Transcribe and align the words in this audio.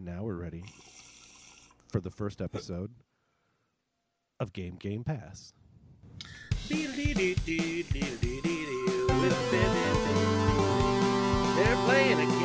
And 0.00 0.16
now 0.16 0.22
we're 0.22 0.32
ready 0.32 0.64
for 1.92 2.00
the 2.00 2.08
first 2.08 2.40
episode 2.40 2.90
of 4.38 4.54
Game 4.54 4.76
Game 4.76 5.04
Pass. 5.04 5.52
They're 11.54 11.76
playing 11.84 12.18
a 12.18 12.39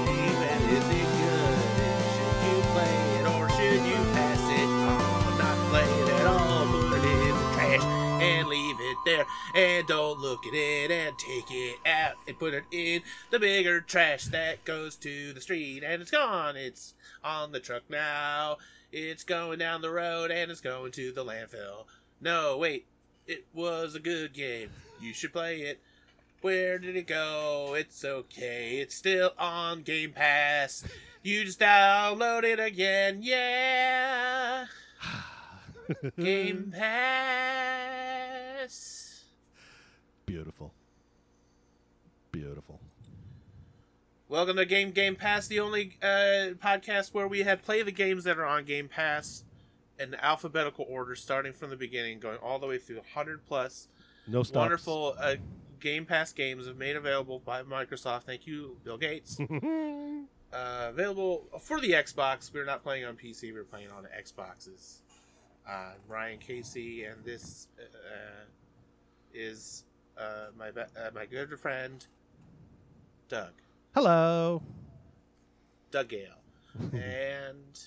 And 9.56 9.88
don't 9.88 10.20
look 10.20 10.46
at 10.46 10.54
it 10.54 10.92
and 10.92 11.18
take 11.18 11.50
it 11.50 11.80
out 11.86 12.16
and 12.28 12.38
put 12.38 12.54
it 12.54 12.66
in 12.72 13.02
the 13.32 13.40
bigger 13.40 13.80
trash 13.80 14.26
that 14.26 14.66
goes 14.66 14.98
to 14.98 15.32
the 15.32 15.40
street 15.40 15.82
and 15.82 16.02
it's 16.02 16.12
gone. 16.12 16.58
It's 16.58 16.94
on 17.24 17.54
the 17.54 17.62
truck 17.62 17.84
now. 17.90 18.58
It's 18.92 19.24
going 19.24 19.60
down 19.60 19.82
the 19.82 19.92
road 19.92 20.30
and 20.30 20.52
it's 20.52 20.60
going 20.60 20.92
to 20.92 21.14
the 21.14 21.24
landfill. 21.24 21.86
No, 22.20 22.58
wait. 22.58 22.86
It 23.28 23.46
was 23.54 23.96
a 23.96 24.02
good 24.02 24.34
game. 24.34 24.72
You 25.00 25.14
should 25.14 25.32
play 25.32 25.62
it. 25.62 25.80
Where 26.42 26.78
did 26.78 26.98
it 26.98 27.08
go? 27.08 27.76
It's 27.78 28.04
okay. 28.04 28.80
It's 28.80 28.94
still 28.94 29.32
on 29.40 29.84
Game 29.84 30.12
Pass. 30.12 30.84
You 31.24 31.46
just 31.46 31.62
download 31.62 32.44
it 32.44 32.60
again. 32.60 33.20
Yeah. 33.22 34.66
Game 36.20 36.74
Pass. 36.76 39.05
Beautiful. 40.26 40.72
Beautiful. 42.32 42.80
Welcome 44.28 44.56
to 44.58 44.66
Game 44.66 44.92
Game 44.92 45.16
Pass, 45.16 45.48
the 45.48 45.60
only 45.60 45.98
uh, 46.02 46.56
podcast 46.64 47.14
where 47.14 47.28
we 47.28 47.44
have 47.44 47.62
play 47.62 47.84
the 47.84 47.92
games 47.92 48.24
that 48.24 48.38
are 48.40 48.46
on 48.46 48.66
Game 48.66 48.88
Pass 48.88 49.44
in 50.00 50.16
alphabetical 50.16 50.86
order, 50.90 51.16
starting 51.16 51.54
from 51.54 51.70
the 51.70 51.76
beginning, 51.76 52.20
going 52.20 52.38
all 52.38 52.60
the 52.60 52.68
way 52.68 52.78
through 52.80 52.98
100 52.98 53.46
plus 53.46 53.88
No 54.28 54.42
stops. 54.44 54.56
wonderful 54.58 55.16
uh, 55.20 55.36
Game 55.80 56.06
Pass 56.06 56.34
games 56.34 56.66
have 56.66 56.78
made 56.78 56.96
available 56.96 57.40
by 57.40 57.62
Microsoft. 57.62 58.24
Thank 58.24 58.48
you, 58.48 58.78
Bill 58.84 58.98
Gates. 58.98 59.40
uh, 59.40 60.88
available 60.90 61.44
for 61.62 61.80
the 61.80 61.92
Xbox. 61.92 62.52
We're 62.52 62.66
not 62.66 62.82
playing 62.82 63.06
on 63.06 63.16
PC. 63.16 63.54
We're 63.54 63.64
playing 63.64 63.90
on 63.92 64.08
Xboxes. 64.20 65.02
Uh, 65.70 65.92
Ryan 66.08 66.40
Casey 66.40 67.04
and 67.06 67.24
this 67.24 67.68
uh, 67.80 68.46
is 69.34 69.84
uh, 70.18 70.48
my 70.58 70.72
be- 70.72 70.82
uh, 70.82 71.12
my 71.14 71.26
good 71.26 71.58
friend 71.60 72.06
Doug 73.30 73.52
Hello. 73.94 74.62
Doug 75.92 76.10
Gale, 76.10 76.28
and 76.94 77.80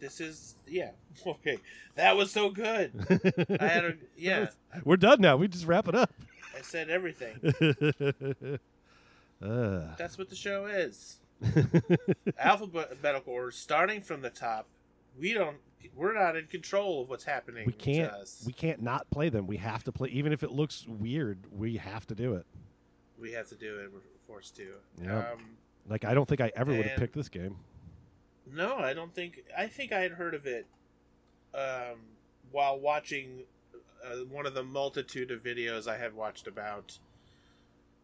this 0.00 0.20
is 0.20 0.54
yeah 0.66 0.90
okay. 1.26 1.58
That 1.96 2.16
was 2.16 2.30
so 2.30 2.50
good. 2.50 2.92
I 3.60 3.66
had 3.66 3.84
a 3.84 3.94
yeah. 4.16 4.48
We're 4.84 4.96
done 4.96 5.20
now. 5.20 5.36
We 5.36 5.48
just 5.48 5.66
wrap 5.66 5.88
it 5.88 5.94
up. 5.94 6.12
I 6.56 6.62
said 6.62 6.90
everything. 6.90 7.38
uh. 9.42 9.94
That's 9.96 10.18
what 10.18 10.28
the 10.28 10.36
show 10.36 10.66
is. 10.66 11.16
Alphabetical 12.38 13.32
order, 13.32 13.50
starting 13.50 14.00
from 14.00 14.22
the 14.22 14.30
top. 14.30 14.66
We 15.18 15.32
don't. 15.32 15.56
We're 15.94 16.14
not 16.14 16.36
in 16.36 16.46
control 16.46 17.02
of 17.02 17.08
what's 17.08 17.24
happening. 17.24 17.66
we 17.66 17.72
can't 17.72 18.12
we 18.46 18.52
can't 18.52 18.82
not 18.82 19.08
play 19.10 19.28
them. 19.28 19.46
We 19.46 19.56
have 19.58 19.84
to 19.84 19.92
play 19.92 20.08
even 20.10 20.32
if 20.32 20.42
it 20.42 20.50
looks 20.52 20.86
weird, 20.86 21.38
we 21.50 21.76
have 21.76 22.06
to 22.08 22.14
do 22.14 22.34
it. 22.34 22.46
We 23.20 23.32
have 23.32 23.48
to 23.48 23.56
do 23.56 23.78
it. 23.80 23.90
We're 23.92 24.00
forced 24.26 24.56
to. 24.56 24.74
Yeah. 25.02 25.18
Um, 25.32 25.56
Like 25.88 26.04
I 26.04 26.14
don't 26.14 26.28
think 26.28 26.40
I 26.40 26.52
ever 26.54 26.72
would 26.74 26.86
have 26.86 26.98
picked 26.98 27.14
this 27.14 27.28
game. 27.28 27.56
no, 28.52 28.76
I 28.78 28.94
don't 28.94 29.14
think. 29.14 29.44
I 29.56 29.66
think 29.66 29.92
I 29.92 30.00
had 30.00 30.12
heard 30.12 30.34
of 30.34 30.46
it 30.46 30.66
um, 31.54 31.98
while 32.52 32.78
watching 32.78 33.42
uh, 34.04 34.24
one 34.30 34.46
of 34.46 34.54
the 34.54 34.62
multitude 34.62 35.30
of 35.30 35.42
videos 35.42 35.88
I 35.88 35.96
have 35.98 36.14
watched 36.14 36.46
about 36.46 36.98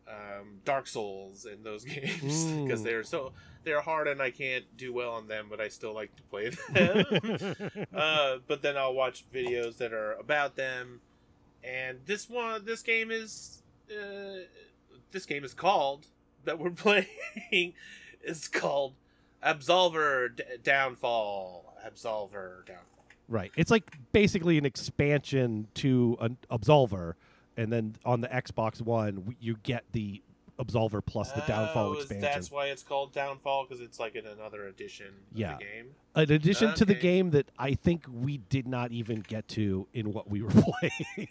um, 0.09 0.60
Dark 0.65 0.87
Souls 0.87 1.47
and 1.47 1.65
those 1.65 1.84
games 1.84 2.44
because 2.44 2.82
they're 2.82 3.04
so 3.04 3.32
they're 3.65 3.81
hard 3.81 4.09
and 4.09 4.20
I 4.20 4.31
can't 4.31 4.65
do 4.76 4.92
well 4.92 5.12
on 5.12 5.26
them, 5.26 5.47
but 5.48 5.60
I 5.60 5.69
still 5.69 5.94
like 5.94 6.15
to 6.16 6.22
play 6.25 6.50
them. 6.50 7.87
uh, 7.94 8.37
but 8.47 8.62
then 8.62 8.76
I'll 8.76 8.94
watch 8.94 9.25
videos 9.32 9.78
that 9.78 9.92
are 9.92 10.12
about 10.15 10.56
them, 10.56 11.00
and 11.62 11.98
this 12.06 12.28
one, 12.28 12.65
this 12.65 12.82
game 12.82 13.10
is, 13.10 13.62
uh, 13.91 14.41
this 15.12 15.25
game 15.26 15.44
is 15.44 15.54
called 15.54 16.06
that 16.44 16.59
we're 16.59 16.71
playing 16.71 17.06
is 18.22 18.48
called 18.48 18.94
Absolver 19.42 20.36
D- 20.36 20.42
Downfall. 20.62 21.75
Absolver 21.86 22.66
Downfall. 22.66 23.04
right. 23.28 23.53
It's 23.56 23.71
like 23.71 23.97
basically 24.12 24.59
an 24.59 24.65
expansion 24.65 25.69
to 25.75 26.16
an 26.21 26.36
Absolver 26.50 27.15
and 27.56 27.72
then 27.72 27.97
on 28.04 28.20
the 28.20 28.28
Xbox 28.28 28.81
One 28.81 29.37
you 29.41 29.56
get 29.62 29.84
the 29.92 30.22
Absolver 30.59 31.04
plus 31.04 31.32
the 31.32 31.41
Downfall 31.48 31.88
Oh, 31.88 31.92
expansion. 31.94 32.20
That's 32.20 32.48
why 32.50 32.66
it's 32.66 32.84
called 32.84 33.12
Downfall 33.12 33.66
because 33.69 33.81
it's 33.81 33.98
like 33.98 34.15
in 34.15 34.25
another 34.25 34.66
edition 34.69 35.06
Yeah. 35.34 35.59
game. 35.59 35.87
In 36.15 36.31
addition 36.31 36.75
to 36.75 36.84
the 36.84 36.94
game 36.94 37.31
that 37.31 37.50
I 37.59 37.75
think 37.75 38.04
we 38.09 38.38
did 38.38 38.69
not 38.69 38.92
even 38.92 39.20
get 39.20 39.48
to 39.48 39.88
in 39.92 40.12
what 40.12 40.31
we 40.31 40.42
were 40.42 40.50
playing. 40.53 41.28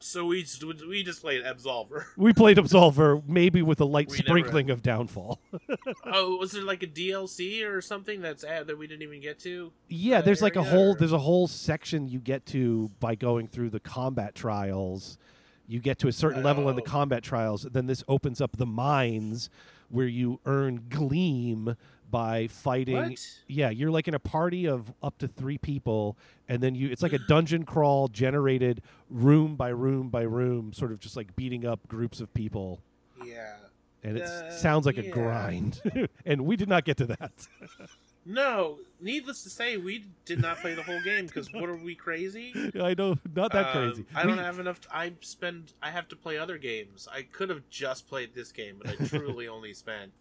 So 0.00 0.26
we 0.26 0.42
just, 0.42 0.62
we 0.86 1.02
just 1.02 1.20
played 1.20 1.42
Absolver. 1.44 2.04
we 2.16 2.32
played 2.32 2.56
Absolver 2.56 3.22
maybe 3.26 3.62
with 3.62 3.80
a 3.80 3.84
light 3.84 4.08
We 4.08 4.18
sprinkling 4.18 4.70
of 4.70 4.82
Downfall. 4.82 5.40
oh, 6.04 6.36
was 6.36 6.52
there 6.52 6.62
like 6.62 6.82
a 6.82 6.86
DLC 6.86 7.68
or 7.68 7.80
something 7.80 8.20
that's 8.20 8.44
ad 8.44 8.68
that 8.68 8.78
we 8.78 8.86
didn't 8.86 9.02
even 9.02 9.20
get 9.20 9.40
to? 9.40 9.72
Yeah, 9.88 10.20
there's 10.20 10.40
like 10.42 10.56
a 10.56 10.62
whole 10.62 10.92
or- 10.92 10.94
there's 10.96 11.12
a 11.12 11.18
whole 11.18 11.48
section 11.48 12.08
you 12.08 12.20
get 12.20 12.46
to 12.46 12.90
by 13.00 13.14
going 13.16 13.48
through 13.48 13.70
the 13.70 13.80
combat 13.80 14.34
trials. 14.36 15.18
You 15.66 15.80
get 15.80 15.98
to 15.98 16.08
a 16.08 16.12
certain 16.12 16.42
level 16.42 16.68
in 16.70 16.76
the 16.76 16.82
Oh. 16.82 16.84
combat 16.86 17.22
trials, 17.22 17.62
then 17.70 17.86
this 17.86 18.02
opens 18.08 18.40
up 18.40 18.56
the 18.56 18.66
mines 18.66 19.50
where 19.90 20.06
you 20.06 20.38
earn 20.46 20.86
gleam 20.88 21.74
by 22.10 22.46
fighting. 22.48 22.96
What? 22.96 23.28
Yeah, 23.46 23.70
you're 23.70 23.90
like 23.90 24.08
in 24.08 24.14
a 24.14 24.18
party 24.18 24.66
of 24.66 24.92
up 25.02 25.18
to 25.18 25.28
3 25.28 25.58
people 25.58 26.16
and 26.48 26.62
then 26.62 26.74
you 26.74 26.88
it's 26.90 27.02
like 27.02 27.12
a 27.12 27.18
dungeon 27.28 27.64
crawl 27.64 28.08
generated 28.08 28.82
room 29.10 29.56
by 29.56 29.68
room 29.68 30.08
by 30.08 30.22
room 30.22 30.72
sort 30.72 30.92
of 30.92 31.00
just 31.00 31.16
like 31.16 31.34
beating 31.36 31.66
up 31.66 31.86
groups 31.88 32.20
of 32.20 32.32
people 32.34 32.80
Yeah. 33.24 33.56
and 34.02 34.16
it 34.16 34.22
Uh, 34.22 34.50
sounds 34.50 34.86
like 34.86 34.96
a 34.98 35.08
grind. 35.10 35.80
and 36.26 36.46
we 36.46 36.56
did 36.56 36.68
not 36.68 36.84
get 36.84 36.96
to 36.98 37.06
that. 37.06 37.32
No, 38.30 38.78
needless 39.00 39.42
to 39.44 39.48
say, 39.48 39.78
we 39.78 40.04
did 40.26 40.38
not 40.38 40.58
play 40.58 40.74
the 40.74 40.82
whole 40.82 41.00
game 41.00 41.24
because 41.24 41.50
what 41.50 41.70
are 41.70 41.76
we 41.76 41.94
crazy? 41.94 42.52
I 42.78 42.92
know 42.92 43.16
not 43.34 43.52
that 43.52 43.74
Um, 43.74 43.88
crazy. 43.88 44.04
I 44.14 44.24
don't 44.24 44.36
have 44.36 44.58
enough. 44.58 44.80
I 44.92 45.14
spend. 45.22 45.72
I 45.82 45.88
have 45.90 46.08
to 46.08 46.16
play 46.16 46.36
other 46.36 46.58
games. 46.58 47.08
I 47.10 47.22
could 47.22 47.48
have 47.48 47.62
just 47.70 48.06
played 48.06 48.34
this 48.34 48.52
game, 48.52 48.82
but 48.82 48.90
I 49.00 49.06
truly 49.06 49.48
only 49.48 49.72
spent 49.72 50.12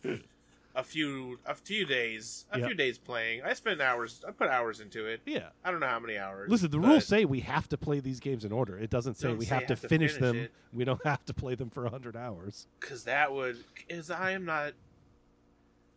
a 0.78 0.84
few 0.84 1.40
a 1.46 1.56
few 1.56 1.86
days 1.86 2.46
a 2.52 2.60
Yep. 2.60 2.68
few 2.68 2.76
days 2.78 2.98
playing. 3.00 3.42
I 3.44 3.54
spent 3.54 3.82
hours. 3.82 4.24
I 4.26 4.32
put 4.32 4.48
hours 4.50 4.80
into 4.80 5.06
it. 5.08 5.22
Yeah. 5.26 5.50
I 5.66 5.72
don't 5.72 5.80
know 5.80 5.88
how 5.88 6.00
many 6.00 6.18
hours. 6.18 6.50
Listen, 6.52 6.70
the 6.72 6.80
rules 6.80 7.06
say 7.06 7.26
we 7.26 7.40
have 7.42 7.68
to 7.70 7.78
play 7.78 8.00
these 8.00 8.20
games 8.20 8.46
in 8.46 8.52
order. 8.52 8.78
It 8.78 8.90
doesn't 8.92 9.16
say 9.16 9.34
we 9.34 9.46
say 9.46 9.56
have, 9.56 9.66
to, 9.68 9.74
have 9.74 9.82
to 9.82 9.88
finish, 9.90 10.12
finish 10.14 10.22
them. 10.22 10.36
it. 10.38 10.52
We 10.72 10.86
don't 10.86 11.04
have 11.06 11.26
to 11.26 11.34
play 11.34 11.56
them 11.56 11.70
for 11.72 11.82
100 11.84 12.16
hours. 12.16 12.68
because 12.80 13.04
that 13.06 13.34
would 13.34 13.58
is 13.90 14.12
I 14.12 14.32
am 14.32 14.46
not. 14.46 14.74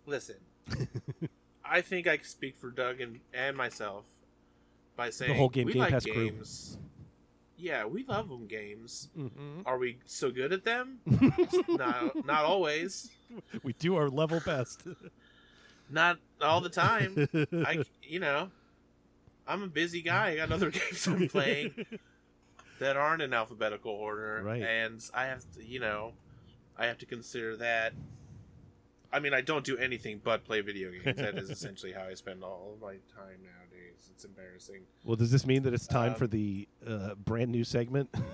Listen, 0.07 0.37
I 1.65 1.83
think 1.83 2.07
I 2.07 2.17
can 2.17 2.27
speak 2.27 2.57
for 2.57 2.71
Doug 2.71 3.01
and, 3.01 3.21
and 3.35 3.57
myself 3.57 4.07
by 4.97 5.11
saying 5.11 5.33
the 5.33 5.37
whole 5.39 5.51
Game 5.51 5.67
we 5.67 5.75
Game 5.75 5.81
like 5.83 5.91
Pass 5.93 6.05
crew. 6.07 6.33
Yeah, 7.61 7.85
we 7.85 8.05
love 8.05 8.29
them 8.29 8.47
games. 8.47 9.09
Mm-hmm. 9.17 9.63
Are 9.67 9.77
we 9.79 9.99
so 10.07 10.31
good 10.31 10.53
at 10.53 10.65
them? 10.65 10.99
no, 11.69 12.11
not 12.25 12.45
always. 12.45 13.11
we 13.63 13.75
do 13.75 13.97
our 13.97 14.09
level 14.09 14.41
best. 14.45 14.83
Not 15.91 16.19
all 16.41 16.61
the 16.63 16.71
time. 16.71 17.29
I, 17.53 17.85
you 18.03 18.19
know, 18.21 18.49
I'm 19.47 19.63
a 19.63 19.67
busy 19.67 20.01
guy. 20.01 20.31
I 20.31 20.37
got 20.37 20.53
other 20.53 20.71
games 20.71 21.07
I'm 21.07 21.29
playing 21.29 21.85
that 22.79 22.97
aren't 22.97 23.21
in 23.21 23.35
alphabetical 23.35 23.93
order, 23.93 24.41
Right. 24.43 24.63
and 24.63 25.03
I 25.13 25.27
have 25.27 25.45
to, 25.57 25.65
you 25.65 25.81
know, 25.81 26.13
I 26.79 26.87
have 26.87 26.97
to 26.99 27.07
consider 27.07 27.57
that. 27.59 27.93
I 29.13 29.19
mean, 29.19 29.35
I 29.35 29.41
don't 29.43 29.65
do 29.65 29.77
anything 29.77 30.21
but 30.23 30.45
play 30.45 30.61
video 30.63 30.91
games. 30.93 31.19
That 31.19 31.37
is 31.37 31.51
essentially 31.51 31.93
how 31.93 32.05
I 32.05 32.15
spend 32.15 32.43
all 32.45 32.73
of 32.75 32.81
my 32.81 32.93
time 33.15 33.39
nowadays. 34.01 34.11
It's 34.15 34.25
embarrassing. 34.25 34.83
well, 35.05 35.17
does 35.17 35.31
this 35.31 35.47
mean 35.47 35.63
that 35.65 35.75
it's 35.75 35.87
time 35.87 36.11
Um, 36.13 36.15
for 36.17 36.27
the 36.27 36.69
uh, 36.87 37.15
brand 37.17 37.51
new 37.51 37.65
segment? 37.65 38.13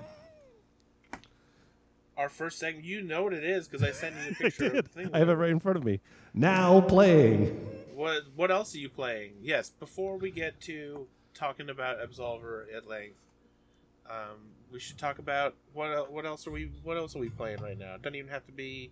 Our 2.17 2.29
first 2.31 2.59
segment, 2.59 2.87
you 2.87 3.03
know 3.03 3.25
what 3.25 3.35
it 3.35 3.45
is 3.45 3.69
because 3.69 3.87
I 3.87 3.93
sent 3.93 4.15
you 4.17 4.31
a 4.31 4.35
picture 4.43 4.67
of 4.67 4.73
the 4.73 4.83
thing. 4.83 5.11
I 5.13 5.19
have 5.19 5.29
it 5.29 5.35
right 5.35 5.51
in 5.51 5.61
front 5.61 5.77
of 5.77 5.85
me. 5.85 6.01
Now 6.33 6.81
playing. 6.81 7.49
What 7.95 8.23
What 8.35 8.51
else 8.51 8.75
are 8.75 8.79
you 8.79 8.89
playing? 8.89 9.33
Yes, 9.43 9.69
before 9.71 10.17
we 10.17 10.31
get 10.31 10.59
to 10.63 11.07
talking 11.35 11.69
about 11.69 11.99
Absolver 12.01 12.65
at 12.75 12.89
length, 12.89 13.19
um, 14.09 14.39
we 14.73 14.81
should 14.81 14.97
talk 14.97 15.19
about 15.19 15.55
what 15.75 16.11
what 16.11 16.25
else 16.25 16.47
are 16.47 16.51
we 16.51 16.71
what 16.83 16.97
else 16.97 17.15
are 17.15 17.19
we 17.19 17.29
playing 17.29 17.59
right 17.63 17.79
now? 17.79 17.97
It 17.97 18.03
doesn't 18.03 18.15
even 18.17 18.31
have 18.31 18.47
to 18.47 18.53
be 18.53 18.91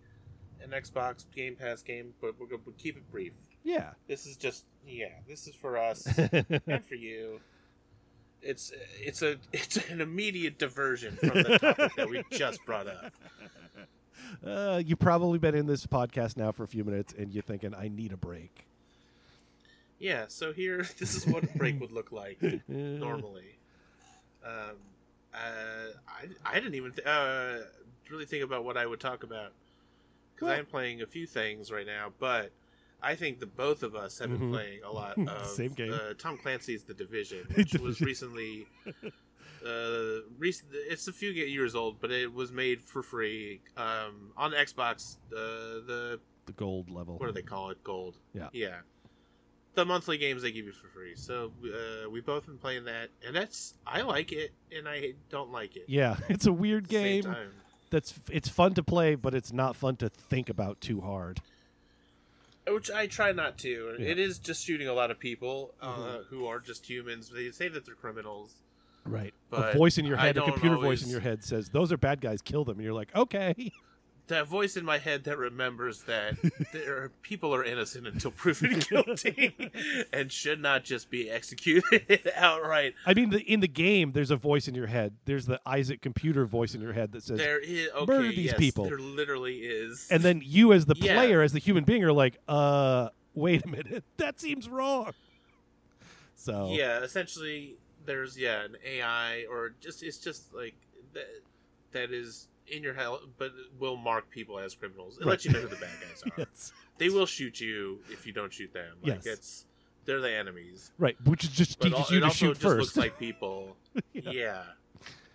an 0.62 0.70
Xbox 0.70 1.25
Game 1.35 1.56
Pass 1.56 1.81
game, 1.82 2.12
but 2.20 2.38
we're 2.38 2.47
gonna 2.47 2.61
we'll 2.67 2.75
keep 2.77 2.97
it 2.99 3.11
brief. 3.11 3.32
Yeah. 3.65 3.91
This 4.07 4.27
is 4.27 4.37
just 4.37 4.65
yeah, 4.87 5.09
this 5.27 5.49
is 5.49 5.55
for 5.55 5.79
us 5.79 6.07
and 6.19 6.85
for 6.87 6.95
you. 6.95 7.41
It's 8.43 8.73
it's 9.01 9.23
a 9.23 9.37
it's 9.53 9.77
an 9.89 10.01
immediate 10.01 10.59
diversion 10.59 11.17
from 11.17 11.43
the 11.43 11.59
topic 11.59 11.93
that 11.97 12.09
we 12.09 12.23
just 12.31 12.65
brought 12.67 12.87
up. 12.87 13.13
uh, 14.47 14.83
you've 14.85 14.99
probably 14.99 15.39
been 15.39 15.55
in 15.55 15.67
this 15.67 15.87
podcast 15.87 16.37
now 16.37 16.53
for 16.53 16.63
a 16.65 16.69
few 16.69 16.85
minutes, 16.85 17.15
and 17.17 17.33
you're 17.33 17.43
thinking, 17.43 17.75
"I 17.75 17.89
need 17.89 18.13
a 18.13 18.17
break." 18.19 18.67
Yeah, 19.99 20.27
so 20.29 20.53
here 20.53 20.87
this 20.99 21.15
is 21.15 21.27
what 21.27 21.45
a 21.45 21.59
break 21.59 21.81
would 21.81 21.93
look 21.93 22.13
like 22.13 22.39
normally. 22.69 23.57
Um, 24.45 24.77
uh, 25.33 25.93
I 26.07 26.27
I 26.45 26.55
didn't 26.61 26.75
even 26.75 26.93
th- 26.93 27.07
uh, 27.07 27.61
really 28.11 28.27
think 28.27 28.45
about 28.45 28.65
what 28.65 28.77
I 28.77 28.85
would 28.85 29.01
talk 29.01 29.23
about 29.23 29.53
because 30.35 30.49
Well- 30.49 30.59
I'm 30.59 30.67
playing 30.67 31.01
a 31.01 31.07
few 31.07 31.27
things 31.27 31.71
right 31.73 31.87
now, 31.87 32.13
but 32.19 32.51
I 33.05 33.15
think 33.15 33.39
the 33.41 33.47
both 33.47 33.83
of 33.83 33.95
us 33.95 34.19
have 34.19 34.31
been 34.31 34.49
Mhm. 34.51 34.53
playing 34.53 34.81
a 34.83 34.91
lot 34.91 35.19
of 35.29 35.47
Same 35.47 35.73
game. 35.73 35.93
Uh, 35.93 36.15
Tom 36.19 36.39
Clancy's 36.39 36.85
The 36.85 36.95
Division, 36.95 37.47
which 37.55 37.75
was 37.75 38.01
recently. 38.01 38.67
Uh, 39.65 40.21
recent, 40.39 40.69
it's 40.73 41.09
a 41.09 41.12
few 41.12 41.31
years 41.31 41.75
old, 41.75 41.99
but 42.01 42.11
it 42.11 42.33
was 42.33 42.53
made 42.53 42.83
for 42.83 43.03
free 43.03 43.61
um, 43.79 44.31
on 44.37 44.53
Xbox. 44.53 45.17
Uh, 45.33 45.81
the 45.87 46.21
The 46.47 46.53
gold 46.53 46.91
level. 46.91 47.17
what 47.19 47.27
do 47.27 47.33
they 47.33 47.43
call 47.43 47.71
it? 47.71 47.83
Gold. 47.83 48.17
Yeah. 48.35 48.49
Yeah. 48.53 48.81
The 49.75 49.85
monthly 49.85 50.19
games 50.19 50.43
they 50.43 50.53
give 50.53 50.67
you 50.67 50.73
for 50.73 50.87
free. 50.89 51.15
So 51.17 51.51
uh, 51.65 52.11
we 52.11 52.21
both 52.21 52.47
been 52.47 52.59
playing 52.59 52.85
that, 52.85 53.09
and 53.27 53.35
that's 53.35 53.75
I 53.87 54.03
like 54.03 54.33
it, 54.33 54.53
and 54.77 54.87
I 54.89 55.15
don't 55.31 55.51
like 55.51 55.77
it. 55.77 55.85
Yeah, 55.89 56.17
it's 56.29 56.47
a 56.47 56.53
weird 56.53 56.89
game. 56.89 57.35
That's 57.91 58.15
it's 58.31 58.49
fun 58.49 58.75
to 58.75 58.83
play, 58.83 59.15
but 59.15 59.35
it's 59.35 59.53
not 59.53 59.77
fun 59.77 59.97
to 59.97 60.09
think 60.11 60.49
about 60.51 60.81
too 60.81 61.01
hard. 61.01 61.41
Which 62.67 62.91
I 62.91 63.07
try 63.07 63.33
not 63.33 63.59
to. 63.59 63.97
Yeah. 63.99 64.07
It 64.07 64.19
is 64.19 64.39
just 64.39 64.65
shooting 64.65 64.89
a 64.89 64.95
lot 64.95 65.11
of 65.11 65.19
people 65.19 65.75
uh, 65.83 65.97
Mhm. 65.97 66.27
who 66.27 66.47
are 66.47 66.61
just 66.61 66.89
humans. 66.89 67.29
They 67.31 67.51
say 67.51 67.69
that 67.69 67.85
they're 67.85 67.95
criminals. 67.95 68.63
Right. 69.05 69.35
But 69.51 69.75
a 69.75 69.79
voice 69.79 69.99
in 69.99 70.07
your 70.07 70.17
head, 70.17 70.39
a 70.39 70.43
computer 70.43 70.77
voice 70.79 71.03
in 71.05 71.11
your 71.11 71.21
head 71.21 71.45
says, 71.45 71.69
"Those 71.69 71.93
are 71.93 71.99
bad 71.99 72.23
guys. 72.23 72.41
Kill 72.41 72.65
them." 72.65 72.77
And 72.79 72.85
you're 72.85 72.95
like, 72.95 73.15
"Okay." 73.15 73.71
That 74.29 74.47
voice 74.49 74.76
in 74.79 74.87
my 74.87 74.97
head 74.97 75.25
that 75.25 75.37
remembers 75.37 76.03
that 76.05 76.37
there 76.73 76.97
are, 76.97 77.09
people 77.23 77.55
are 77.55 77.62
innocent 77.62 78.06
until 78.06 78.31
proven 78.31 78.79
guilty 78.88 79.55
and 80.15 80.32
should 80.32 80.61
not 80.62 80.82
just 80.85 81.11
be 81.11 81.29
executed 81.31 82.31
outright. 82.37 82.94
I 83.05 83.12
mean, 83.12 83.29
the, 83.31 83.41
in 83.41 83.61
the 83.61 83.69
game, 83.69 84.12
there's 84.12 84.31
a 84.31 84.37
voice 84.37 84.67
in 84.67 84.75
your 84.75 84.87
head. 84.87 85.12
There's 85.26 85.44
the 85.44 85.61
ISAC 85.67 86.00
computer 86.00 86.47
voice 86.47 86.75
in 86.75 86.81
your 86.81 86.94
head 86.94 87.12
that 87.12 87.23
says, 87.23 87.37
There 87.38 87.59
is 87.59 87.91
okay, 87.94 88.06
Murder 88.06 88.29
these 88.29 88.47
yes, 88.47 88.59
people. 88.59 88.85
There 88.85 88.99
literally 88.99 89.59
is. 89.59 90.09
and 90.11 90.23
then 90.23 90.41
you, 90.43 90.73
as 90.73 90.87
the 90.87 90.94
Yeah. 90.97 91.17
player, 91.17 91.43
as 91.43 91.53
the 91.53 91.59
human 91.59 91.85
being, 91.85 92.03
are 92.03 92.12
like, 92.12 92.38
"Uh, 92.49 93.11
wait 93.35 93.62
a 93.65 93.69
minute, 93.69 94.05
that 94.17 94.41
seems 94.41 94.69
wrong." 94.70 95.12
So 96.37 96.73
yeah 96.73 97.00
essentially 97.00 97.77
there's 98.06 98.37
yeah 98.38 98.65
an 98.65 98.77
ai 98.85 99.47
or 99.50 99.75
just 99.81 100.03
it's 100.03 100.19
just 100.19 100.53
like 100.53 100.75
that 101.15 101.27
that 101.93 102.11
is 102.12 102.49
in 102.69 102.83
your 102.83 102.95
head 102.95 103.09
but 103.39 103.51
will 103.79 103.97
mark 103.97 104.31
people 104.31 104.59
as 104.59 104.75
criminals 104.75 105.17
it 105.19 105.21
Right. 105.25 105.31
lets 105.33 105.45
you 105.45 105.53
know 105.53 105.61
who 105.61 105.69
the 105.69 105.77
bad 105.77 105.91
guys 106.01 106.23
are. 106.27 106.33
Yes, 106.39 106.73
they 106.99 107.09
will 107.09 107.27
shoot 107.27 107.61
you 107.61 108.01
if 108.11 108.27
you 108.27 108.33
don't 108.33 108.53
shoot 108.53 108.73
them. 108.73 108.97
Like 109.03 109.25
Yes. 109.25 109.27
it's 109.27 109.67
they're 110.07 110.21
the 110.21 110.31
enemies. 110.33 110.93
Right, 110.99 111.17
which 111.25 111.51
just 111.53 111.79
but 111.79 111.89
teaches 111.89 112.07
al- 112.07 112.13
you 112.13 112.17
it 112.19 112.21
to 112.21 112.27
also 112.27 112.37
shoot 112.47 112.53
just 112.53 112.63
first. 112.63 112.81
looks 112.81 112.97
like 112.97 113.19
people. 113.19 113.77
Yeah. 114.13 114.63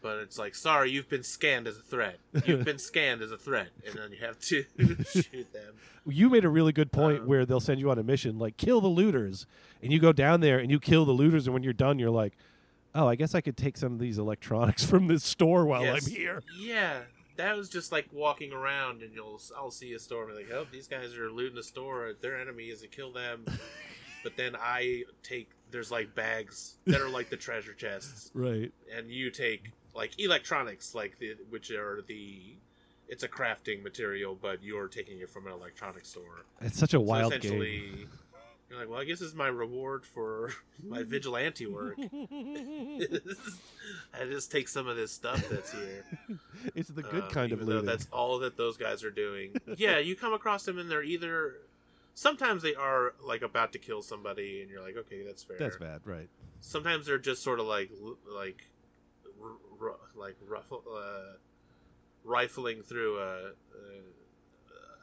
but 0.02 0.20
it's 0.20 0.38
like 0.40 0.56
sorry 0.56 0.92
you've 0.92 1.10
been 1.10 1.24
scanned 1.24 1.68
as 1.68 1.78
a 1.78 1.82
threat. 1.82 2.20
You've 2.46 2.66
been 2.66 2.80
scanned 2.80 3.22
as 3.22 3.32
a 3.32 3.38
threat 3.38 3.70
and 3.86 3.96
then 3.96 4.12
you 4.12 4.26
have 4.26 4.40
to 4.40 4.64
shoot 5.12 5.54
them. 5.54 5.74
You 6.08 6.30
made 6.30 6.46
a 6.46 6.50
really 6.50 6.72
good 6.72 6.92
point 6.92 7.22
Um, 7.22 7.28
where 7.28 7.46
they'll 7.46 7.60
send 7.60 7.80
you 7.80 7.92
on 7.92 8.00
a 8.00 8.04
mission 8.04 8.40
like 8.40 8.58
kill 8.58 8.82
the 8.82 8.88
looters. 8.88 9.46
And 9.84 9.92
you 9.94 10.00
go 10.00 10.12
down 10.14 10.42
there 10.42 10.58
and 10.60 10.70
you 10.72 10.80
kill 10.80 11.06
the 11.06 11.12
looters 11.12 11.46
and 11.48 11.54
when 11.54 11.64
you're 11.64 11.74
done 11.74 12.00
you're 12.00 12.10
like 12.10 12.34
oh 12.96 13.08
i 13.08 13.14
guess 13.16 13.36
i 13.36 13.42
could 13.42 13.56
take 13.56 13.78
some 13.78 13.94
of 13.94 14.00
these 14.00 14.18
electronics 14.18 14.84
from 14.84 15.06
this 15.08 15.24
store 15.24 15.66
while 15.66 15.84
Yes. 15.84 16.08
i'm 16.08 16.12
here. 16.14 16.42
Yeah, 16.60 17.02
that 17.40 17.56
was 17.56 17.70
just 17.70 17.92
like 17.92 18.08
walking 18.12 18.52
around, 18.52 19.02
and 19.02 19.14
you'll 19.14 19.42
I'll 19.58 19.72
see 19.72 19.94
a 19.94 20.00
store 20.00 20.30
and 20.30 20.38
be 20.38 20.44
like, 20.44 20.54
oh, 20.54 20.68
these 20.72 20.88
guys 20.88 21.16
are 21.18 21.32
looting 21.32 21.58
a 21.58 21.64
store. 21.64 22.14
Their 22.22 22.40
enemy 22.40 22.66
is 22.66 22.82
to 22.82 22.88
kill 22.88 23.12
them. 23.12 23.46
but 24.24 24.36
then 24.36 24.56
I 24.60 25.04
take 25.24 25.50
there's 25.72 25.90
like 25.92 26.14
bags 26.16 26.76
that 26.86 27.00
are 27.02 27.10
like 27.10 27.30
the 27.30 27.38
treasure 27.38 27.74
chests, 27.74 28.32
right 28.34 28.72
and 28.96 29.10
you 29.10 29.32
take 29.32 29.72
like 29.96 30.20
electronics, 30.20 30.94
like 30.94 31.18
the 31.20 31.36
which 31.50 31.72
are 31.72 32.02
the 32.08 32.56
it's 33.08 33.24
a 33.24 33.28
crafting 33.28 33.82
material, 33.84 34.38
but 34.40 34.62
you're 34.62 34.88
taking 34.88 35.20
it 35.20 35.30
from 35.30 35.48
an 35.48 35.54
electronics 35.54 36.10
store. 36.10 36.46
it's 36.62 36.78
such 36.78 36.94
a 36.94 36.98
So 36.98 37.02
wild 37.02 37.34
essentially, 37.34 37.80
game 37.80 38.10
you're 38.70 38.80
like, 38.80 38.90
well, 38.90 39.00
I 39.00 39.04
guess 39.06 39.20
this 39.20 39.30
is 39.30 39.36
my 39.36 39.48
reward 39.48 40.06
for 40.06 40.52
my 40.88 41.04
vigilante 41.16 41.66
work. 41.66 41.98
I 44.14 44.26
just 44.26 44.52
take 44.52 44.68
some 44.68 44.88
of 44.88 44.96
this 44.96 45.12
stuff 45.12 45.48
that's 45.50 45.72
here. 45.72 46.06
it's 46.76 46.90
the 46.90 47.04
good 47.04 47.24
Um, 47.24 47.30
kind 47.30 47.52
of 47.52 47.62
looting 47.62 47.86
That's 47.86 48.08
all 48.12 48.40
that 48.40 48.58
those 48.58 48.78
guys 48.78 49.04
are 49.04 49.12
doing. 49.12 49.54
yeah, 49.78 49.98
you 50.00 50.16
come 50.16 50.34
across 50.34 50.64
them 50.66 50.78
and 50.78 50.90
they're 50.90 51.04
either. 51.04 51.56
Sometimes 52.16 52.62
they 52.64 52.76
are 52.76 53.14
like 53.24 53.42
about 53.44 53.72
to 53.74 53.80
kill 53.80 54.02
somebody, 54.02 54.62
and 54.62 54.70
you're 54.70 54.82
like, 54.82 54.98
okay, 54.98 55.24
that's 55.26 55.42
fair. 55.44 55.56
that's 55.58 55.78
bad 55.78 56.02
right 56.04 56.28
Sometimes 56.60 57.06
they're 57.06 57.18
just 57.18 57.42
sort 57.42 57.62
of 57.62 57.66
like 57.66 57.90
like 58.36 58.70
r- 59.42 59.58
r- 59.82 59.96
like 60.16 60.36
ruffle, 60.46 60.84
uh, 60.94 61.38
rifling 62.26 62.82
through 62.82 63.18
a, 63.20 63.22
a, 63.52 63.54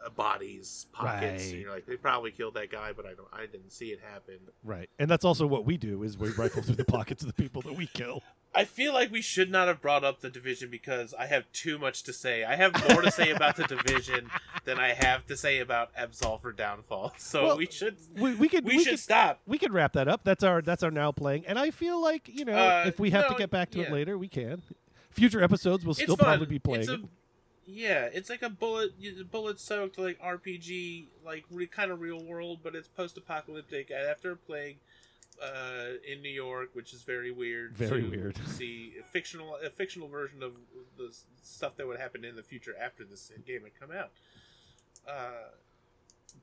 a 0.07 0.11
body's 0.11 0.87
pockets. 0.93 1.45
Right. 1.47 1.55
You're 1.57 1.71
like, 1.73 1.87
they 1.87 1.97
probably 1.97 2.31
killed 2.31 2.55
that 2.55 2.71
guy, 2.71 2.93
but 2.97 3.05
I 3.05 3.11
don't. 3.15 3.29
I 3.33 3.47
didn't 3.47 3.71
see 3.73 3.89
it 3.89 4.01
happen. 4.01 4.39
right 4.65 4.89
and 4.99 5.11
that's 5.11 5.25
also 5.25 5.47
what 5.47 5.65
we 5.67 5.77
do 5.77 6.03
is 6.03 6.17
we 6.17 6.31
rifle 6.31 6.63
through 6.63 6.77
the 6.77 6.85
pockets 6.85 7.23
of 7.23 7.29
the 7.29 7.35
people 7.35 7.61
that 7.63 7.75
we 7.75 7.87
kill 7.87 8.23
I 8.55 8.65
feel 8.65 8.95
like 8.95 9.11
we 9.13 9.21
should 9.21 9.51
not 9.51 9.69
have 9.69 9.83
brought 9.83 10.03
up 10.03 10.21
the 10.21 10.31
division 10.31 10.71
because 10.71 11.13
I 11.13 11.27
have 11.27 11.45
too 11.53 11.79
much 11.79 12.05
to 12.05 12.13
say. 12.15 12.43
I 12.43 12.57
have 12.57 12.73
more 12.89 13.03
to 13.03 13.11
say 13.11 13.31
about 13.31 13.57
the 13.57 13.65
division 13.77 14.31
than 14.65 14.79
I 14.79 14.95
have 14.95 15.27
to 15.27 15.37
say 15.37 15.59
about 15.59 15.95
Absolver 15.95 16.57
Downfall. 16.57 17.13
So 17.19 17.45
Well, 17.45 17.57
we 17.59 17.67
should 17.67 17.97
we, 18.17 18.35
we 18.35 18.49
could 18.49 18.65
we, 18.65 18.79
we, 18.79 18.83
should 18.85 18.93
could 18.93 19.01
stop. 19.01 19.41
we 19.47 19.59
could 19.59 19.75
wrap 19.75 19.93
that 19.93 20.09
up 20.09 20.25
that's 20.25 20.43
our 20.43 20.63
that's 20.63 20.83
our 20.83 20.91
now 20.91 21.13
playing 21.13 21.45
and 21.47 21.59
i 21.59 21.71
feel 21.71 22.01
like 22.01 22.31
you 22.33 22.45
know 22.47 22.55
Uh, 22.55 22.85
if 22.87 22.99
we 22.99 23.11
have 23.11 23.29
to 23.29 23.35
get 23.35 23.51
back 23.51 23.71
to 23.73 23.81
it 23.83 23.93
later 23.93 24.17
we 24.17 24.29
can 24.29 24.63
future 25.11 25.43
episodes 25.43 25.85
we'll 25.85 25.95
still 25.95 26.17
probably 26.17 26.47
be 26.47 26.59
playing 26.59 26.83
It's 26.83 26.91
a, 26.91 26.95
it. 26.95 27.01
Yeah, 27.67 28.09
it's 28.13 28.31
like 28.31 28.43
a 28.43 28.49
bullet 28.51 28.93
bullet 29.31 29.59
soaked 29.61 29.99
like 29.99 30.19
RPG, 30.21 31.07
like 31.25 31.45
re, 31.51 31.67
kind 31.67 31.91
of 31.91 32.01
real 32.01 32.23
world, 32.23 32.61
but 32.63 32.75
it's 32.75 32.89
post 32.89 33.17
apocalyptic. 33.17 33.91
After 33.91 34.37
playing 34.37 34.77
uh, 35.43 35.99
in 36.07 36.23
New 36.23 36.31
York, 36.31 36.71
which 36.73 36.95
is 36.95 37.03
very 37.03 37.31
weird. 37.31 37.77
Very 37.77 38.03
to 38.03 38.09
weird. 38.09 38.39
See 38.47 38.95
a 39.01 39.03
fictional 39.05 39.57
a 39.65 39.71
fictional 39.71 40.09
version 40.09 40.43
of 40.43 40.53
the 40.97 41.15
stuff 41.43 41.77
that 41.77 41.87
would 41.87 41.99
happen 41.99 42.25
in 42.25 42.37
the 42.37 42.43
future 42.43 42.75
after 42.81 43.05
this 43.05 43.33
game 43.47 43.63
had 43.63 43.79
come 43.79 43.91
out. 43.97 44.11
Uh, 45.09 45.51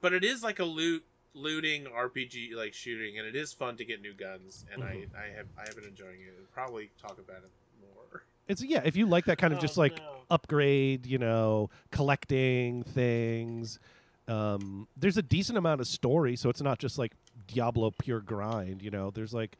but 0.01 0.13
it 0.13 0.23
is 0.23 0.43
like 0.43 0.59
a 0.59 0.65
loot 0.65 1.03
looting 1.33 1.85
RPG 1.85 2.53
like 2.53 2.73
shooting, 2.73 3.17
and 3.17 3.27
it 3.27 3.35
is 3.35 3.53
fun 3.53 3.77
to 3.77 3.85
get 3.85 4.01
new 4.01 4.13
guns. 4.13 4.65
And 4.71 4.83
Mhm. 4.83 4.87
I 5.15 5.23
I 5.23 5.27
have 5.37 5.47
I 5.57 5.61
have 5.61 5.75
been 5.75 5.85
enjoying 5.85 6.21
it. 6.21 6.33
I'll 6.39 6.45
probably 6.53 6.91
talk 7.01 7.17
about 7.17 7.43
it 7.43 7.51
more. 7.81 8.23
It's 8.47 8.63
yeah 8.63 8.81
if 8.85 8.95
you 8.95 9.05
like 9.05 9.25
that 9.25 9.37
kind 9.37 9.53
of 9.53 9.59
just 9.59 9.77
Oh, 9.77 9.81
like 9.81 9.97
no. 9.97 10.03
upgrade 10.31 11.05
you 11.05 11.17
know 11.17 11.69
collecting 11.91 12.83
things 12.83 13.79
um, 14.27 14.87
there's 14.95 15.17
a 15.17 15.21
decent 15.21 15.57
amount 15.57 15.81
of 15.81 15.87
story 15.87 16.35
so 16.37 16.49
it's 16.49 16.61
not 16.61 16.79
just 16.79 16.97
like 16.97 17.11
diablo 17.47 17.91
pure 17.91 18.21
grind 18.21 18.81
you 18.81 18.89
know? 18.89 19.09
There's 19.11 19.33
like 19.33 19.57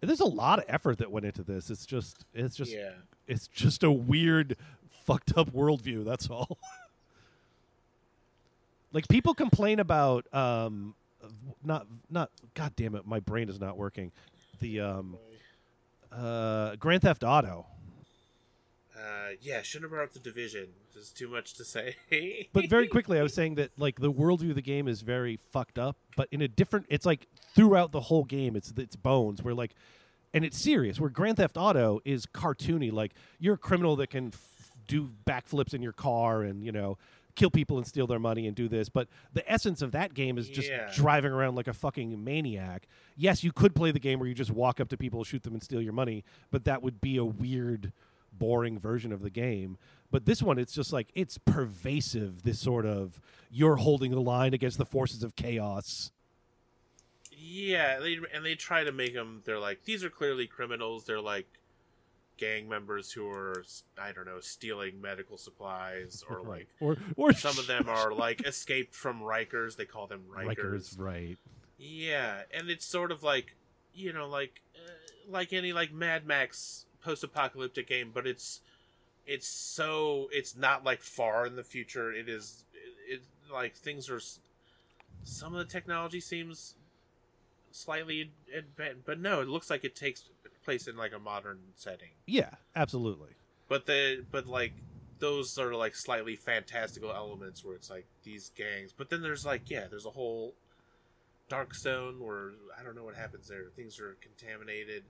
there's 0.00 0.20
a 0.20 0.24
lot 0.26 0.60
of 0.60 0.64
effort 0.68 0.98
that 0.98 1.10
went 1.10 1.26
into 1.26 1.42
this. 1.42 1.70
It's 1.70 1.84
just 1.84 2.24
it's 2.32 2.54
just 2.54 2.72
yeah. 2.72 2.90
it's 3.26 3.48
just 3.48 3.82
a 3.82 3.90
weird 3.90 4.56
fucked 5.04 5.36
up 5.36 5.50
worldview 5.50 6.04
that's 6.04 6.30
all. 6.30 6.58
Like 8.92 9.06
people 9.08 9.34
complain 9.34 9.80
about 9.80 10.32
um 10.32 10.94
not 11.64 11.86
not 12.08 12.30
god 12.54 12.72
damn 12.76 12.94
it 12.94 13.06
my 13.06 13.20
brain 13.20 13.48
is 13.48 13.60
not 13.60 13.76
working. 13.76 14.12
The 14.60 14.80
um 14.80 15.18
uh 16.10 16.76
grand 16.76 17.02
theft 17.02 17.22
auto 17.22 17.66
Uh, 18.98 19.30
yeah, 19.40 19.62
shouldn't 19.62 19.84
have 19.84 19.90
brought 19.92 20.04
up 20.04 20.12
the 20.12 20.18
division. 20.18 20.66
There's 20.92 21.10
too 21.10 21.28
much 21.28 21.54
to 21.54 21.64
say. 21.64 21.96
but 22.52 22.68
very 22.68 22.88
quickly 22.88 23.18
i 23.20 23.22
was 23.22 23.32
saying 23.32 23.54
that 23.54 23.70
like 23.78 24.00
the 24.00 24.10
worldview 24.12 24.50
of 24.50 24.56
the 24.56 24.62
game 24.62 24.88
is 24.88 25.02
very 25.02 25.38
fucked 25.52 25.78
up 25.78 25.96
but 26.16 26.26
in 26.32 26.42
a 26.42 26.48
different 26.48 26.86
it's 26.88 27.06
like 27.06 27.28
throughout 27.54 27.92
the 27.92 28.00
whole 28.00 28.24
game 28.24 28.56
it's 28.56 28.72
it's 28.76 28.96
bones 28.96 29.42
where 29.42 29.54
like 29.54 29.74
and 30.34 30.44
it's 30.44 30.58
serious 30.58 30.98
where 30.98 31.08
grand 31.10 31.36
theft 31.36 31.56
auto 31.56 32.00
is 32.04 32.26
cartoony 32.26 32.90
like 32.92 33.12
you're 33.38 33.54
a 33.54 33.58
criminal 33.58 33.94
that 33.96 34.08
can 34.10 34.28
f- 34.28 34.72
do 34.88 35.10
backflips 35.26 35.72
in 35.72 35.82
your 35.82 35.92
car 35.92 36.42
and 36.42 36.64
you 36.64 36.72
know 36.72 36.98
kill 37.36 37.50
people 37.50 37.76
and 37.76 37.86
steal 37.86 38.08
their 38.08 38.18
money 38.18 38.48
and 38.48 38.56
do 38.56 38.66
this 38.68 38.88
but 38.88 39.06
the 39.32 39.48
essence 39.50 39.80
of 39.82 39.92
that 39.92 40.12
game 40.14 40.36
is 40.38 40.48
just 40.48 40.68
Yeah. 40.68 40.90
driving 40.92 41.30
around 41.30 41.54
like 41.54 41.68
a 41.68 41.72
fucking 41.72 42.24
maniac 42.24 42.88
yes 43.16 43.44
you 43.44 43.52
could 43.52 43.74
play 43.76 43.92
the 43.92 44.00
game 44.00 44.18
where 44.18 44.28
you 44.28 44.34
just 44.34 44.50
walk 44.50 44.80
up 44.80 44.88
to 44.88 44.96
people 44.96 45.22
shoot 45.22 45.44
them 45.44 45.52
and 45.54 45.62
steal 45.62 45.80
your 45.80 45.92
money 45.92 46.24
but 46.50 46.64
that 46.64 46.82
would 46.82 47.00
be 47.00 47.16
a 47.16 47.24
weird 47.24 47.92
boring 48.38 48.78
version 48.78 49.12
of 49.12 49.22
the 49.22 49.30
game 49.30 49.76
But 50.10 50.24
this 50.24 50.42
one, 50.42 50.58
it's 50.58 50.72
just 50.72 50.92
like 50.92 51.08
it's 51.14 51.38
pervasive. 51.38 52.42
This 52.42 52.58
sort 52.58 52.86
of 52.86 53.20
you're 53.50 53.76
holding 53.76 54.10
the 54.10 54.20
line 54.20 54.54
against 54.54 54.78
the 54.78 54.86
forces 54.86 55.22
of 55.22 55.36
chaos. 55.36 56.12
Yeah, 57.30 57.98
they 57.98 58.18
and 58.34 58.44
they 58.44 58.54
try 58.54 58.84
to 58.84 58.92
make 58.92 59.14
them. 59.14 59.42
They're 59.44 59.58
like 59.58 59.84
these 59.84 60.02
are 60.02 60.10
clearly 60.10 60.46
criminals. 60.46 61.04
They're 61.04 61.20
like 61.20 61.46
gang 62.38 62.68
members 62.68 63.12
who 63.12 63.28
are 63.28 63.64
I 64.00 64.12
don't 64.12 64.26
know 64.26 64.40
stealing 64.40 65.00
medical 65.00 65.36
supplies 65.36 66.24
or 66.28 66.40
like 66.40 66.68
or 66.80 66.96
or 67.16 67.32
some 67.32 67.58
of 67.58 67.66
them 67.66 67.88
are 67.88 68.12
like 68.12 68.46
escaped 68.46 68.94
from 68.94 69.20
Rikers. 69.20 69.76
They 69.76 69.84
call 69.84 70.06
them 70.06 70.22
Rikers. 70.34 70.56
Rikers, 70.56 70.98
right? 70.98 71.38
Yeah, 71.76 72.42
and 72.52 72.70
it's 72.70 72.86
sort 72.86 73.12
of 73.12 73.22
like 73.22 73.56
you 73.92 74.12
know 74.12 74.26
like 74.26 74.62
uh, 74.74 74.90
like 75.28 75.52
any 75.52 75.72
like 75.72 75.92
Mad 75.92 76.26
Max 76.26 76.86
post-apocalyptic 77.08 77.88
game, 77.88 78.10
but 78.12 78.26
it's 78.26 78.60
it's 79.26 79.48
so 79.48 80.28
it's 80.30 80.54
not 80.54 80.84
like 80.84 81.00
far 81.00 81.46
in 81.46 81.56
the 81.56 81.64
future. 81.64 82.12
It 82.12 82.28
is 82.28 82.64
it, 83.08 83.14
it 83.14 83.22
like 83.52 83.74
things 83.74 84.10
are. 84.10 84.20
Some 85.24 85.54
of 85.54 85.58
the 85.58 85.70
technology 85.70 86.20
seems 86.20 86.74
slightly 87.70 88.30
advanced, 88.54 89.06
but 89.06 89.18
no, 89.18 89.40
it 89.40 89.48
looks 89.48 89.70
like 89.70 89.84
it 89.84 89.96
takes 89.96 90.24
place 90.64 90.86
in 90.86 90.96
like 90.96 91.14
a 91.14 91.18
modern 91.18 91.58
setting. 91.76 92.10
Yeah, 92.26 92.50
absolutely. 92.76 93.30
But 93.68 93.86
the 93.86 94.24
but 94.30 94.46
like 94.46 94.74
those 95.18 95.58
are 95.58 95.74
like 95.74 95.94
slightly 95.94 96.36
fantastical 96.36 97.10
elements 97.10 97.64
where 97.64 97.74
it's 97.74 97.88
like 97.88 98.06
these 98.22 98.50
gangs. 98.54 98.92
But 98.92 99.08
then 99.08 99.22
there's 99.22 99.46
like 99.46 99.70
yeah, 99.70 99.86
there's 99.88 100.06
a 100.06 100.10
whole 100.10 100.52
dark 101.48 101.74
zone 101.74 102.20
where 102.20 102.52
I 102.78 102.82
don't 102.82 102.94
know 102.94 103.04
what 103.04 103.14
happens 103.14 103.48
there. 103.48 103.64
Things 103.74 103.98
are 103.98 104.16
contaminated. 104.20 105.04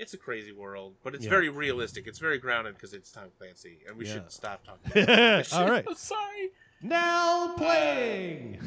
It's 0.00 0.14
a 0.14 0.18
crazy 0.18 0.50
world, 0.52 0.94
but 1.04 1.14
it's 1.14 1.24
Yeah. 1.24 1.30
very 1.30 1.48
realistic. 1.48 2.06
It's 2.06 2.18
very 2.18 2.38
grounded 2.38 2.74
because 2.74 2.94
it's 2.94 3.10
Tom 3.12 3.26
Clancy, 3.38 3.78
and 3.86 3.96
we 3.96 4.06
Yeah. 4.06 4.14
should 4.14 4.32
stop 4.32 4.64
talking. 4.64 5.02
About 5.02 5.44
shit. 5.46 5.52
All 5.54 5.68
right. 5.70 5.84
I'm 5.86 5.94
sorry. 5.94 6.50
Now 6.82 7.54
playing. 7.56 8.58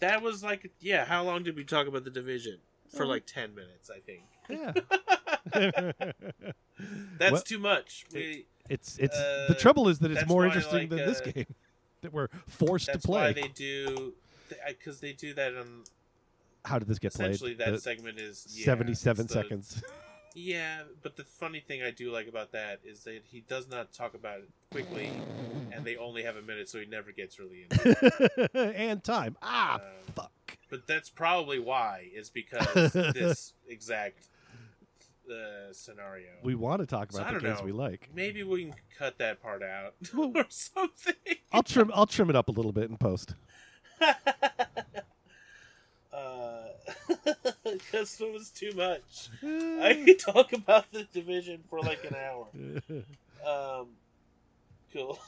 That 0.00 0.22
was 0.22 0.42
like 0.42 0.70
yeah. 0.80 1.04
How 1.04 1.22
long 1.22 1.42
did 1.42 1.54
we 1.56 1.64
talk 1.64 1.86
about 1.86 2.04
the 2.04 2.10
division? 2.10 2.58
For 2.96 3.06
like 3.06 3.24
ten 3.26 3.54
minutes, 3.54 3.90
I 3.90 4.00
think. 4.00 4.22
yeah. 4.48 4.72
That's 7.18 7.32
Well, 7.32 7.42
too 7.42 7.58
much. 7.58 8.06
We, 8.12 8.46
It's 8.68 8.98
it's 8.98 9.16
Uh, 9.16 9.46
the 9.48 9.54
trouble 9.54 9.88
is 9.88 9.98
that 10.00 10.10
it's 10.10 10.20
that's 10.20 10.28
more 10.28 10.40
why, 10.42 10.46
interesting 10.48 10.78
like, 10.80 10.88
than 10.90 10.98
this 10.98 11.20
uh, 11.20 11.30
game 11.32 11.54
that 12.02 12.12
we're 12.12 12.28
forced 12.48 12.86
to 12.86 12.92
that's 12.92 13.06
play. 13.06 13.20
why 13.20 13.32
they 13.32 13.48
do 13.48 14.14
because 14.68 15.00
they 15.00 15.12
do 15.12 15.32
that 15.34 15.54
on 15.56 15.84
How 16.64 16.78
did 16.78 16.88
this 16.88 16.98
get 16.98 17.12
played? 17.14 17.30
essentially 17.30 17.54
that 17.54 17.70
The 17.70 17.78
segment 17.80 18.18
is 18.18 18.46
yeah, 18.58 18.64
77 18.66 19.24
it's 19.24 19.32
the- 19.34 19.42
seconds. 19.42 19.82
Yeah, 20.34 20.82
but 21.02 21.16
the 21.16 21.24
funny 21.24 21.60
thing 21.60 21.82
I 21.82 21.90
do 21.90 22.10
like 22.10 22.26
about 22.28 22.52
that 22.52 22.80
is 22.84 23.04
that 23.04 23.22
he 23.30 23.40
does 23.40 23.68
not 23.68 23.92
talk 23.92 24.14
about 24.14 24.38
it 24.38 24.48
quickly, 24.70 25.10
and 25.72 25.84
they 25.84 25.96
only 25.96 26.22
have 26.22 26.36
a 26.36 26.42
minute, 26.42 26.68
so 26.68 26.78
he 26.78 26.86
never 26.86 27.12
gets 27.12 27.38
really 27.38 27.64
into 27.70 27.96
it. 28.44 28.50
and 28.76 29.02
time. 29.04 29.36
Ah, 29.42 29.74
Um, 29.76 29.80
fuck. 30.14 30.32
But 30.70 30.86
that's 30.86 31.10
probably 31.10 31.58
why 31.58 32.08
is 32.14 32.30
because 32.30 32.92
this 32.92 33.52
exact 33.68 34.24
uh, 35.30 35.72
scenario. 35.72 36.28
We 36.42 36.54
want 36.54 36.80
to 36.80 36.86
talk 36.86 37.12
about 37.12 37.26
I 37.26 37.34
the 37.34 37.40
games 37.40 37.58
know. 37.58 37.64
we 37.66 37.72
like. 37.72 38.08
Maybe 38.14 38.42
we 38.42 38.64
can 38.64 38.74
cut 38.98 39.18
that 39.18 39.42
part 39.42 39.62
out 39.62 39.94
Well- 40.14 40.32
or 40.34 40.46
something. 40.48 41.14
I'll 41.52 41.62
trim. 41.62 41.90
I'll 41.94 42.06
trim 42.06 42.30
it 42.30 42.36
up 42.36 42.48
a 42.48 42.52
little 42.52 42.72
bit 42.72 42.88
in 42.88 42.96
post. 42.96 43.34
because 47.64 48.20
it 48.20 48.32
was 48.32 48.50
too 48.50 48.72
much. 48.76 49.28
I 49.42 50.02
could 50.04 50.18
talk 50.18 50.52
about 50.52 50.90
the 50.92 51.04
division 51.12 51.62
for 51.68 51.80
like 51.80 52.04
an 52.04 52.14
hour. 52.16 52.46
Um, 53.44 53.88
cool. 54.92 55.18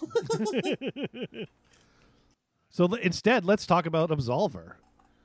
so 2.70 2.84
instead, 2.94 3.44
let's 3.44 3.66
talk 3.66 3.86
about 3.86 4.10
Absolver. 4.10 4.74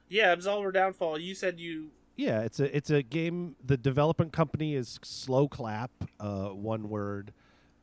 yeah, 0.10 0.36
Absolver 0.36 0.74
Downfall. 0.74 1.20
You 1.20 1.36
said 1.36 1.60
you. 1.60 1.92
Yeah, 2.16 2.42
it's 2.42 2.60
a 2.60 2.76
it's 2.76 2.90
a 2.90 3.04
game. 3.04 3.56
The 3.64 3.78
development 3.78 4.34
company 4.34 4.74
is 4.76 5.00
Sloclap, 5.04 5.90
uh, 6.20 6.48
one 6.50 6.90
word, 6.90 7.32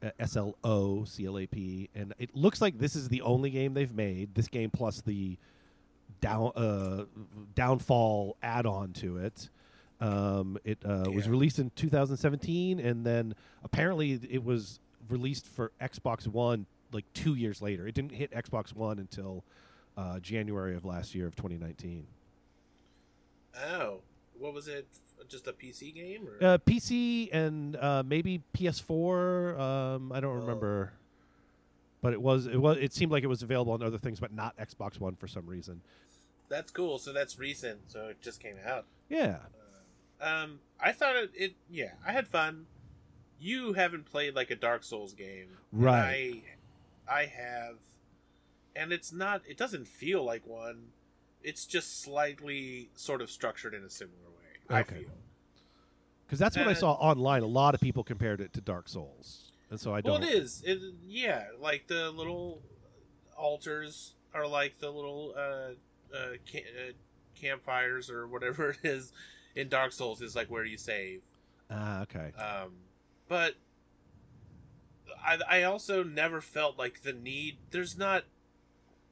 uh, 0.03 0.11
S 0.19 0.37
L 0.37 0.57
O 0.65 1.05
C 1.05 1.25
L 1.27 1.39
A 1.39 1.47
P, 1.47 1.89
and 1.95 2.13
it 2.19 2.35
looks 2.35 2.61
like 2.61 2.79
this 2.79 2.97
is 2.97 3.09
the 3.09 3.23
only 3.23 3.51
game 3.51 3.75
they've 3.75 3.95
made. 3.95 4.35
This 4.35 4.49
game 4.49 4.71
plus 4.71 5.01
the 5.03 5.39
down 6.21 6.53
uh, 6.57 7.05
downfall 7.55 8.37
add-on 8.43 8.93
to 8.95 9.19
it. 9.19 9.49
Um, 10.01 10.59
it 10.65 10.79
uh, 10.85 11.11
was 11.11 11.29
released 11.29 11.59
in 11.59 11.71
2017, 11.77 12.79
and 12.81 13.05
then 13.07 13.35
apparently 13.65 14.13
it 14.31 14.45
was 14.45 14.79
released 15.09 15.47
for 15.47 15.73
Xbox 15.81 16.27
One 16.27 16.67
like 16.93 17.05
two 17.15 17.35
years 17.35 17.63
later. 17.63 17.87
It 17.87 17.95
didn't 17.95 18.13
hit 18.13 18.31
Xbox 18.33 18.75
One 18.75 18.99
until 18.99 19.43
uh, 19.97 20.19
January 20.21 20.75
of 20.77 20.85
last 20.85 21.15
year 21.15 21.27
of 21.27 21.35
2019. 21.37 22.07
Oh, 23.73 24.01
what 24.39 24.53
was 24.53 24.69
it? 24.69 24.87
Just 25.29 25.47
a 25.49 25.53
PC 25.53 25.95
game? 25.95 26.29
Or? 26.29 26.47
Uh, 26.47 26.59
PC 26.59 27.31
and 27.33 27.75
uh, 27.77 28.03
maybe 28.07 28.43
PS4. 28.55 29.59
Um, 29.59 30.13
I 30.13 30.21
don't 30.21 30.37
Oh. 30.37 30.41
remember, 30.41 30.93
but 32.03 32.13
it 32.13 32.21
was 32.21 32.47
it 32.47 32.61
was 32.61 32.77
it 32.77 32.93
seemed 32.93 33.11
like 33.11 33.25
it 33.25 33.29
was 33.29 33.43
available 33.43 33.73
on 33.73 33.83
other 33.83 33.99
things, 33.99 34.21
but 34.21 34.33
not 34.33 34.55
Xbox 34.59 35.01
One 35.01 35.17
for 35.17 35.27
some 35.27 35.47
reason. 35.47 35.81
That's 36.49 36.71
cool. 36.71 36.99
So 36.99 37.13
that's 37.13 37.39
recent. 37.39 37.81
So 37.89 38.09
it 38.09 38.23
just 38.23 38.41
came 38.41 38.57
out. 38.65 38.85
Yeah, 39.09 39.37
Um, 40.21 40.61
I 40.81 40.93
thought 40.93 41.17
it, 41.17 41.31
it. 41.35 41.55
Yeah, 41.71 41.93
I 42.07 42.13
had 42.13 42.27
fun. 42.29 42.67
You 43.39 43.75
haven't 43.75 44.07
played 44.07 44.35
like 44.35 44.51
a 44.51 44.57
Dark 44.57 44.83
Souls 44.83 45.13
game, 45.13 45.59
Right. 45.73 46.43
I, 47.09 47.21
I 47.21 47.25
have, 47.27 47.77
and 48.75 48.93
it's 48.93 49.13
not. 49.13 49.43
It 49.47 49.57
doesn't 49.59 49.87
feel 49.87 50.25
like 50.25 50.47
one. 50.47 50.89
It's 51.43 51.67
just 51.67 52.01
slightly 52.01 52.89
sort 52.97 53.21
of 53.21 53.31
structured 53.31 53.75
in 53.75 53.85
a 53.85 53.91
similar 53.91 54.17
way. 54.31 54.75
I 54.77 54.81
Okay. 54.81 55.03
feel. 55.03 55.11
because 56.27 56.39
that's 56.41 56.57
what 56.57 56.67
I 56.67 56.73
Uh, 56.73 56.75
saw 56.75 56.93
online. 56.95 57.43
A 57.43 57.47
lot 57.47 57.75
of 57.75 57.81
people 57.81 58.03
compared 58.03 58.41
it 58.41 58.53
to 58.55 58.61
Dark 58.61 58.89
Souls, 58.89 59.53
and 59.71 59.79
so 59.79 59.95
I 59.95 60.01
don't. 60.01 60.21
Well, 60.21 60.29
it 60.29 60.35
is. 60.35 60.63
It, 60.67 60.81
yeah, 61.07 61.45
like 61.61 61.87
the 61.87 62.11
little 62.11 62.63
altars 63.37 64.15
are 64.35 64.47
like 64.47 64.79
the 64.81 64.91
little 64.91 65.35
uh, 65.37 65.75
uh, 66.15 66.37
ca- 66.51 66.59
uh, 66.61 66.93
campfires 67.35 68.11
or 68.11 68.27
whatever 68.27 68.71
it 68.83 68.89
is 68.89 69.13
in 69.55 69.69
Dark 69.69 69.93
Souls 69.93 70.21
is 70.23 70.35
like 70.37 70.51
where 70.51 70.65
you 70.65 70.77
save. 70.77 71.23
Ah, 71.71 72.03
okay. 72.03 72.33
Um, 72.39 72.73
but 73.29 73.55
I, 75.25 75.39
I 75.49 75.63
also 75.65 76.03
never 76.03 76.41
felt 76.41 76.79
like 76.79 77.03
the 77.03 77.13
need. 77.13 77.59
There's 77.71 77.97
not. 77.99 78.25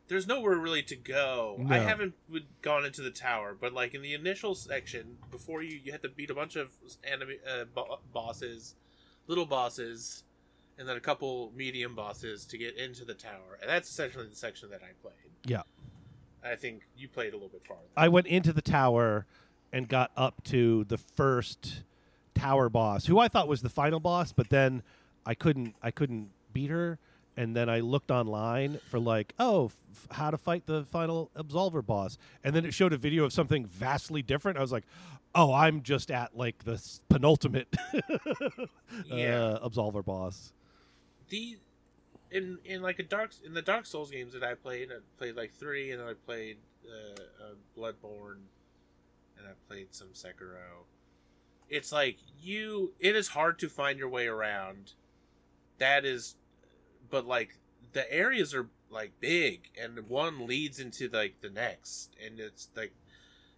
There's 0.06 0.26
nowhere 0.26 0.56
really 0.56 0.82
to 0.82 0.96
go. 0.96 1.64
I 1.70 1.78
haven't 1.78 2.12
gone 2.60 2.84
into 2.84 3.00
the 3.00 3.10
tower, 3.10 3.56
but 3.58 3.72
like 3.72 3.94
in 3.94 4.02
the 4.02 4.12
initial 4.12 4.54
section, 4.54 5.16
before 5.30 5.62
you 5.62 5.80
you 5.82 5.92
had 5.92 6.02
to 6.02 6.10
beat 6.10 6.28
a 6.30 6.34
bunch 6.34 6.56
of 6.56 6.68
enemy 7.02 7.38
uh, 7.50 7.64
bo- 7.74 8.00
bosses, 8.12 8.74
little 9.26 9.46
bosses, 9.46 10.22
and 10.78 10.86
then 10.86 10.96
a 10.98 11.00
couple 11.00 11.52
medium 11.56 11.94
bosses 11.94 12.44
to 12.46 12.58
get 12.58 12.76
into 12.76 13.04
the 13.06 13.14
tower, 13.14 13.58
and 13.62 13.68
that's 13.70 13.88
essentially 13.88 14.26
the 14.28 14.36
section 14.36 14.68
that 14.70 14.82
I 14.82 14.92
played. 15.00 15.32
Yeah. 15.46 15.62
I 16.44 16.56
think 16.56 16.82
you 16.96 17.08
played 17.08 17.32
a 17.32 17.36
little 17.36 17.48
bit 17.48 17.62
farther. 17.66 17.82
I 17.96 18.08
went 18.08 18.26
into 18.26 18.52
the 18.52 18.62
tower 18.62 19.26
and 19.72 19.88
got 19.88 20.10
up 20.16 20.44
to 20.44 20.84
the 20.84 20.98
first 20.98 21.82
tower 22.34 22.68
boss, 22.68 23.06
who 23.06 23.18
I 23.18 23.28
thought 23.28 23.48
was 23.48 23.62
the 23.62 23.68
final 23.70 23.98
boss, 24.00 24.32
but 24.32 24.50
then 24.50 24.82
I 25.24 25.34
couldn't 25.34 25.74
I 25.82 25.90
couldn't 25.90 26.30
beat 26.52 26.70
her. 26.70 26.98
And 27.36 27.56
then 27.56 27.68
I 27.68 27.80
looked 27.80 28.12
online 28.12 28.78
for 28.90 29.00
like, 29.00 29.34
oh, 29.40 29.66
f- 29.66 30.06
how 30.12 30.30
to 30.30 30.38
fight 30.38 30.66
the 30.66 30.84
final 30.92 31.30
Absolver 31.36 31.84
boss, 31.84 32.16
and 32.44 32.54
then 32.54 32.64
it 32.64 32.72
showed 32.72 32.92
a 32.92 32.96
video 32.96 33.24
of 33.24 33.32
something 33.32 33.66
vastly 33.66 34.22
different. 34.22 34.56
I 34.56 34.60
was 34.60 34.70
like, 34.70 34.84
oh, 35.34 35.52
I'm 35.52 35.82
just 35.82 36.12
at 36.12 36.36
like 36.36 36.62
the 36.62 36.80
penultimate 37.08 37.66
Yeah. 39.06 39.44
uh, 39.60 39.68
Absolver 39.68 40.04
boss. 40.04 40.52
the 41.28 41.56
in 42.34 42.58
in 42.64 42.82
like 42.82 42.98
a 42.98 43.04
dark 43.04 43.30
in 43.44 43.54
the 43.54 43.62
Dark 43.62 43.86
Souls 43.86 44.10
games 44.10 44.34
that 44.34 44.42
I 44.42 44.54
played, 44.54 44.90
I 44.90 44.96
played 45.18 45.36
like 45.36 45.52
three, 45.52 45.92
and 45.92 46.00
then 46.00 46.08
I 46.08 46.14
played 46.14 46.58
uh, 46.84 47.44
uh, 47.44 47.54
Bloodborne, 47.78 48.42
and 49.38 49.46
I 49.46 49.52
played 49.68 49.88
some 49.92 50.08
Sekiro. 50.08 50.84
It's 51.70 51.92
like 51.92 52.18
you. 52.42 52.92
It 52.98 53.14
is 53.14 53.28
hard 53.28 53.58
to 53.60 53.68
find 53.68 53.98
your 53.98 54.08
way 54.08 54.26
around. 54.26 54.92
That 55.78 56.04
is, 56.04 56.34
but 57.08 57.24
like 57.24 57.56
the 57.92 58.12
areas 58.12 58.52
are 58.52 58.66
like 58.90 59.12
big, 59.20 59.70
and 59.80 60.08
one 60.08 60.46
leads 60.46 60.80
into 60.80 61.08
like 61.08 61.40
the 61.40 61.50
next, 61.50 62.16
and 62.24 62.40
it's 62.40 62.68
like 62.76 62.92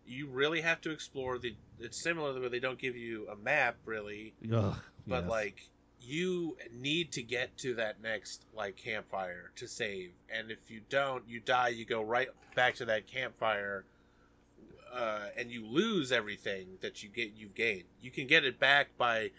you 0.06 0.28
really 0.28 0.60
have 0.60 0.82
to 0.82 0.90
explore 0.90 1.38
the. 1.38 1.54
It's 1.80 2.00
similar 2.00 2.34
to 2.34 2.40
where 2.40 2.50
they 2.50 2.60
don't 2.60 2.78
give 2.78 2.96
you 2.96 3.26
a 3.28 3.36
map 3.36 3.76
really 3.86 4.34
Ugh, 4.52 4.76
but 5.06 5.22
yes. 5.22 5.30
like 5.30 5.68
you 6.00 6.56
need 6.72 7.10
to 7.12 7.22
get 7.22 7.56
to 7.58 7.74
that 7.74 8.00
next 8.02 8.44
like 8.54 8.76
campfire 8.76 9.50
to 9.56 9.66
save. 9.66 10.12
And 10.30 10.50
if 10.50 10.70
you 10.70 10.80
don't 10.88 11.28
you 11.28 11.40
die 11.40 11.68
you 11.68 11.84
go 11.84 12.02
right 12.02 12.28
back 12.54 12.74
to 12.76 12.84
that 12.84 13.06
campfire 13.06 13.84
uh, 14.94 15.26
and 15.36 15.50
you 15.50 15.66
lose 15.66 16.12
everything 16.12 16.78
that 16.80 17.02
you 17.02 17.08
get 17.08 17.32
you've 17.36 17.54
gained. 17.54 17.84
You 18.00 18.10
can 18.10 18.26
get 18.26 18.44
it 18.44 18.58
back 18.58 18.96
by 18.96 19.30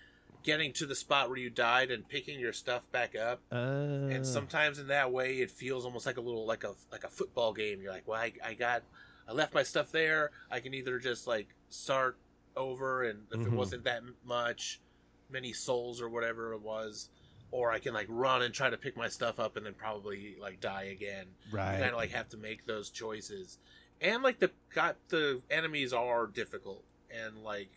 getting 0.44 0.72
to 0.74 0.86
the 0.86 0.96
spot 0.96 1.30
where 1.30 1.38
you 1.38 1.50
died 1.50 1.90
and 1.92 2.08
picking 2.08 2.40
your 2.40 2.54
stuff 2.54 2.90
back 2.92 3.16
up. 3.16 3.42
Uh, 3.52 3.56
and 3.56 4.26
sometimes 4.26 4.78
in 4.80 4.88
that 4.88 5.12
way 5.12 5.38
it 5.40 5.52
feels 5.52 5.86
almost 5.86 6.06
like 6.06 6.18
a 6.18 6.22
little 6.22 6.46
like 6.46 6.64
a 6.64 6.74
like 6.92 7.04
a 7.04 7.10
football 7.10 7.54
game. 7.54 7.82
You're 7.82 7.92
like 7.94 8.08
well 8.08 8.20
I, 8.20 8.34
I 8.44 8.54
got 8.54 8.84
i 9.28 9.32
left 9.32 9.54
my 9.54 9.64
stuff 9.64 9.92
there. 9.92 10.32
I 10.52 10.60
can 10.60 10.74
either 10.74 11.00
just 11.00 11.28
like 11.28 11.48
start 11.70 12.18
over 12.56 13.04
and 13.04 13.24
if 13.32 13.42
it 13.42 13.48
Mhm. 13.52 13.56
wasn't 13.56 13.84
that 13.84 14.02
much 14.26 14.80
many 15.30 15.54
souls 15.54 16.02
or 16.02 16.10
whatever 16.10 16.54
it 16.54 16.62
was 16.62 17.10
or 17.52 17.72
i 17.72 17.80
can 17.80 17.94
like 17.94 18.08
run 18.10 18.42
and 18.42 18.54
try 18.54 18.70
to 18.70 18.78
pick 18.78 18.96
my 18.98 19.08
stuff 19.08 19.40
up 19.40 19.56
and 19.58 19.66
then 19.66 19.74
probably 19.74 20.36
like 20.42 20.60
die 20.60 20.84
again 20.84 21.26
right. 21.52 21.80
kind 21.80 21.92
of 21.92 21.96
like 21.98 22.12
have 22.12 22.28
to 22.30 22.38
make 22.38 22.66
those 22.66 22.90
choices 22.90 23.58
and 24.02 24.24
like 24.24 24.40
the 24.40 24.52
got 24.74 24.96
the 25.10 25.42
enemies 25.50 25.94
are 25.94 26.28
difficult 26.28 26.84
and 27.12 27.44
like 27.44 27.70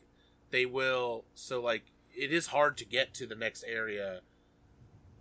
they 0.51 0.67
will 0.67 1.25
so 1.35 1.61
like 1.61 1.85
it 2.17 2.33
is 2.33 2.49
hard 2.49 2.77
to 2.77 2.85
get 2.85 3.15
to 3.15 3.27
the 3.27 3.35
next 3.37 3.65
area 3.67 4.21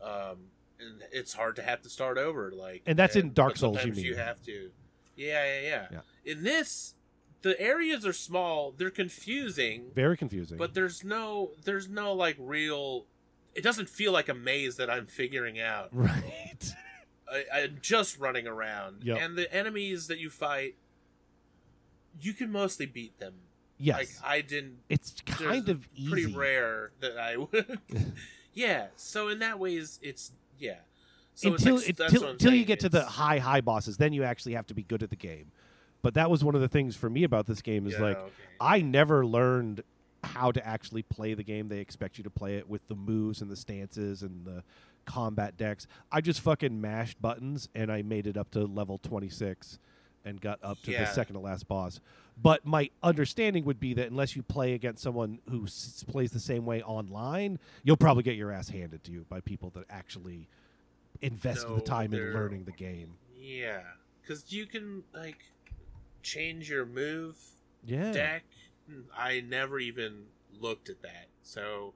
um 0.03 0.37
and 0.79 1.01
it's 1.11 1.33
hard 1.33 1.55
to 1.57 1.61
have 1.61 1.81
to 1.81 1.89
start 1.89 2.17
over 2.17 2.51
like 2.51 2.81
And 2.85 2.97
that's 2.97 3.15
in 3.15 3.33
Dark 3.33 3.57
Souls, 3.57 3.83
you 3.83 3.91
mean. 3.91 4.03
you 4.05 4.15
have 4.15 4.41
to 4.43 4.71
yeah 5.15 5.43
yeah 5.45 5.61
yeah 5.61 5.87
Yeah. 5.91 6.31
in 6.31 6.43
this 6.43 6.95
the 7.41 7.59
areas 7.59 8.05
are 8.05 8.13
small 8.13 8.73
they're 8.77 8.89
confusing 8.89 9.85
Very 9.95 10.17
confusing. 10.17 10.57
but 10.57 10.73
there's 10.73 11.03
no 11.03 11.51
there's 11.63 11.87
no 11.87 12.13
like 12.13 12.35
real 12.39 13.05
it 13.55 13.63
doesn't 13.63 13.89
feel 13.89 14.11
like 14.11 14.29
a 14.29 14.33
maze 14.33 14.75
that 14.77 14.89
i'm 14.89 15.05
figuring 15.05 15.59
out 15.59 15.89
right. 15.91 16.73
I, 17.31 17.59
I'm 17.59 17.77
just 17.81 18.17
running 18.19 18.47
around, 18.47 19.03
Yep. 19.03 19.17
and 19.21 19.37
the 19.37 19.53
enemies 19.53 20.07
that 20.07 20.17
you 20.17 20.31
fight, 20.31 20.73
you 22.19 22.33
can 22.33 22.51
mostly 22.51 22.85
beat 22.85 23.19
them. 23.19 23.33
yes. 23.77 23.97
Like 23.97 24.09
I 24.25 24.41
didn't. 24.41 24.79
it's 24.89 25.15
kind 25.25 25.69
of 25.69 25.87
easy. 25.95 26.09
Pretty 26.09 26.33
rare 26.33 26.91
that 27.01 27.17
I 27.17 27.37
would. 27.37 27.79
yeah. 28.53 28.87
So 28.95 29.27
in 29.27 29.39
that 29.39 29.59
ways, 29.59 29.99
it's 30.01 30.31
yeah. 30.57 30.77
So 31.35 31.53
until 31.53 31.77
it's 31.77 31.87
like, 31.87 31.97
that's 31.97 32.13
until, 32.13 32.27
what 32.27 32.31
until 32.31 32.53
you 32.53 32.65
get 32.65 32.79
to 32.81 32.89
the 32.89 33.05
high 33.05 33.37
high 33.37 33.61
bosses, 33.61 33.97
then 33.97 34.11
you 34.11 34.23
actually 34.23 34.53
have 34.55 34.65
to 34.67 34.73
be 34.73 34.83
good 34.83 35.03
at 35.03 35.09
the 35.09 35.15
game. 35.15 35.51
But 36.01 36.13
that 36.13 36.29
was 36.29 36.43
one 36.43 36.55
of 36.55 36.61
the 36.61 36.67
things 36.69 36.95
for 36.95 37.09
me 37.09 37.23
about 37.23 37.45
this 37.45 37.61
game 37.61 37.85
is 37.87 37.93
Yeah, 37.93 38.01
like 38.01 38.17
okay. 38.17 38.31
I 38.59 38.81
never 38.81 39.25
learned 39.25 39.83
how 40.23 40.51
to 40.51 40.65
actually 40.65 41.03
play 41.03 41.33
the 41.33 41.43
game. 41.43 41.67
They 41.69 41.79
expect 41.79 42.17
you 42.17 42.23
to 42.23 42.29
play 42.29 42.55
it 42.57 42.69
with 42.69 42.87
the 42.87 42.95
moves 42.95 43.41
and 43.41 43.49
the 43.49 43.55
stances 43.55 44.21
and 44.21 44.45
the 44.45 44.63
combat 45.05 45.57
decks. 45.57 45.87
I 46.11 46.21
just 46.21 46.41
fucking 46.41 46.79
mashed 46.79 47.21
buttons 47.21 47.67
and 47.75 47.91
I 47.91 48.01
made 48.01 48.27
it 48.27 48.37
up 48.37 48.51
to 48.51 48.65
level 48.65 48.97
26 48.99 49.79
and 50.25 50.39
got 50.41 50.59
up 50.61 50.77
to 50.83 50.91
Yeah. 50.91 51.05
the 51.05 51.11
second 51.13 51.35
to 51.35 51.39
last 51.39 51.67
boss. 51.67 51.99
But 52.41 52.65
my 52.65 52.89
understanding 53.01 53.63
would 53.65 53.79
be 53.79 53.93
that 53.95 54.09
unless 54.11 54.35
you 54.35 54.43
play 54.43 54.73
against 54.73 55.01
someone 55.01 55.39
who 55.49 55.63
s- 55.65 56.03
plays 56.07 56.31
the 56.31 56.39
same 56.39 56.65
way 56.65 56.81
online, 56.83 57.57
you'll 57.83 57.97
probably 57.97 58.23
get 58.23 58.35
your 58.35 58.51
ass 58.51 58.69
handed 58.69 59.03
to 59.05 59.11
you 59.11 59.25
by 59.29 59.39
people 59.41 59.69
that 59.71 59.85
actually 59.89 60.47
invested 61.21 61.73
the 61.75 61.81
time 61.81 62.13
in 62.13 62.33
learning 62.33 62.65
the 62.65 62.71
game. 62.71 63.13
Yeah, 63.39 63.81
because 64.21 64.51
you 64.51 64.65
can 64.65 65.03
like 65.13 65.39
change 66.33 66.69
your 66.69 66.85
move 66.85 67.35
Yeah. 67.85 68.11
deck. 68.11 68.43
I 69.17 69.41
never 69.41 69.79
even 69.79 70.25
looked 70.59 70.89
at 70.89 71.01
that. 71.01 71.27
So 71.43 71.93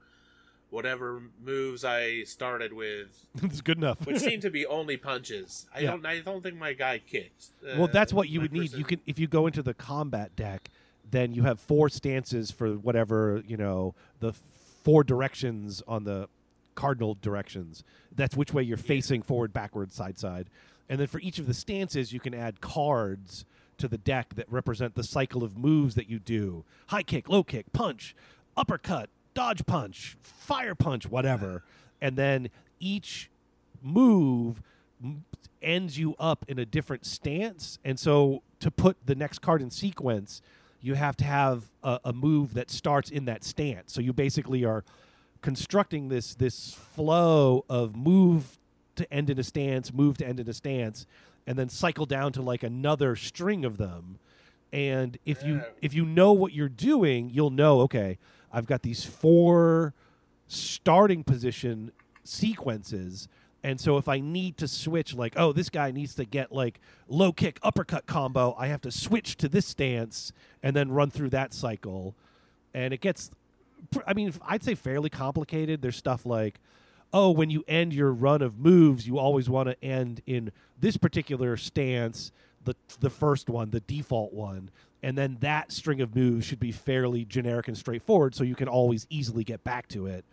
whatever 0.69 1.21
moves 1.43 1.85
I 1.85 2.23
started 2.23 2.73
with 2.73 3.25
it's 3.43 3.61
good 3.61 3.77
enough. 3.77 4.05
which 4.05 4.17
seemed 4.19 4.41
to 4.41 4.49
be 4.49 4.65
only 4.79 4.97
punches. 4.97 5.67
I 5.73 5.81
Yeah. 5.81 5.91
don't. 5.91 6.05
I 6.05 6.19
don't 6.19 6.41
think 6.41 6.57
my 6.57 6.73
guy 6.73 6.99
kicked. 6.99 7.47
well, 7.63 7.83
Uh, 7.83 7.87
that's 7.87 8.13
what 8.13 8.29
you 8.29 8.41
would 8.41 8.51
need. 8.53 8.73
You 8.73 8.83
can 8.83 8.99
if 9.05 9.19
you 9.19 9.27
go 9.27 9.45
into 9.47 9.61
the 9.61 9.73
combat 9.73 10.35
deck, 10.35 10.69
then 11.09 11.33
you 11.33 11.43
have 11.43 11.59
four 11.59 11.89
stances 11.89 12.49
for 12.51 12.73
whatever 12.73 13.43
you 13.45 13.57
know 13.57 13.93
the 14.19 14.33
four 14.33 15.03
directions 15.03 15.81
on 15.87 16.03
the 16.05 16.27
cardinal 16.75 17.17
directions. 17.21 17.83
That's 18.15 18.35
which 18.35 18.53
way 18.53 18.63
you're 18.63 18.77
facing 18.77 19.21
forward, 19.21 19.53
backward, 19.53 19.91
side, 19.91 20.17
side, 20.17 20.47
and 20.89 20.99
then 20.99 21.07
for 21.07 21.19
each 21.19 21.37
of 21.39 21.45
the 21.47 21.53
stances, 21.53 22.11
you 22.13 22.19
can 22.19 22.33
add 22.33 22.61
cards 22.61 23.45
to 23.83 23.89
the 23.89 23.97
deck 23.97 24.35
that 24.35 24.49
represent 24.49 24.95
the 24.95 25.03
cycle 25.03 25.43
of 25.43 25.57
moves 25.57 25.95
that 25.95 26.09
you 26.09 26.17
do: 26.17 26.63
high 26.87 27.03
kick, 27.03 27.27
low 27.27 27.43
kick, 27.43 27.65
punch, 27.74 28.15
uppercut, 28.55 29.09
dodge 29.33 29.65
punch, 29.65 30.15
fire 30.22 30.74
punch, 30.74 31.05
whatever, 31.05 31.63
and 32.01 32.15
then 32.15 32.50
each 32.79 33.29
move 33.81 34.61
ends 35.61 35.98
you 35.98 36.15
up 36.17 36.46
in 36.48 36.57
a 36.59 36.65
different 36.65 37.05
stance. 37.05 37.77
And 37.83 38.00
so 38.00 38.41
to 38.61 38.72
put 38.72 38.96
the 39.05 39.15
next 39.15 39.39
card 39.39 39.61
in 39.61 39.69
sequence, 39.69 40.41
you 40.81 40.93
have 40.93 41.17
to 41.17 41.25
have 41.25 41.65
a, 41.83 42.00
a 42.05 42.13
move 42.13 42.53
that 42.53 42.72
starts 42.72 43.09
in 43.09 43.25
that 43.25 43.43
stance. 43.43 43.91
So 43.91 44.00
you 44.00 44.13
basically 44.13 44.63
are 44.63 44.85
constructing 45.41 46.07
this 46.07 46.35
this 46.35 46.74
flow 46.74 47.65
of 47.69 47.98
move 47.98 48.57
to 48.96 49.11
end 49.13 49.29
in 49.29 49.39
a 49.39 49.43
stance, 49.43 49.91
move 49.91 50.17
to 50.19 50.27
end 50.27 50.39
in 50.39 50.48
a 50.48 50.53
stance, 50.53 51.05
and 51.46 51.58
then 51.58 51.70
cycle 51.70 52.06
down 52.06 52.32
to 52.34 52.42
like 52.42 52.64
another 52.64 53.16
string 53.16 53.66
of 53.66 53.77
them. 53.77 54.20
And 54.72 55.18
if 55.25 55.44
you 55.44 55.62
if 55.82 55.94
you 55.94 56.06
know 56.06 56.34
what 56.34 56.53
you're 56.53 56.70
doing, 56.70 57.29
you'll 57.29 57.51
know, 57.51 57.82
okay, 57.82 58.18
I've 58.51 58.66
got 58.66 58.82
these 58.82 59.03
four 59.03 59.94
starting 60.48 61.24
position 61.24 61.92
sequences. 62.24 63.27
And 63.66 63.79
so 63.79 63.98
if 63.98 64.10
I 64.10 64.20
need 64.20 64.58
to 64.58 64.68
switch, 64.68 65.14
like, 65.14 65.34
oh, 65.38 65.53
this 65.53 65.70
guy 65.70 65.92
needs 65.92 66.16
to 66.16 66.25
get 66.25 66.51
like 66.51 66.82
low 67.08 67.32
kick 67.32 67.60
uppercut 67.64 68.06
combo, 68.06 68.56
I 68.58 68.68
have 68.68 68.82
to 68.82 68.92
switch 68.92 69.38
to 69.38 69.48
this 69.48 69.66
stance 69.66 70.34
and 70.62 70.75
then 70.75 70.92
run 70.92 71.10
through 71.10 71.29
that 71.29 71.53
cycle. 71.53 72.16
And 72.74 72.94
it 72.94 73.00
gets, 73.00 73.32
I 74.06 74.14
mean, 74.14 74.34
I'd 74.46 74.64
say 74.64 74.75
fairly 74.75 75.10
complicated. 75.10 75.82
There's 75.82 75.96
stuff 75.96 76.25
like, 76.25 76.60
oh, 77.13 77.29
when 77.31 77.49
you 77.49 77.63
end 77.67 77.93
your 77.93 78.11
run 78.11 78.41
of 78.41 78.57
moves, 78.59 79.07
you 79.07 79.19
always 79.19 79.49
want 79.49 79.69
to 79.69 79.83
end 79.83 80.21
in 80.25 80.51
this 80.79 80.97
particular 80.97 81.55
stance, 81.55 82.31
the 82.63 82.75
the 82.99 83.09
first 83.09 83.49
one, 83.49 83.69
the 83.69 83.79
default 83.81 84.33
one, 84.33 84.69
and 85.01 85.17
then 85.17 85.37
that 85.41 85.71
string 85.71 86.01
of 86.01 86.15
moves 86.15 86.45
should 86.45 86.59
be 86.59 86.71
fairly 86.71 87.23
generic 87.25 87.67
and 87.67 87.77
straightforward, 87.77 88.33
so 88.35 88.43
you 88.43 88.55
can 88.55 88.67
always 88.67 89.05
easily 89.09 89.43
get 89.43 89.63
back 89.63 89.87
to 89.89 90.07
it. 90.07 90.25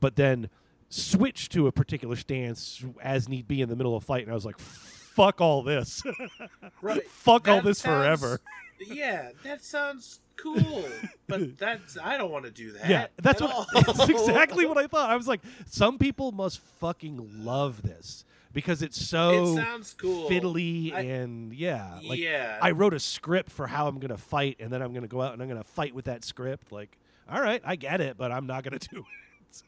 But 0.00 0.16
then 0.16 0.50
switch 0.88 1.48
to 1.50 1.66
a 1.66 1.72
particular 1.72 2.16
stance 2.16 2.84
as 3.02 3.28
need 3.28 3.46
be 3.48 3.62
in 3.62 3.68
the 3.68 3.76
middle 3.76 3.96
of 3.96 4.02
a 4.02 4.06
fight, 4.06 4.22
and 4.24 4.30
I 4.32 4.34
was 4.34 4.44
like, 4.44 4.58
"Fuck 4.58 5.40
all 5.40 5.62
this, 5.62 6.02
right. 6.82 7.02
fuck 7.08 7.48
all 7.48 7.62
this 7.62 7.78
sounds- 7.78 8.20
forever." 8.20 8.40
Yeah, 8.86 9.30
that 9.44 9.64
sounds 9.64 10.18
cool, 10.36 10.84
but 11.28 11.56
that's 11.58 11.96
I 12.02 12.16
don't 12.18 12.30
want 12.30 12.44
to 12.44 12.50
do 12.50 12.72
that. 12.72 12.88
Yeah, 12.88 13.06
that's 13.22 13.40
what. 13.40 13.66
That's 13.86 14.08
exactly 14.08 14.66
what 14.66 14.78
I 14.78 14.86
thought. 14.86 15.10
I 15.10 15.16
was 15.16 15.28
like, 15.28 15.40
some 15.66 15.98
people 15.98 16.32
must 16.32 16.60
fucking 16.80 17.44
love 17.44 17.82
this 17.82 18.24
because 18.52 18.82
it's 18.82 19.00
so 19.00 19.52
it 19.52 19.56
sounds 19.56 19.94
cool. 19.94 20.28
fiddly 20.30 20.92
I- 20.94 21.00
and 21.00 21.52
yeah. 21.52 21.98
Like 22.02 22.18
yeah, 22.18 22.58
I 22.62 22.70
wrote 22.70 22.94
a 22.94 23.00
script 23.00 23.50
for 23.50 23.66
how 23.66 23.88
I'm 23.88 23.98
gonna 23.98 24.16
fight, 24.16 24.56
and 24.60 24.72
then 24.72 24.80
I'm 24.82 24.92
gonna 24.94 25.08
go 25.08 25.20
out 25.22 25.32
and 25.32 25.42
I'm 25.42 25.48
gonna 25.48 25.64
fight 25.64 25.94
with 25.94 26.04
that 26.06 26.24
script. 26.24 26.72
Like, 26.72 26.96
all 27.30 27.40
right, 27.40 27.60
I 27.64 27.76
get 27.76 28.00
it, 28.00 28.16
but 28.16 28.30
I'm 28.32 28.46
not 28.46 28.64
gonna 28.64 28.78
do 28.92 28.98
it. 28.98 29.62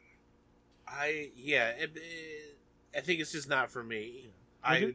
I 0.88 1.30
yeah, 1.36 1.68
it, 1.70 1.92
it- 1.96 2.56
I 2.96 3.00
think 3.00 3.20
it's 3.20 3.32
just 3.32 3.48
not 3.48 3.70
for 3.70 3.82
me. 3.84 4.30
I 4.64 4.92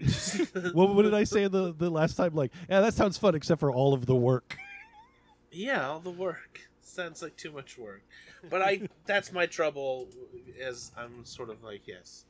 what, 0.74 0.96
what 0.96 1.04
did 1.04 1.14
I 1.14 1.24
say 1.24 1.48
the 1.48 1.72
the 1.72 1.90
last 1.90 2.16
time? 2.16 2.34
Like, 2.34 2.52
yeah, 2.70 2.82
that 2.82 2.94
sounds 2.94 3.18
fun, 3.18 3.36
except 3.36 3.60
for 3.60 3.72
all 3.72 3.94
of 3.94 4.06
the 4.06 4.16
work. 4.16 4.58
Yeah, 5.52 5.88
all 5.88 6.00
the 6.00 6.10
work 6.12 6.62
sounds 6.82 7.22
like 7.22 7.38
too 7.38 7.52
much 7.52 7.78
work, 7.78 8.02
but 8.50 8.62
I 8.62 8.88
that's 9.06 9.32
my 9.32 9.46
trouble. 9.46 10.08
As 10.62 10.92
I'm 10.98 11.26
sort 11.26 11.50
of 11.50 11.64
like 11.64 11.88
yes, 11.88 12.26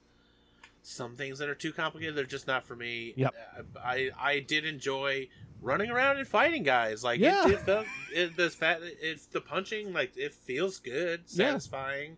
some 0.83 1.15
things 1.15 1.39
that 1.39 1.49
are 1.49 1.55
too 1.55 1.71
complicated 1.73 2.15
they're 2.15 2.23
just 2.25 2.47
not 2.47 2.65
for 2.65 2.75
me. 2.75 3.13
Yep. 3.15 3.33
I 3.83 4.11
I 4.19 4.39
did 4.39 4.65
enjoy 4.65 5.29
running 5.61 5.89
around 5.91 6.17
and 6.17 6.27
fighting 6.27 6.63
guys. 6.63 7.03
Like 7.03 7.19
Yeah. 7.19 7.47
it, 7.47 7.51
it 7.53 7.59
felt 7.61 7.85
it, 8.13 8.35
the 8.37 8.49
fat 8.49 8.79
it's 8.81 9.25
the 9.27 9.41
punching 9.41 9.93
like 9.93 10.15
it 10.17 10.33
feels 10.33 10.79
good, 10.79 11.21
Yeah. 11.27 11.47
satisfying. 11.49 12.17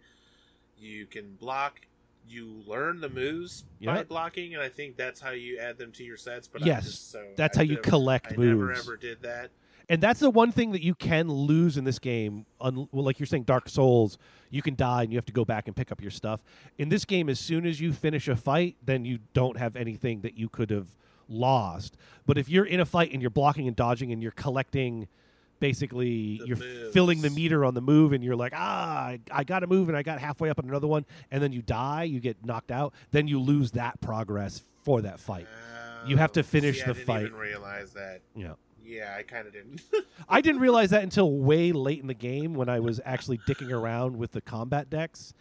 You 0.78 1.06
can 1.06 1.36
block. 1.36 1.82
You 2.26 2.64
learn 2.66 3.02
the 3.02 3.10
moves 3.10 3.66
by 3.84 4.04
blocking, 4.04 4.54
and 4.54 4.64
I 4.64 4.70
think 4.70 4.96
that's 4.96 5.20
how 5.20 5.32
you 5.32 5.60
add 5.60 5.78
them 5.78 5.92
to 5.94 6.06
your 6.06 6.16
sets. 6.16 6.48
But 6.48 6.64
I 6.64 6.68
Yes, 6.68 6.86
just, 6.86 7.12
so 7.12 7.22
That's 7.36 7.58
I 7.58 7.62
how 7.62 7.64
you 7.66 7.78
collect 7.78 8.28
I 8.32 8.38
moves. 8.38 8.48
never 8.48 8.72
ever 8.72 8.96
did 8.98 9.22
that. 9.24 9.52
And 9.90 10.02
that's 10.02 10.20
the 10.22 10.30
one 10.30 10.52
thing 10.52 10.72
that 10.72 10.82
you 10.82 10.96
can 10.96 11.28
lose 11.30 11.78
in 11.78 11.84
this 11.84 12.00
game. 12.00 12.46
Un- 12.62 12.88
well, 12.92 13.04
like 13.04 13.20
you're 13.20 13.28
saying, 13.28 13.44
Dark 13.44 13.68
Souls, 13.70 14.18
you 14.50 14.62
can 14.62 14.76
die 14.76 15.04
and 15.04 15.12
you 15.12 15.18
have 15.18 15.26
to 15.26 15.34
go 15.34 15.44
back 15.46 15.68
and 15.68 15.76
pick 15.76 15.92
up 15.92 16.02
your 16.02 16.12
stuff. 16.12 16.42
In 16.78 16.90
this 16.90 17.04
game, 17.06 17.28
as 17.30 17.40
soon 17.40 17.66
as 17.66 17.80
you 17.82 17.92
finish 17.94 18.28
a 18.28 18.36
fight, 18.36 18.78
then 18.84 19.04
you 19.06 19.20
don't 19.34 19.58
have 19.58 19.76
anything 19.76 20.22
that 20.22 20.38
you 20.38 20.48
could 20.50 20.70
have 20.70 20.88
lost. 21.28 21.98
But 22.26 22.38
if 22.38 22.48
you're 22.50 22.66
in 22.66 22.80
a 22.80 22.86
fight 22.86 23.12
and 23.12 23.22
you're 23.22 23.30
blocking 23.32 23.68
and 23.68 23.76
dodging 23.76 24.12
and 24.12 24.22
you're 24.22 24.32
collecting, 24.32 25.08
basically, 25.60 26.38
The 26.40 26.46
you're 26.48 26.58
moves. 26.58 26.94
filling 26.94 27.22
the 27.22 27.30
meter 27.30 27.64
on 27.66 27.74
the 27.74 27.82
move 27.82 28.14
and 28.14 28.24
you're 28.24 28.36
like, 28.36 28.54
ah, 28.56 29.06
I, 29.08 29.20
I 29.32 29.44
got 29.44 29.60
to 29.60 29.68
move 29.68 29.90
and 29.90 29.98
I 29.98 30.04
got 30.04 30.20
halfway 30.20 30.50
up 30.50 30.60
on 30.60 30.66
another 30.70 30.88
one, 30.88 31.06
and 31.32 31.42
then 31.42 31.52
you 31.54 31.62
die, 31.62 32.04
you 32.04 32.20
get 32.20 32.44
knocked 32.46 32.72
out, 32.72 32.94
then 33.12 33.28
you 33.28 33.40
lose 33.40 33.72
that 33.72 34.00
progress 34.02 34.64
for 34.84 35.02
that 35.02 35.20
fight. 35.20 35.48
You 36.06 36.18
have 36.18 36.34
to 36.34 36.42
Oh, 36.42 36.44
finish 36.44 36.80
see, 36.80 36.84
the 36.86 36.90
I 36.90 36.94
didn't 36.94 37.06
fight. 37.08 37.26
Even 37.28 37.38
realize 37.38 37.94
that. 37.94 38.22
Yeah. 38.36 38.54
Yeah, 38.86 39.16
I 39.18 39.24
kind 39.24 39.48
of 39.48 39.54
didn't. 39.54 39.82
I 40.30 40.42
didn't 40.42 40.62
realize 40.62 40.90
that 40.92 41.04
until 41.04 41.32
way 41.32 41.72
late 41.72 42.02
in 42.02 42.08
the 42.08 42.14
game 42.14 42.54
when 42.54 42.70
I 42.70 42.80
was 42.80 43.00
actually 43.06 43.38
dicking 43.40 43.72
around 43.72 44.18
with 44.18 44.32
the 44.32 44.42
combat 44.42 44.90
decks. 44.90 45.34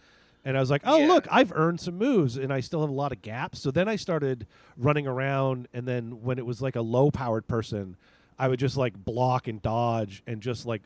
And 0.44 0.56
I 0.56 0.60
was 0.60 0.70
like, 0.70 0.82
oh, 0.84 0.98
Yeah. 0.98 1.06
look, 1.08 1.26
I've 1.30 1.52
earned 1.54 1.80
some 1.80 1.96
moves 1.98 2.36
and 2.36 2.52
I 2.52 2.60
still 2.60 2.80
have 2.80 2.90
a 2.90 2.94
lot 2.94 3.12
of 3.12 3.22
gaps. 3.22 3.60
So 3.60 3.70
then 3.70 3.88
I 3.88 3.96
started 3.96 4.46
running 4.76 5.06
around. 5.06 5.68
And 5.72 5.86
then 5.86 6.22
when 6.22 6.38
it 6.38 6.46
was 6.46 6.60
like 6.60 6.76
a 6.76 6.80
low 6.80 7.10
powered 7.10 7.46
person, 7.46 7.96
I 8.38 8.48
would 8.48 8.58
just 8.58 8.76
like 8.76 8.94
block 9.04 9.46
and 9.48 9.62
dodge 9.62 10.22
and 10.26 10.40
just 10.40 10.66
like, 10.66 10.82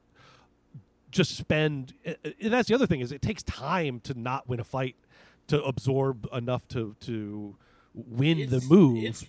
just 1.10 1.36
spend. 1.36 1.94
And 2.04 2.52
that's 2.52 2.68
the 2.68 2.74
other 2.74 2.86
thing 2.86 3.00
is 3.00 3.12
it 3.12 3.22
takes 3.22 3.42
time 3.44 4.00
to 4.00 4.18
not 4.18 4.48
win 4.48 4.60
a 4.60 4.64
fight 4.64 4.96
to 5.48 5.62
absorb 5.62 6.26
enough 6.32 6.66
to, 6.68 6.94
to 7.00 7.54
win 7.94 8.50
the 8.50 8.60
move. 8.68 9.04
It's 9.04 9.24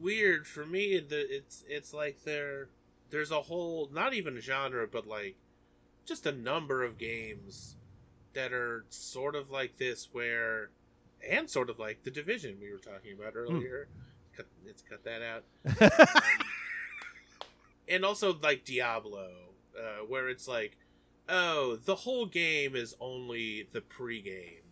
weird 0.00 0.46
for 0.46 0.64
me. 0.64 0.98
The 0.98 1.20
it's 1.34 1.64
it's 1.68 1.92
like 1.92 2.24
there 2.24 2.68
there's 3.10 3.30
a 3.30 3.42
whole 3.42 3.88
not 3.92 4.14
even 4.14 4.36
a 4.36 4.40
genre, 4.40 4.86
but 4.90 5.06
like 5.06 5.36
just 6.04 6.26
a 6.26 6.32
number 6.32 6.82
of 6.82 6.98
games 6.98 7.76
that 8.34 8.52
are 8.52 8.84
sort 8.90 9.34
of 9.34 9.50
like 9.50 9.76
this, 9.78 10.08
where 10.12 10.70
and 11.28 11.50
sort 11.50 11.70
of 11.70 11.78
like 11.78 12.02
the 12.04 12.10
division 12.10 12.56
we 12.60 12.70
were 12.70 12.78
talking 12.78 13.12
about 13.18 13.34
earlier. 13.36 13.88
Cut, 14.36 14.46
let's 14.64 14.82
cut 14.82 15.04
that 15.04 15.22
out. 15.22 15.44
Um, 17.90 17.96
and 17.96 18.04
also 18.04 18.38
like 18.40 18.64
Diablo, 18.64 19.30
uh, 19.76 20.04
where 20.06 20.28
it's 20.28 20.46
like, 20.46 20.76
oh, 21.28 21.76
the 21.84 21.96
whole 21.96 22.24
game 22.26 22.76
is 22.76 22.94
only 23.00 23.66
the 23.72 23.80
pregame. 23.80 24.62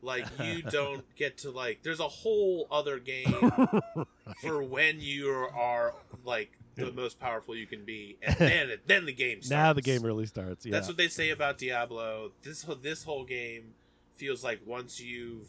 Like 0.00 0.26
you 0.40 0.62
don't 0.70 1.04
get 1.16 1.38
to 1.38 1.50
like. 1.50 1.82
There's 1.82 1.98
a 2.00 2.08
whole 2.08 2.68
other 2.70 2.98
game 2.98 3.50
for 4.40 4.62
when 4.76 5.00
you 5.00 5.30
are 5.54 5.94
like 6.24 6.50
the 6.76 6.92
most 6.92 7.20
powerful 7.20 7.54
you 7.56 7.66
can 7.66 7.84
be, 7.84 8.16
and 8.22 8.36
then 8.38 8.70
then 8.86 9.04
the 9.06 9.12
game 9.12 9.42
starts. 9.42 9.50
now 9.50 9.72
the 9.72 9.82
game 9.82 10.02
really 10.02 10.26
starts. 10.26 10.64
Yeah. 10.64 10.72
That's 10.72 10.88
what 10.88 10.96
they 10.96 11.08
say 11.08 11.30
about 11.30 11.58
Diablo. 11.58 12.32
This 12.42 12.62
whole- 12.62 12.76
this 12.76 13.04
whole 13.04 13.24
game 13.24 13.74
feels 14.16 14.42
like 14.44 14.60
once 14.66 15.00
you've 15.00 15.48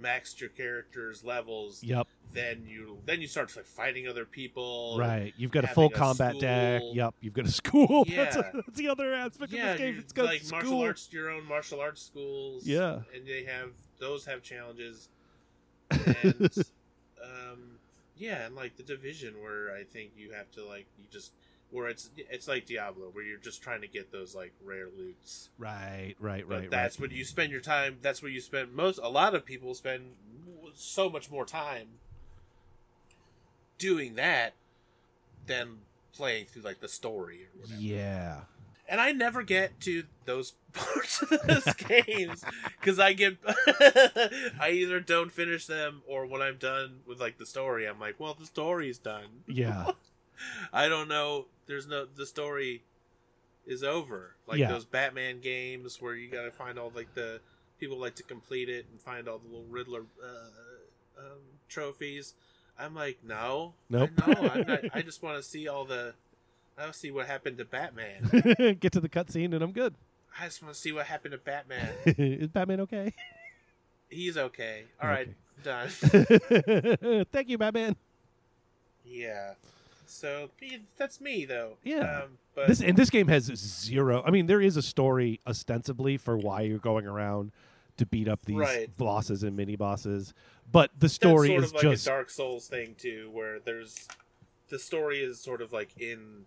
maxed 0.00 0.40
your 0.40 0.48
character's 0.50 1.22
levels, 1.22 1.82
Yep. 1.84 2.06
then 2.32 2.64
you 2.66 2.98
then 3.04 3.20
you 3.20 3.26
start 3.26 3.54
like 3.54 3.66
fighting 3.66 4.08
other 4.08 4.24
people. 4.24 4.96
Right. 4.98 5.34
You've 5.36 5.50
got 5.50 5.64
a 5.64 5.68
full 5.68 5.86
a 5.86 5.90
combat 5.90 6.38
deck. 6.40 6.82
Yep. 6.92 7.14
You've 7.20 7.34
got 7.34 7.44
a 7.46 7.50
school. 7.62 8.04
That's, 8.06 8.36
Yeah. 8.36 8.50
that's 8.54 8.76
the 8.78 8.88
other 8.88 9.12
aspect 9.12 9.52
Yeah, 9.52 9.72
of 9.72 9.78
this 9.78 9.86
game. 9.86 9.98
It's 9.98 10.12
got 10.14 10.24
like 10.24 10.40
school. 10.42 10.58
martial 10.60 10.80
arts, 10.80 11.08
your 11.12 11.30
own 11.30 11.46
martial 11.46 11.80
arts 11.80 12.02
schools. 12.02 12.66
Yeah. 12.66 13.00
and 13.14 13.26
they 13.26 13.44
have 13.44 13.70
those 13.98 14.24
have 14.24 14.42
challenges, 14.42 15.08
and 15.90 16.50
yeah, 18.22 18.46
and 18.46 18.54
like 18.54 18.76
the 18.76 18.82
division 18.84 19.34
where 19.42 19.74
I 19.74 19.82
think 19.84 20.12
you 20.16 20.32
have 20.32 20.50
to 20.52 20.64
like 20.64 20.86
you 20.98 21.04
just 21.10 21.32
where 21.70 21.88
it's 21.88 22.10
it's 22.16 22.46
like 22.46 22.66
Diablo 22.66 23.06
where 23.12 23.24
you're 23.24 23.38
just 23.38 23.62
trying 23.62 23.80
to 23.80 23.88
get 23.88 24.12
those 24.12 24.34
like 24.34 24.52
rare 24.64 24.88
loots. 24.96 25.48
Right. 25.58 26.14
Right. 26.20 26.44
But 26.48 26.60
Right. 26.60 26.70
that's 26.70 26.96
right. 27.00 27.08
when 27.08 27.16
you 27.18 27.24
spend 27.24 27.50
your 27.50 27.60
time. 27.62 27.98
That's 28.02 28.22
where 28.22 28.30
you 28.30 28.40
spend 28.40 28.74
most. 28.74 29.00
A 29.02 29.08
lot 29.08 29.34
of 29.34 29.44
people 29.44 29.74
spend 29.74 30.12
so 30.74 31.08
much 31.10 31.30
more 31.30 31.44
time 31.44 31.88
doing 33.78 34.14
that 34.14 34.52
than 35.46 35.78
playing 36.14 36.46
through 36.46 36.62
like 36.62 36.80
the 36.80 36.88
story 36.88 37.40
or 37.44 37.60
whatever. 37.60 37.80
Yeah. 37.80 38.40
And 38.92 39.00
I 39.00 39.12
never 39.12 39.42
get 39.42 39.80
to 39.80 40.04
those 40.26 40.52
parts 40.74 41.22
of 41.22 41.30
those 41.46 41.64
games 41.88 42.44
because 42.78 42.98
I 42.98 43.14
get 43.14 43.38
I 44.60 44.70
either 44.72 45.00
don't 45.00 45.32
finish 45.32 45.66
them 45.66 46.02
or 46.06 46.26
when 46.26 46.42
I'm 46.42 46.58
done 46.58 47.00
with 47.06 47.18
like 47.18 47.38
the 47.38 47.46
story, 47.46 47.88
I'm 47.88 47.98
like, 47.98 48.20
well, 48.20 48.36
the 48.38 48.44
story's 48.44 48.98
done. 48.98 49.44
Yeah. 49.46 49.92
I 50.74 50.88
don't 50.88 51.08
know. 51.08 51.46
There's 51.66 51.86
no 51.86 52.04
the 52.04 52.26
story 52.26 52.82
is 53.66 53.82
over. 53.82 54.36
Like 54.46 54.58
Yeah. 54.58 54.68
those 54.68 54.84
Batman 54.84 55.40
games 55.40 56.00
where 56.02 56.14
you 56.14 56.28
got 56.30 56.42
to 56.42 56.50
find 56.50 56.78
all 56.78 56.92
like 56.94 57.14
the 57.14 57.40
people 57.80 57.96
like 57.96 58.16
to 58.16 58.22
complete 58.22 58.68
it 58.68 58.84
and 58.90 59.00
find 59.00 59.26
all 59.26 59.38
the 59.38 59.48
little 59.48 59.66
Riddler 59.70 60.02
uh, 60.22 61.18
um, 61.18 61.38
trophies. 61.70 62.34
I'm 62.78 62.94
like, 62.94 63.18
no, 63.24 63.72
Nope. 63.88 64.10
No, 64.26 64.34
I'm 64.34 64.66
not, 64.66 64.80
I 64.94 65.00
just 65.02 65.22
want 65.22 65.36
to 65.38 65.42
see 65.42 65.66
all 65.66 65.84
the. 65.86 66.12
I 66.78 66.82
want 66.82 66.92
to 66.94 66.98
see 66.98 67.10
what 67.10 67.26
happened 67.26 67.58
to 67.58 67.64
Batman. 67.64 68.76
Get 68.80 68.92
to 68.92 69.00
the 69.00 69.08
cutscene 69.08 69.52
and 69.54 69.62
I'm 69.62 69.72
good. 69.72 69.94
I 70.40 70.44
just 70.46 70.62
want 70.62 70.74
to 70.74 70.80
see 70.80 70.92
what 70.92 71.06
happened 71.06 71.32
to 71.32 71.38
Batman. 71.38 71.90
Is 72.06 72.48
Batman 72.48 72.80
okay? 72.80 73.12
He's 74.08 74.36
okay. 74.36 74.84
All 75.00 75.08
right, 75.08 75.28
done. 75.64 75.88
Thank 75.88 77.48
you, 77.48 77.58
Batman. 77.58 77.96
Yeah. 79.04 79.54
So 80.06 80.50
that's 80.98 81.20
me 81.20 81.44
though. 81.46 81.76
Yeah. 81.82 82.22
Um, 82.24 82.38
but 82.54 82.68
This 82.68 82.82
and 82.82 82.96
this 82.96 83.08
game 83.10 83.28
has 83.28 83.44
zero. 83.46 84.22
I 84.26 84.30
mean, 84.30 84.46
there 84.46 84.60
is 84.60 84.76
a 84.76 84.82
story 84.82 85.40
ostensibly 85.46 86.18
for 86.18 86.36
why 86.36 86.62
you're 86.62 86.78
going 86.78 87.06
around 87.06 87.52
to 87.96 88.04
beat 88.06 88.28
up 88.28 88.44
these 88.44 88.56
Right. 88.56 88.94
bosses 88.98 89.42
and 89.42 89.56
mini 89.56 89.76
bosses, 89.76 90.34
but 90.70 90.90
the 90.98 91.08
story 91.08 91.48
sort 91.48 91.64
is 91.64 91.70
of 91.70 91.74
like 91.74 91.82
just 91.82 92.06
a 92.06 92.10
Dark 92.10 92.30
Souls 92.30 92.66
thing 92.68 92.94
too, 92.98 93.30
where 93.32 93.58
there's 93.60 94.08
the 94.68 94.78
story 94.78 95.20
is 95.20 95.40
sort 95.40 95.62
of 95.62 95.72
like 95.72 95.90
in 95.98 96.44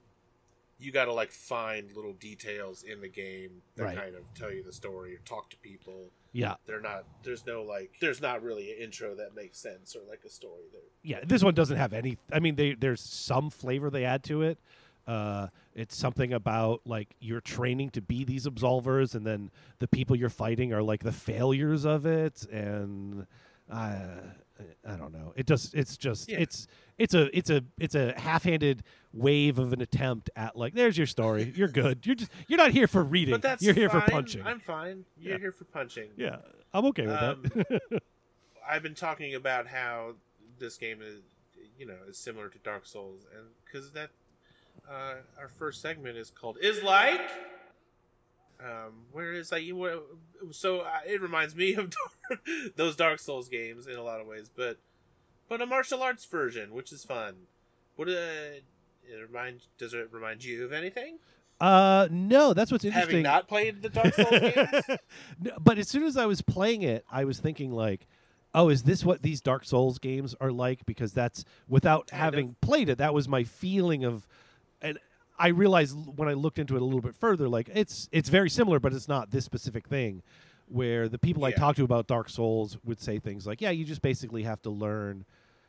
you 0.78 0.92
got 0.92 1.06
to 1.06 1.14
like 1.14 1.32
find 1.32 1.90
little 1.96 2.14
details 2.14 2.84
in 2.84 3.00
the 3.02 3.08
game 3.08 3.62
that 3.76 3.84
Right. 3.84 3.98
kind 3.98 4.16
of 4.16 4.22
tell 4.34 4.52
you 4.52 4.62
the 4.64 4.74
story 4.74 5.16
or 5.16 5.20
talk 5.20 5.50
to 5.52 5.58
people. 5.58 6.10
yeah, 6.34 6.56
They're 6.66 6.82
not. 6.82 7.06
There's 7.24 7.46
no 7.46 7.64
like. 7.64 7.92
There's 8.02 8.22
not 8.22 8.44
really 8.44 8.72
an 8.74 8.80
intro 8.84 9.16
that 9.16 9.34
makes 9.36 9.58
sense 9.58 9.96
or 9.96 10.02
like 10.10 10.22
a 10.26 10.30
story 10.30 10.64
there. 10.74 10.82
yeah. 11.02 11.20
This 11.26 11.44
one 11.44 11.54
doesn't 11.54 11.78
have 11.78 11.94
any. 11.94 12.18
I 12.32 12.40
mean, 12.40 12.56
they, 12.56 12.74
there's 12.74 13.00
some 13.02 13.50
flavor 13.50 13.90
they 13.90 14.04
add 14.04 14.24
to 14.26 14.42
it. 14.42 14.60
Uh, 15.08 15.48
it's 15.76 15.96
something 15.96 16.34
about 16.34 16.82
like 16.84 17.16
you're 17.20 17.40
training 17.40 17.92
to 17.92 18.02
be 18.02 18.24
these 18.26 18.46
absolvers, 18.48 19.14
and 19.16 19.26
then 19.26 19.52
the 19.80 19.88
people 19.88 20.16
you're 20.16 20.30
fighting 20.30 20.74
are 20.74 20.82
like 20.82 21.04
the 21.04 21.12
failures 21.12 21.86
of 21.86 22.06
it, 22.06 22.46
and 22.52 23.28
uh, 23.72 23.98
I 24.88 24.96
don't 24.96 25.12
know. 25.13 25.34
It 25.36 25.48
just 25.48 25.74
it's 25.74 25.98
just 25.98 26.30
Yeah. 26.30 26.39
it's 26.39 26.68
it's 26.98 27.13
a 27.13 27.36
it's 27.38 27.50
a 27.50 27.63
it's 27.78 27.96
a 27.96 28.13
half-handed 28.20 28.84
wave 29.13 29.60
of 29.60 29.74
an 29.74 29.82
attempt 29.82 30.30
at 30.36 30.56
like 30.56 30.74
there's 30.74 30.98
your 30.98 31.08
story. 31.08 31.52
You're 31.56 31.68
good. 31.68 32.06
You're 32.06 32.15
just 32.15 32.32
you're 32.48 32.58
not 32.58 32.72
here 32.72 32.88
for 32.88 33.04
reading. 33.04 33.34
But 33.34 33.41
that's 33.41 33.62
you're 33.63 33.74
here 33.74 33.89
for 33.89 34.02
punching. 34.02 34.44
I'm 34.46 34.60
fine. 34.60 35.06
You're 35.18 35.34
Yeah. 35.34 35.39
here 35.39 35.52
for 35.52 35.65
punching. 35.65 36.10
yeah, 36.18 36.38
I'm 36.74 36.86
okay 36.86 37.06
with 37.08 37.15
Um, 37.15 37.44
that. 37.56 38.02
I've 38.70 38.82
been 38.84 38.96
talking 38.96 39.36
about 39.36 39.68
how 39.68 40.15
this 40.58 40.78
game 40.78 41.02
is, 41.02 41.22
you 41.78 41.86
know, 41.86 41.98
is 42.08 42.18
similar 42.18 42.48
to 42.50 42.58
Dark 42.60 42.86
Souls, 42.86 43.26
and 43.36 43.48
because 43.65 43.91
that 43.91 44.10
uh, 44.89 45.15
our 45.38 45.50
first 45.50 45.82
segment 45.82 46.18
is 46.18 46.30
called 46.30 46.58
"Is 46.62 46.82
Like." 46.82 47.22
Um, 48.60 48.94
where 49.12 49.34
is 49.34 49.52
like 49.52 49.63
you? 49.63 49.76
where- 49.76 50.00
So 50.52 50.80
uh, 50.82 51.00
it 51.08 51.22
reminds 51.22 51.56
me 51.56 51.76
of 51.76 51.94
those 52.76 52.96
Dark 52.96 53.20
Souls 53.20 53.50
games 53.50 53.88
in 53.88 53.96
a 53.96 54.04
lot 54.04 54.22
of 54.22 54.28
ways, 54.28 54.50
but 54.56 54.78
but 55.50 55.62
a 55.62 55.65
martial 55.65 56.02
arts 56.02 56.26
version, 56.26 56.74
which 56.74 56.91
is 56.91 57.04
fun. 57.04 57.36
What 57.96 58.08
uh, 58.08 58.12
it 58.12 58.63
remind? 59.28 59.62
Does 59.78 59.94
it 59.94 60.10
remind 60.12 60.44
you 60.44 60.65
of 60.65 60.74
anything? 60.74 61.18
Uh, 61.62 62.08
no, 62.12 62.54
that's 62.54 62.72
what's 62.72 62.84
interesting. 62.84 63.10
Having 63.12 63.24
not 63.24 63.48
played 63.48 63.82
the 63.82 63.89
Dark 63.89 64.13
Souls 64.13 64.30
games, 64.39 65.00
No, 65.39 65.52
but 65.60 65.78
as 65.78 65.88
soon 65.88 66.04
as 66.04 66.18
I 66.18 66.26
was 66.26 66.41
playing 66.41 66.82
it, 66.82 67.06
I 67.10 67.24
was 67.24 67.39
thinking 67.39 67.72
like, 67.72 68.08
"Oh, 68.54 68.70
is 68.70 68.84
this 68.84 69.06
what 69.06 69.22
these 69.22 69.39
Dark 69.41 69.63
Souls 69.65 69.98
games 70.00 70.36
are 70.41 70.52
like?" 70.52 70.86
Because 70.86 71.13
that's 71.13 71.46
without 71.70 72.08
Kind 72.08 72.22
having 72.24 72.56
played 72.62 72.89
it, 72.89 72.98
that 72.98 73.13
was 73.13 73.28
my 73.30 73.44
feeling 73.46 74.04
of, 74.04 74.28
and 74.82 75.00
I 75.38 75.50
realized 75.50 75.98
when 76.17 76.30
I 76.30 76.34
looked 76.34 76.60
into 76.60 76.76
it 76.76 76.82
a 76.82 76.86
little 76.86 77.02
bit 77.02 77.15
further, 77.15 77.48
like 77.48 77.69
it's 77.74 78.10
it's 78.12 78.30
very 78.30 78.50
similar, 78.50 78.80
but 78.80 78.93
it's 78.93 79.08
not 79.08 79.32
this 79.32 79.45
specific 79.45 79.88
thing. 79.88 80.21
Where 80.67 81.08
the 81.08 81.19
people 81.19 81.45
I 81.45 81.52
talked 81.52 81.78
to 81.78 81.84
about 81.84 82.08
Dark 82.08 82.28
Souls 82.28 82.78
would 82.84 83.00
say 83.00 83.19
things 83.19 83.45
like, 83.45 83.62
"Yeah, 83.62 83.69
you 83.69 83.86
just 83.86 84.02
basically 84.02 84.43
have 84.43 84.62
to 84.63 84.69
learn." 84.69 85.26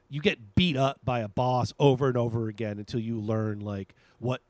You 0.08 0.20
get 0.20 0.54
beat 0.54 0.76
up 0.76 1.00
by 1.04 1.20
a 1.20 1.28
boss 1.28 1.74
over 1.78 2.06
and 2.06 2.16
over 2.16 2.48
again 2.48 2.78
until 2.78 3.00
you 3.00 3.18
learn 3.18 3.60
like 3.60 3.94
what 4.20 4.40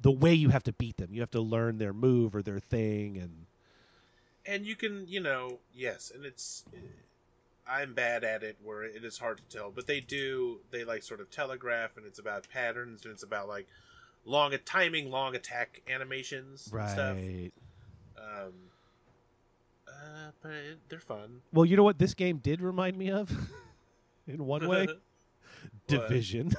the 0.00 0.12
way 0.12 0.34
you 0.34 0.50
have 0.50 0.62
to 0.64 0.72
beat 0.72 0.98
them. 0.98 1.08
You 1.12 1.20
have 1.20 1.30
to 1.32 1.40
learn 1.40 1.78
their 1.78 1.94
move 1.94 2.36
or 2.36 2.42
their 2.42 2.60
thing, 2.60 3.16
and 3.16 3.46
and 4.46 4.66
you 4.66 4.76
can 4.76 5.06
you 5.08 5.20
know 5.20 5.58
yes 5.74 6.12
and 6.14 6.24
it's 6.24 6.64
i'm 7.68 7.94
bad 7.94 8.22
at 8.22 8.42
it 8.42 8.56
where 8.62 8.84
it 8.84 9.04
is 9.04 9.18
hard 9.18 9.38
to 9.38 9.56
tell 9.56 9.70
but 9.70 9.86
they 9.86 10.00
do 10.00 10.58
they 10.70 10.84
like 10.84 11.02
sort 11.02 11.20
of 11.20 11.30
telegraph 11.30 11.96
and 11.96 12.06
it's 12.06 12.18
about 12.18 12.48
patterns 12.48 13.04
and 13.04 13.12
it's 13.12 13.22
about 13.22 13.48
like 13.48 13.66
long 14.26 14.54
timing 14.64 15.10
long 15.10 15.34
attack 15.34 15.82
animations 15.88 16.70
and 16.72 16.90
stuff. 16.90 17.16
Right. 17.16 17.52
um 18.18 18.52
uh, 19.88 20.30
but 20.42 20.50
it, 20.52 20.78
they're 20.88 21.00
fun. 21.00 21.40
Well, 21.52 21.64
you 21.64 21.76
know 21.76 21.82
what 21.82 21.98
this 21.98 22.14
game 22.14 22.38
did 22.38 22.60
remind 22.60 22.98
me 22.98 23.10
of, 23.10 23.30
in 24.26 24.44
one 24.44 24.68
way, 24.68 24.88
Division, 25.86 26.52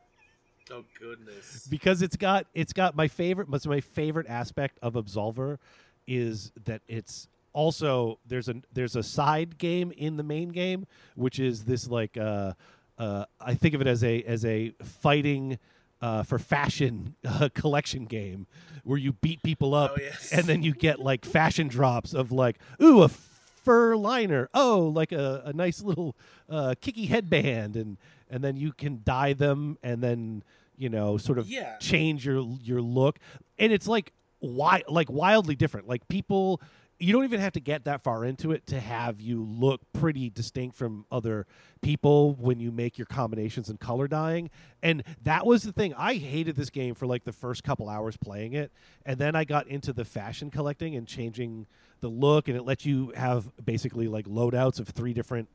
oh 0.70 0.84
goodness. 0.98 1.66
Because 1.68 2.02
it's 2.02 2.16
got 2.16 2.46
it's 2.54 2.72
got 2.72 2.96
my 2.96 3.08
favorite. 3.08 3.48
What's 3.48 3.66
my 3.66 3.80
favorite 3.80 4.26
aspect 4.28 4.78
of 4.82 4.94
Absolver 4.94 5.58
is 6.06 6.52
that 6.64 6.82
it's 6.88 7.28
also 7.52 8.18
there's 8.26 8.48
a 8.48 8.54
there's 8.72 8.96
a 8.96 9.02
side 9.02 9.58
game 9.58 9.92
in 9.96 10.16
the 10.16 10.22
main 10.22 10.48
game, 10.50 10.86
which 11.14 11.38
is 11.38 11.64
this 11.64 11.88
like 11.88 12.16
uh, 12.16 12.54
uh, 12.98 13.24
I 13.40 13.54
think 13.54 13.74
of 13.74 13.80
it 13.80 13.86
as 13.86 14.02
a 14.02 14.22
as 14.22 14.44
a 14.44 14.72
fighting 14.82 15.58
uh, 16.02 16.22
for 16.24 16.38
fashion 16.38 17.14
uh, 17.24 17.48
collection 17.54 18.04
game 18.04 18.46
where 18.84 18.98
you 18.98 19.12
beat 19.14 19.42
people 19.42 19.74
up 19.74 19.92
Oh, 19.94 20.00
yes. 20.00 20.32
and 20.32 20.44
then 20.46 20.62
you 20.62 20.74
get 20.74 20.98
like 20.98 21.24
fashion 21.24 21.68
drops 21.68 22.12
of 22.12 22.32
like 22.32 22.58
ooh 22.82 23.02
a 23.02 23.08
fur 23.08 23.94
liner 23.94 24.48
oh 24.54 24.90
like 24.92 25.12
a, 25.12 25.42
a 25.46 25.52
nice 25.52 25.80
little 25.82 26.16
uh, 26.50 26.74
kicky 26.80 27.06
headband 27.06 27.76
and 27.76 27.96
and 28.28 28.42
then 28.42 28.56
you 28.56 28.72
can 28.72 29.00
dye 29.04 29.32
them 29.34 29.78
and 29.82 30.02
then 30.02 30.42
you 30.76 30.88
know 30.88 31.16
sort 31.16 31.38
of 31.38 31.48
Yeah. 31.48 31.76
change 31.78 32.26
your 32.26 32.44
your 32.62 32.82
look 32.82 33.18
and 33.58 33.72
it's 33.72 33.86
like 33.86 34.12
why 34.40 34.82
like 34.88 35.08
wildly 35.10 35.54
different 35.54 35.86
like 35.86 36.08
people 36.08 36.60
you 37.02 37.12
don't 37.12 37.24
even 37.24 37.40
have 37.40 37.52
to 37.52 37.60
get 37.60 37.84
that 37.84 38.02
far 38.02 38.24
into 38.24 38.52
it 38.52 38.66
to 38.68 38.80
have 38.80 39.20
you 39.20 39.44
look 39.44 39.80
pretty 39.92 40.30
distinct 40.30 40.76
from 40.76 41.04
other 41.10 41.46
people 41.80 42.34
when 42.34 42.60
you 42.60 42.70
make 42.70 42.96
your 42.96 43.06
combinations 43.06 43.68
and 43.68 43.80
color 43.80 44.06
dyeing. 44.06 44.50
And 44.82 45.02
that 45.24 45.44
was 45.44 45.64
the 45.64 45.72
thing. 45.72 45.94
I 45.94 46.14
hated 46.14 46.56
this 46.56 46.70
game 46.70 46.94
for 46.94 47.06
like 47.06 47.24
the 47.24 47.32
first 47.32 47.64
couple 47.64 47.88
hours 47.88 48.16
playing 48.16 48.52
it 48.54 48.72
and 49.04 49.18
then 49.18 49.34
i 49.34 49.44
got 49.44 49.66
into 49.68 49.92
the 49.92 50.04
fashion 50.04 50.50
collecting 50.50 50.96
and 50.96 51.06
changing 51.06 51.66
the 52.00 52.08
look 52.08 52.48
and 52.48 52.56
it 52.56 52.62
lets 52.62 52.84
you 52.84 53.12
have 53.16 53.50
basically 53.64 54.08
like 54.08 54.26
loadouts 54.26 54.80
of 54.80 54.88
three 54.88 55.12
different 55.12 55.48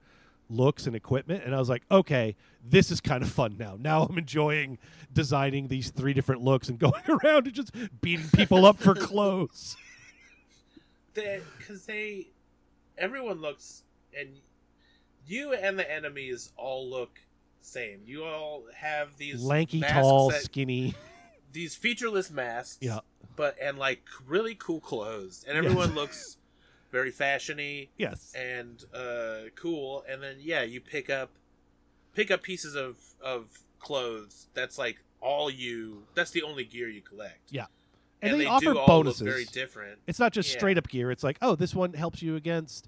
looks 0.49 0.87
and 0.87 0.95
equipment 0.95 1.43
and 1.43 1.53
i 1.53 1.59
was 1.59 1.69
like 1.69 1.83
okay 1.91 2.35
this 2.69 2.91
is 2.91 3.01
kind 3.01 3.23
of 3.23 3.29
fun 3.29 3.55
now. 3.57 3.77
Now 3.79 4.03
i'm 4.03 4.17
enjoying 4.17 4.77
designing 5.11 5.67
these 5.67 5.89
three 5.89 6.13
different 6.13 6.41
looks 6.41 6.69
and 6.69 6.79
going 6.87 7.03
around 7.09 7.47
and 7.47 7.53
just 7.53 7.71
beating 8.01 8.29
people 8.33 8.65
up 8.65 8.77
for 8.77 8.95
clothes 8.95 9.75
because 11.59 11.85
they, 11.85 12.27
everyone 12.97 13.41
looks 13.41 13.83
and 14.17 14.29
you 15.25 15.53
and 15.53 15.77
the 15.77 15.91
enemies 15.91 16.51
all 16.55 16.89
look 16.89 17.19
same. 17.61 18.01
You 18.05 18.23
all 18.23 18.63
have 18.75 19.17
these 19.17 19.43
lanky 19.43 19.81
tall 19.81 20.29
that- 20.29 20.43
skinny 20.43 20.95
these 21.51 21.75
featureless 21.75 22.31
masks. 22.31 22.77
Yeah. 22.81 22.99
but 23.35 23.55
and 23.61 23.77
like 23.77 24.03
really 24.25 24.55
cool 24.55 24.79
clothes, 24.79 25.45
and 25.47 25.57
everyone 25.57 25.93
looks 26.01 26.37
very 26.91 27.11
fashiony 27.11 27.89
yes 27.97 28.33
and 28.35 28.85
uh, 28.93 29.49
cool. 29.55 30.05
And 30.09 30.23
then 30.23 30.37
yeah, 30.39 30.63
you 30.63 30.79
pick 30.79 31.09
up 31.09 31.31
pick 32.13 32.31
up 32.31 32.41
pieces 32.43 32.75
of 32.75 32.97
of 33.21 33.45
clothes. 33.79 34.47
That's 34.53 34.77
like 34.77 34.97
all 35.19 35.49
you. 35.49 36.03
That's 36.15 36.31
the 36.31 36.43
only 36.43 36.63
gear 36.63 36.87
you 36.87 37.01
collect. 37.01 37.51
Yeah. 37.51 37.65
And, 38.21 38.31
and, 38.31 38.41
they, 38.41 38.45
they, 38.45 38.49
offer 38.49 38.73
bonuses 38.73 39.21
very 39.21 39.45
different. 39.45 39.99
it's 40.07 40.19
not 40.19 40.33
just 40.33 40.49
Yeah. 40.51 40.57
straight 40.57 40.77
up 40.77 40.87
gear 40.87 41.11
it's 41.11 41.23
like 41.23 41.37
oh 41.41 41.55
this 41.55 41.75
one 41.75 41.93
helps 41.93 42.21
you 42.21 42.35
against 42.35 42.87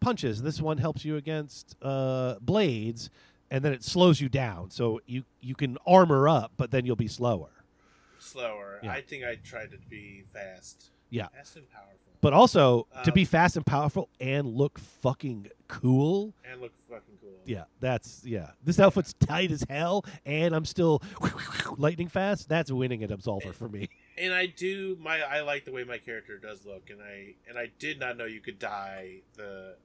punches 0.00 0.42
this 0.42 0.60
one 0.60 0.78
helps 0.78 1.04
you 1.04 1.16
against 1.16 1.76
uh, 1.82 2.36
blades 2.40 3.10
and 3.50 3.64
then 3.64 3.72
it 3.72 3.82
slows 3.82 4.20
you 4.20 4.28
down 4.28 4.70
so 4.70 5.00
you 5.06 5.24
you 5.40 5.54
can 5.54 5.76
armor 5.86 6.28
up 6.28 6.52
but 6.56 6.70
then 6.70 6.86
you'll 6.86 6.96
be 6.96 7.08
slower 7.08 7.50
Slower. 8.20 8.80
Yeah. 8.82 8.92
I 8.92 9.00
think 9.00 9.24
I 9.24 9.36
tried 9.36 9.70
to 9.70 9.78
be 9.88 10.24
fast. 10.32 10.90
Yeah. 11.10 11.28
fast 11.28 11.56
and 11.56 11.70
powerful. 11.70 12.07
But 12.20 12.32
also 12.32 12.86
to 13.04 13.10
Um, 13.10 13.14
be 13.14 13.24
fast 13.24 13.56
and 13.56 13.64
powerful 13.66 14.08
and 14.20 14.46
look 14.48 14.78
fucking 14.78 15.48
cool. 15.68 16.34
And 16.50 16.60
look 16.60 16.72
fucking 16.88 17.18
cool. 17.20 17.30
yeah 17.44 17.64
that's 17.80 18.22
yeah. 18.24 18.50
This 18.64 18.78
outfit's 18.80 19.12
tight 19.14 19.50
as 19.50 19.64
hell 19.68 20.04
and 20.24 20.54
i'm 20.54 20.64
still 20.64 21.02
lightning 21.76 22.08
fast. 22.08 22.48
That's 22.48 22.70
winning 22.72 23.02
at 23.04 23.10
absolver 23.10 23.54
for 23.54 23.68
me. 23.68 23.88
And 24.16 24.32
I 24.34 24.46
do 24.46 24.96
my 25.00 25.20
I 25.20 25.40
like 25.42 25.64
the 25.64 25.72
way 25.72 25.84
my 25.84 25.98
character 25.98 26.38
does 26.38 26.64
look, 26.66 26.90
and 26.90 27.00
I 27.02 27.34
and 27.48 27.58
I 27.58 27.70
did 27.78 28.00
not 28.00 28.16
know 28.16 28.24
you 28.24 28.40
could 28.40 28.58
dye 28.58 29.20
the 29.36 29.76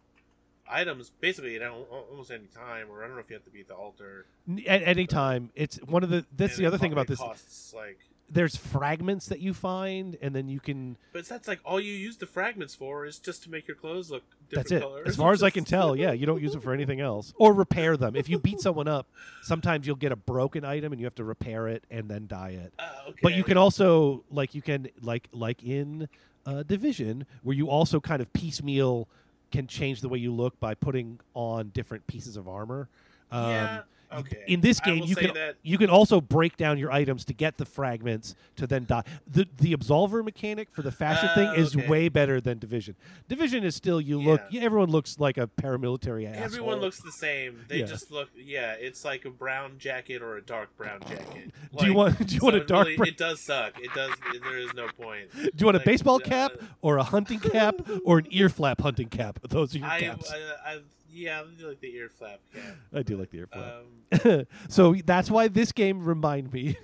items 0.69 1.11
basically 1.19 1.57
at 1.57 1.61
almost 1.69 2.31
any 2.31 2.45
time, 2.47 2.87
or 2.89 3.03
I 3.03 3.07
don't 3.07 3.15
know 3.15 3.21
if 3.21 3.29
you 3.29 3.35
have 3.35 3.43
to 3.43 3.51
be 3.51 3.59
at 3.61 3.67
the 3.67 3.75
altar. 3.75 4.25
At 4.65 4.81
any 4.83 5.05
time. 5.05 5.51
It's 5.55 5.75
one 5.83 6.03
of 6.03 6.09
the 6.09 6.25
that's 6.35 6.55
And 6.55 6.63
the 6.63 6.67
other 6.67 6.77
thing 6.77 6.93
about 6.93 7.07
this 7.07 7.19
Costs 7.19 7.73
like, 7.73 7.99
there's 8.29 8.55
fragments 8.55 9.27
that 9.27 9.39
you 9.39 9.53
find 9.53 10.17
and 10.21 10.35
then 10.35 10.47
you 10.47 10.59
can 10.59 10.97
but 11.11 11.25
that's 11.25 11.47
like 11.47 11.59
all 11.63 11.79
you 11.79 11.93
use 11.93 12.17
the 12.17 12.25
fragments 12.25 12.73
for 12.73 13.05
is 13.05 13.19
just 13.19 13.43
to 13.43 13.51
make 13.51 13.67
your 13.67 13.75
clothes 13.75 14.09
look 14.09 14.23
different 14.49 14.69
That's 14.69 14.71
it. 14.71 14.81
colors. 14.81 15.07
As 15.07 15.15
far 15.15 15.33
as 15.33 15.43
I 15.43 15.49
can 15.49 15.63
tell, 15.63 15.95
yeah, 15.95 16.11
you 16.11 16.25
don't 16.25 16.41
use 16.41 16.55
it 16.55 16.63
for 16.63 16.73
anything 16.73 16.99
else 16.99 17.33
or 17.37 17.53
repair 17.53 17.97
them. 17.97 18.15
If 18.15 18.29
you 18.29 18.39
beat 18.39 18.59
someone 18.67 18.87
up, 18.87 19.07
sometimes 19.41 19.85
you'll 19.85 19.95
get 19.95 20.11
a 20.11 20.15
broken 20.15 20.65
item 20.65 20.91
and 20.91 20.99
you 20.99 21.05
have 21.05 21.15
to 21.15 21.23
repair 21.23 21.67
it 21.67 21.83
and 21.91 22.09
then 22.09 22.27
dye 22.27 22.51
it. 22.51 22.73
Oh, 22.79 23.09
okay. 23.09 23.19
But 23.21 23.33
you 23.35 23.43
can 23.43 23.57
also 23.57 24.23
like 24.31 24.55
you 24.55 24.61
can 24.61 24.89
like 25.01 25.27
like 25.31 25.63
in 25.63 26.07
uh, 26.45 26.63
Division 26.63 27.25
where 27.43 27.55
you 27.55 27.69
also 27.69 27.99
kind 27.99 28.21
of 28.21 28.31
piecemeal 28.33 29.07
can 29.51 29.67
change 29.67 30.01
the 30.01 30.09
way 30.09 30.17
you 30.17 30.33
look 30.33 30.59
by 30.59 30.73
putting 30.73 31.19
on 31.33 31.69
different 31.69 32.05
pieces 32.07 32.37
of 32.37 32.47
armor. 32.47 32.89
Um, 33.31 33.49
yeah. 33.49 33.81
Okay. 34.19 34.43
In 34.47 34.61
this 34.61 34.79
game, 34.79 35.03
you 35.03 35.15
can 35.15 35.33
that 35.33 35.55
you 35.63 35.77
can 35.77 35.89
also 35.89 36.21
break 36.21 36.57
down 36.57 36.77
your 36.77 36.91
items 36.91 37.25
to 37.25 37.33
get 37.33 37.57
the 37.57 37.65
fragments 37.65 38.35
to 38.57 38.67
then 38.67 38.85
die. 38.85 39.03
The 39.27 39.47
the 39.57 39.75
absolver 39.75 40.23
mechanic 40.23 40.69
for 40.71 40.81
the 40.81 40.91
fashion 40.91 41.29
thing 41.35 41.47
Oh, 41.49 41.53
is 41.61 41.75
okay. 41.75 41.87
way 41.87 42.09
better 42.09 42.39
than 42.39 42.59
division. 42.59 42.95
Division 43.27 43.63
is 43.63 43.75
still 43.75 43.99
you 43.99 44.19
look 44.19 44.41
everyone 44.55 44.89
looks 44.89 45.19
like 45.19 45.37
a 45.37 45.47
paramilitary 45.47 46.27
asshole. 46.29 46.43
Everyone 46.43 46.79
looks 46.79 46.99
the 47.01 47.11
same. 47.11 47.65
They 47.67 47.79
Yeah. 47.79 47.85
just 47.85 48.11
look. 48.11 48.29
Yeah, 48.37 48.73
it's 48.73 49.03
like 49.03 49.25
a 49.25 49.29
brown 49.31 49.77
jacket 49.79 50.21
or 50.21 50.37
a 50.37 50.41
dark 50.41 50.75
brown 50.77 51.01
jacket. 51.01 51.51
Do 51.77 51.85
you 51.85 51.93
want 51.93 52.17
do 52.27 52.33
you 52.33 52.39
so 52.39 52.45
want 52.45 52.55
a 52.57 52.63
dark 52.65 52.85
really- 52.87 52.97
brown- 52.97 53.07
It 53.09 53.17
does 53.17 53.39
suck. 53.39 53.73
It 53.79 53.93
does. 53.93 54.11
There 54.43 54.57
is 54.57 54.73
no 54.73 54.87
point. 54.87 55.31
Do 55.33 55.49
you 55.57 55.65
want 55.65 55.77
a 55.77 55.81
baseball 55.81 56.15
uh, 56.15 56.19
cap 56.19 56.51
or 56.81 56.97
a 56.97 57.03
hunting 57.03 57.39
cap 57.39 57.75
or 58.03 58.17
an 58.19 58.27
ear 58.29 58.49
flap 58.49 58.81
hunting 58.81 59.07
cap? 59.09 59.39
Those 59.47 59.75
are 59.75 59.79
your 59.79 59.87
I, 59.87 59.99
caps. 59.99 60.31
I, 60.31 60.71
I, 60.73 60.77
yeah, 61.13 61.41
I 61.41 61.45
do 61.59 61.67
like 61.69 61.79
the 61.79 61.93
ear 61.95 62.09
flap 62.09 62.39
cap. 62.53 62.75
I 62.93 63.03
do 63.03 63.17
like 63.17 63.29
the 63.29 63.37
ear 63.39 63.47
flap. 63.47 63.83
Um, 64.25 64.45
so 64.69 64.95
that's 65.05 65.29
why 65.29 65.47
this 65.47 65.71
game 65.71 66.03
remind 66.03 66.51
me. 66.51 66.77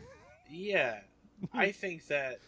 yeah, 0.50 1.00
I 1.54 1.72
think 1.74 2.08
that 2.08 2.40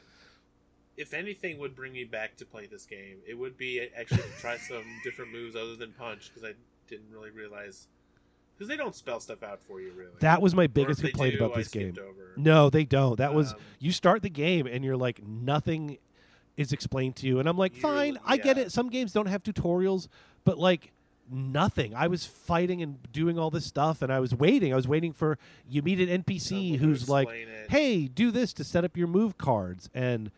if 0.97 1.13
anything 1.13 1.57
would 1.59 1.75
bring 1.75 1.93
me 1.93 2.03
back 2.03 2.35
to 2.37 2.45
play 2.45 2.67
this 2.67 2.85
game, 2.85 3.17
it 3.27 3.33
would 3.37 3.57
be 3.57 3.87
actually 3.97 4.17
to 4.23 4.39
try 4.39 4.57
some 4.57 4.83
different 5.03 5.31
moves 5.31 5.55
other 5.55 5.75
than 5.75 5.91
punch 5.93 6.29
because 6.33 6.47
I 6.47 6.53
didn't 6.87 7.07
really 7.11 7.31
realize 7.31 7.87
because 8.55 8.67
they 8.67 8.77
don't 8.77 8.93
spell 8.93 9.19
stuff 9.19 9.41
out 9.41 9.59
for 9.63 9.81
you 9.81 9.91
really. 9.95 10.11
That 10.19 10.41
was 10.41 10.53
my 10.53 10.67
biggest 10.67 11.01
complaint 11.01 11.37
do, 11.39 11.43
about 11.43 11.55
this 11.57 11.69
game. 11.69 11.95
Over. 11.99 12.33
No, 12.37 12.69
they 12.69 12.83
don't. 12.83 13.17
That 13.17 13.33
was 13.33 13.53
Um, 13.53 13.59
you 13.79 13.91
start 13.91 14.21
the 14.21 14.29
game 14.29 14.67
and 14.67 14.83
you're 14.85 14.97
like 14.97 15.25
nothing 15.25 15.97
is 16.57 16.73
explained 16.73 17.15
to 17.15 17.27
you 17.27 17.39
and 17.39 17.47
I'm 17.49 17.57
like 17.57 17.75
You- 17.75 17.81
fine, 17.81 18.19
I 18.25 18.37
get 18.37 18.57
it. 18.57 18.71
Some 18.71 18.89
games 18.89 19.13
don't 19.13 19.27
have 19.27 19.41
tutorials, 19.41 20.07
but 20.43 20.59
like 20.59 20.91
nothing. 21.31 21.95
I 21.95 22.07
was 22.07 22.25
fighting 22.25 22.81
and 22.81 22.99
doing 23.11 23.39
all 23.39 23.49
this 23.49 23.65
stuff 23.65 24.01
and 24.01 24.11
I 24.11 24.19
was 24.19 24.35
waiting. 24.35 24.73
I 24.73 24.75
was 24.75 24.87
waiting 24.87 25.13
for 25.13 25.37
you 25.67 25.81
meet 25.81 25.99
an 25.99 26.23
NPC 26.23 26.41
Someone 26.41 26.79
who's 26.79 27.09
like, 27.09 27.29
it. 27.29 27.69
"Hey, 27.69 28.07
do 28.07 28.31
this 28.31 28.53
to 28.53 28.63
set 28.63 28.83
up 28.83 28.97
your 28.97 29.07
move 29.07 29.37
cards." 29.37 29.89
And 29.93 30.31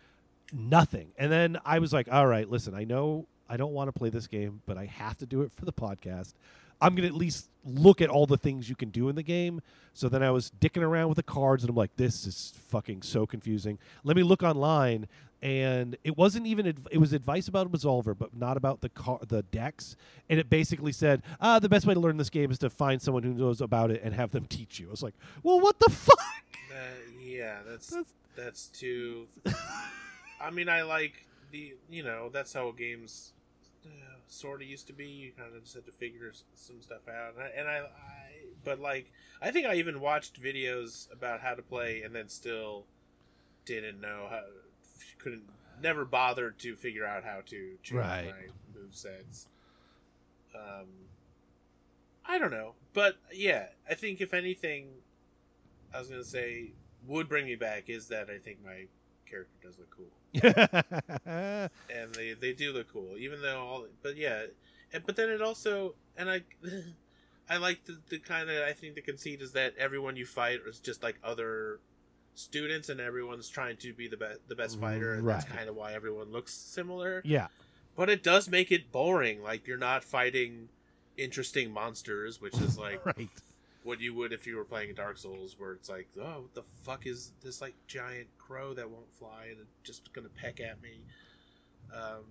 nothing. 0.54 1.12
And 1.18 1.32
then 1.32 1.58
I 1.66 1.80
was 1.80 1.94
like, 1.94 2.08
"All 2.12 2.28
right, 2.28 2.50
listen, 2.50 2.76
I 2.76 2.84
know 2.84 3.28
I 3.54 3.58
don't 3.58 3.74
want 3.74 3.88
to 3.88 3.92
play 3.92 4.10
this 4.10 4.26
game, 4.26 4.62
but 4.66 4.78
I 4.78 4.86
have 4.86 5.18
to 5.20 5.26
do 5.28 5.42
it 5.44 5.52
for 5.54 5.66
the 5.66 5.74
podcast. 5.74 6.34
I'm 6.82 6.96
going 6.96 7.04
to 7.08 7.13
at 7.13 7.20
least 7.20 7.50
look 7.63 8.02
at 8.02 8.10
all 8.10 8.26
the 8.26 8.36
things 8.38 8.68
you 8.68 8.76
can 8.76 8.89
do 8.89 9.10
in 9.10 9.16
the 9.16 9.24
game." 9.24 9.62
So 9.94 10.10
then 10.10 10.24
I 10.24 10.32
was 10.32 10.52
dicking 10.60 10.82
around 10.82 11.10
with 11.10 11.18
the 11.18 11.24
cards 11.24 11.63
and 11.63 11.70
I'm 11.70 11.76
like, 11.76 11.96
"This 11.96 12.26
is 12.26 12.54
fucking 12.70 13.04
so 13.04 13.26
confusing. 13.28 13.78
Let 14.04 14.16
me 14.18 14.24
look 14.24 14.42
online." 14.44 15.08
And 15.42 15.98
it 16.06 16.18
wasn't 16.18 16.48
even 16.48 16.66
adv- 16.68 16.88
it 16.89 16.98
was 17.00 17.12
advice 17.13 17.48
about 17.50 17.68
a 17.68 17.70
resolver, 17.70 18.18
but 18.18 18.36
not 18.36 18.56
about 18.58 18.80
the 18.82 18.88
car- 18.89 19.20
the 19.28 19.44
decks. 19.44 19.96
And 20.30 20.39
it 20.39 20.50
basically 20.50 20.94
said, 20.94 21.22
"Ah, 21.39 21.60
the 21.60 21.70
best 21.70 21.86
way 21.86 21.94
to 21.94 22.00
learn 22.00 22.18
this 22.18 22.30
game 22.30 22.50
is 22.50 22.58
to 22.60 22.70
find 22.70 23.02
someone 23.02 23.24
who 23.24 23.34
knows 23.34 23.60
about 23.62 23.92
it 23.92 24.02
and 24.04 24.13
have 24.16 24.32
them 24.32 24.46
teach 24.48 24.80
you." 24.80 24.88
I 24.88 24.92
was 24.92 25.04
like, 25.04 25.16
"Well, 25.44 25.60
what 25.60 25.80
the 25.80 25.89
fuck?" 25.92 26.18
That- 26.72 27.22
yeah, 27.22 27.60
that's 27.70 27.88
That's- 27.88 28.13
that's 28.36 28.68
too. 28.68 29.28
I 30.42 30.50
mean, 30.50 30.70
I 30.70 30.82
like 30.84 31.13
the 31.52 31.74
you 31.89 32.04
know 32.04 32.30
that's 32.30 32.54
how 32.54 32.72
games 32.72 33.34
uh, 33.86 34.15
sort 34.28 34.62
of 34.62 34.67
used 34.67 34.88
to 34.88 34.93
be. 34.93 35.06
You 35.08 35.32
kind 35.38 35.56
of 35.56 35.62
just 35.63 35.76
had 35.76 35.86
to 35.86 35.91
figure 35.91 36.32
some 36.56 36.82
stuff 36.82 37.08
out, 37.08 37.34
and 37.36 37.43
I, 37.43 37.48
and 37.58 37.67
I, 37.67 37.78
I 37.80 38.32
but 38.63 38.80
like 38.80 39.12
I 39.41 39.52
think 39.52 39.67
I 39.67 39.76
even 39.76 40.00
watched 40.00 40.41
videos 40.41 41.12
about 41.12 41.41
how 41.41 41.54
to 41.54 41.62
play, 41.62 42.02
and 42.04 42.15
then 42.15 42.30
still 42.30 42.86
didn't 43.65 44.02
know 44.02 44.28
how, 44.30 44.41
couldn't 45.19 45.43
never 45.82 46.06
bothered 46.06 46.60
to 46.60 46.76
figure 46.76 47.06
out 47.06 47.24
how 47.24 47.41
to 47.48 47.78
change 47.82 47.91
Right. 48.00 48.26
my 48.26 48.80
move 48.80 48.93
sets. 48.93 49.48
Um, 50.56 50.88
I 52.26 52.38
don't 52.38 52.52
know, 52.52 52.74
but 52.93 53.17
yeah, 53.34 53.67
I 53.89 53.96
think 53.96 54.22
if 54.22 54.34
anything, 54.34 54.88
I 55.93 56.00
was 56.00 56.08
gonna 56.10 56.24
say 56.24 56.72
would 57.08 57.28
bring 57.28 57.46
me 57.46 57.56
back 57.56 57.89
is 57.89 58.08
that 58.08 58.30
I 58.30 58.38
think 58.38 58.63
my 58.63 58.86
character 59.34 59.56
does 59.63 59.78
look 59.78 59.89
cool, 59.89 61.69
and 61.93 62.13
they 62.13 62.34
they 62.34 62.54
do 62.54 62.72
look 62.72 62.91
cool, 62.91 63.17
even 63.17 63.41
though 63.41 63.60
all. 63.60 63.86
But 64.02 64.17
yeah, 64.17 64.43
and, 64.91 65.06
but 65.06 65.15
then 65.15 65.30
it 65.30 65.41
also 65.41 65.96
and 66.17 66.30
I. 66.30 66.41
I 67.50 67.58
like 67.58 67.84
the, 67.84 68.00
the 68.08 68.19
kind 68.19 68.50
of 68.50 68.63
I 68.63 68.72
think 68.72 68.96
the 68.96 69.02
conceit 69.02 69.41
is 69.41 69.52
that 69.52 69.74
everyone 69.78 70.15
you 70.15 70.26
fight 70.26 70.62
is 70.65 70.80
just 70.80 71.04
like 71.04 71.19
other 71.22 71.82
students 72.36 72.89
and 72.89 73.00
everyone's 73.00 73.50
trying 73.50 73.78
to 73.78 73.93
be 73.93 74.08
the 74.08 74.17
best 74.17 74.39
the 74.48 74.56
best 74.56 74.80
fighter 74.80 75.13
and 75.15 75.28
that's 75.28 75.46
kind 75.46 75.69
of 75.69 75.76
why 75.76 75.93
everyone 75.93 76.32
looks 76.32 76.54
similar 76.54 77.22
yeah. 77.24 77.48
but 77.96 78.10
it 78.10 78.24
does 78.24 78.50
make 78.50 78.72
it 78.72 78.91
boring 78.91 79.43
like 79.43 79.67
you're 79.67 79.78
not 79.78 80.04
fighting 80.04 80.69
interesting 81.17 81.72
monsters 81.72 82.41
which 82.41 82.58
is 82.60 82.78
like 82.78 83.06
Right. 83.17 83.30
What 83.84 84.00
you 84.00 84.13
would 84.15 84.34
if 84.34 84.48
you 84.48 84.56
were 84.58 84.63
playing 84.65 84.93
Dark 84.96 85.17
Souls, 85.17 85.56
where 85.58 85.74
it's 85.74 85.89
like, 85.89 86.08
oh, 86.19 86.41
what 86.41 86.54
the 86.54 86.63
fuck 86.84 87.06
is 87.06 87.32
this 87.43 87.62
like 87.62 87.74
giant 87.88 88.28
crow 88.38 88.74
that 88.74 88.89
won't 88.89 89.12
fly 89.13 89.48
and 89.50 89.60
just 89.84 90.12
gonna 90.13 90.30
peck 90.30 90.60
at 90.60 90.82
me? 90.82 91.02
Um, 91.93 92.24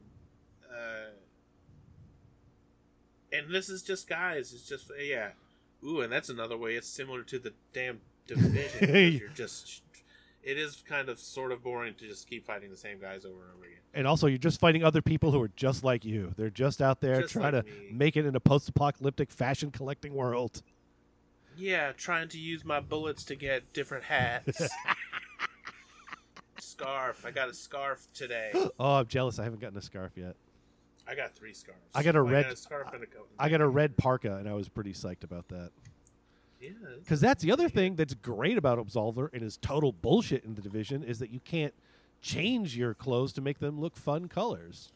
uh, 0.70 1.10
and 3.32 3.54
this 3.54 3.68
is 3.68 3.82
just 3.82 4.08
guys. 4.08 4.52
It's 4.52 4.68
just 4.68 4.90
yeah. 5.00 5.30
Ooh, 5.84 6.00
and 6.00 6.12
that's 6.12 6.28
another 6.28 6.56
way. 6.56 6.74
It's 6.74 6.88
similar 6.88 7.22
to 7.24 7.38
the 7.38 7.52
damn 7.72 8.00
division. 8.26 9.18
you're 9.18 9.28
just. 9.30 9.82
It 10.42 10.58
is 10.58 10.82
kind 10.88 11.08
of 11.08 11.20
sort 11.20 11.52
of 11.52 11.62
boring 11.62 11.94
to 12.00 12.08
just 12.08 12.28
keep 12.28 12.44
fighting 12.44 12.68
the 12.68 12.76
same 12.76 12.98
guys 12.98 13.24
over 13.24 13.42
and 13.42 13.52
over 13.54 13.64
again. 13.64 13.78
And 13.94 14.08
also, 14.08 14.26
you're 14.26 14.38
just 14.38 14.58
fighting 14.58 14.82
other 14.82 15.00
people 15.00 15.30
who 15.30 15.40
are 15.40 15.50
just 15.54 15.84
like 15.84 16.04
you. 16.04 16.32
They're 16.36 16.50
just 16.50 16.82
out 16.82 17.00
there 17.00 17.20
Just 17.20 17.34
trying 17.34 17.54
like 17.54 17.64
to 17.64 17.70
me. 17.70 17.90
make 17.92 18.16
it 18.16 18.26
in 18.26 18.34
a 18.34 18.40
post-apocalyptic 18.40 19.30
fashion 19.30 19.70
collecting 19.70 20.14
world. 20.14 20.60
Yeah, 21.56 21.92
trying 21.92 22.28
to 22.28 22.38
use 22.38 22.64
my 22.64 22.80
bullets 22.80 23.24
to 23.24 23.34
get 23.34 23.72
different 23.72 24.04
hats. 24.04 24.62
scarf. 26.82 27.24
I 27.26 27.30
got 27.30 27.48
a 27.48 27.54
scarf 27.54 28.06
today. 28.14 28.50
Oh, 28.54 28.94
I'm 28.94 29.06
jealous. 29.06 29.38
I 29.38 29.44
haven't 29.44 29.60
gotten 29.60 29.78
a 29.78 29.82
scarf 29.82 30.12
yet. 30.16 30.36
I 31.06 31.14
got 31.14 31.34
three 31.34 31.52
scarves. 31.52 31.80
I 31.94 32.02
got 32.02 32.16
a 32.16 32.22
red- 32.22 32.44
got 32.44 32.52
a 32.52 32.56
scarf 32.56 32.88
and 32.92 33.02
a 33.02 33.06
coat. 33.06 33.28
I 33.38 33.48
got 33.48 33.60
a 33.60 33.68
red 33.68 33.96
parka, 33.96 34.36
and 34.36 34.48
I 34.48 34.54
was 34.54 34.68
pretty 34.68 34.92
psyched 34.92 35.24
about 35.24 35.48
that. 35.48 35.70
Yeah. 36.60 36.70
Because 37.00 37.20
that's 37.20 37.42
the 37.42 37.50
other 37.50 37.68
thing 37.68 37.96
that's 37.96 38.14
great 38.14 38.56
about 38.56 38.78
Absolver 38.78 39.28
and 39.32 39.42
is 39.42 39.56
total 39.56 39.92
bullshit 39.92 40.44
in 40.44 40.54
the 40.54 40.62
division 40.62 41.02
is 41.02 41.18
that 41.18 41.30
you 41.30 41.40
can't 41.40 41.74
change 42.20 42.76
your 42.76 42.94
clothes 42.94 43.32
to 43.32 43.40
make 43.40 43.58
them 43.58 43.80
look 43.80 43.96
fun 43.96 44.28
colors. 44.28 44.92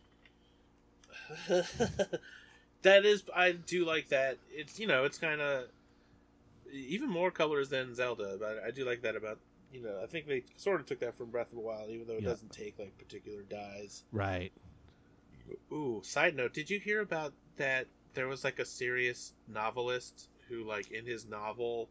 that 1.48 3.04
is, 3.04 3.24
I 3.34 3.52
do 3.52 3.84
like 3.84 4.10
that. 4.10 4.38
It's 4.50 4.78
you 4.78 4.86
know, 4.86 5.04
it's 5.04 5.18
kind 5.18 5.40
of 5.40 5.64
even 6.76 7.08
more 7.08 7.30
colors 7.30 7.68
than 7.68 7.94
Zelda, 7.94 8.36
but 8.38 8.62
I 8.66 8.70
do 8.70 8.84
like 8.84 9.02
that 9.02 9.16
about 9.16 9.38
you 9.72 9.82
know. 9.82 10.00
I 10.02 10.06
think 10.06 10.26
they 10.26 10.44
sort 10.56 10.80
of 10.80 10.86
took 10.86 11.00
that 11.00 11.16
from 11.16 11.30
Breath 11.30 11.48
of 11.48 11.54
the 11.56 11.60
Wild, 11.60 11.90
even 11.90 12.06
though 12.06 12.14
it 12.14 12.22
Yeah. 12.22 12.30
doesn't 12.30 12.52
take 12.52 12.78
like 12.78 12.96
particular 12.98 13.42
dyes. 13.42 14.04
Right. 14.12 14.52
Ooh, 15.72 16.00
side 16.04 16.34
note, 16.36 16.52
did 16.52 16.70
you 16.70 16.78
hear 16.80 17.00
about 17.00 17.32
that? 17.56 17.86
There 18.14 18.26
was 18.28 18.44
like 18.44 18.58
a 18.58 18.64
serious 18.64 19.32
novelist 19.46 20.28
who, 20.48 20.64
like, 20.64 20.90
in 20.90 21.04
his 21.06 21.26
novel, 21.26 21.88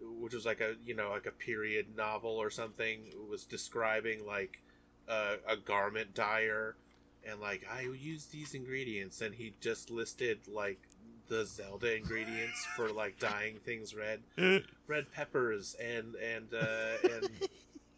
which 0.00 0.34
was 0.34 0.44
like 0.44 0.60
a 0.60 0.76
you 0.84 0.94
know 0.94 1.10
like 1.10 1.26
a 1.26 1.30
period 1.32 1.96
novel 1.96 2.30
or 2.32 2.50
something, 2.50 3.12
was 3.30 3.44
describing 3.44 4.26
like 4.26 4.60
a, 5.08 5.36
a 5.48 5.56
garment 5.56 6.14
dyer, 6.14 6.76
and 7.24 7.40
like 7.40 7.64
I 7.70 7.82
use 7.82 8.26
these 8.26 8.54
ingredients, 8.54 9.20
and 9.20 9.34
he 9.34 9.54
just 9.60 9.90
listed 9.90 10.48
like 10.48 10.85
the 11.28 11.44
Zelda 11.44 11.96
ingredients 11.96 12.64
for 12.76 12.88
like 12.90 13.18
dyeing 13.18 13.56
things 13.64 13.94
red, 13.94 14.20
red 14.86 15.10
peppers 15.12 15.74
and 15.80 16.14
and 16.16 16.46
uh, 16.54 17.08
and 17.10 17.30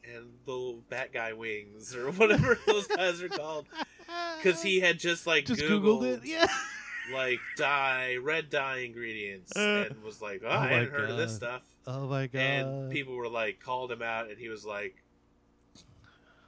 and 0.05 0.25
the 0.47 0.77
bat 0.89 1.13
guy 1.13 1.33
wings 1.33 1.95
or 1.95 2.11
whatever 2.13 2.59
those 2.67 2.87
guys 2.87 3.21
are 3.23 3.29
called 3.29 3.67
because 4.43 4.63
he 4.63 4.81
had 4.81 4.99
just 4.99 5.27
like 5.27 5.45
just 5.47 5.61
googled, 5.61 6.01
googled, 6.03 6.17
it. 6.19 6.21
Yeah. 6.25 6.47
like 7.13 7.39
dye 7.59 8.17
red 8.17 8.49
dye 8.49 8.79
ingredients 8.79 9.55
Uh, 9.57 9.87
and 9.91 10.03
was 10.03 10.23
like 10.23 10.41
oh, 10.45 10.49
oh 10.49 10.51
i 10.51 10.67
hadn't 10.69 10.91
heard 10.93 11.11
of 11.11 11.17
this 11.19 11.35
stuff 11.37 11.63
Oh 11.87 12.07
my 12.07 12.27
god. 12.27 12.39
and 12.41 12.91
people 12.91 13.15
were 13.17 13.29
like 13.29 13.61
called 13.61 13.93
him 13.93 14.01
out 14.03 14.29
and 14.31 14.39
he 14.39 14.49
was 14.49 14.65
like 14.65 14.97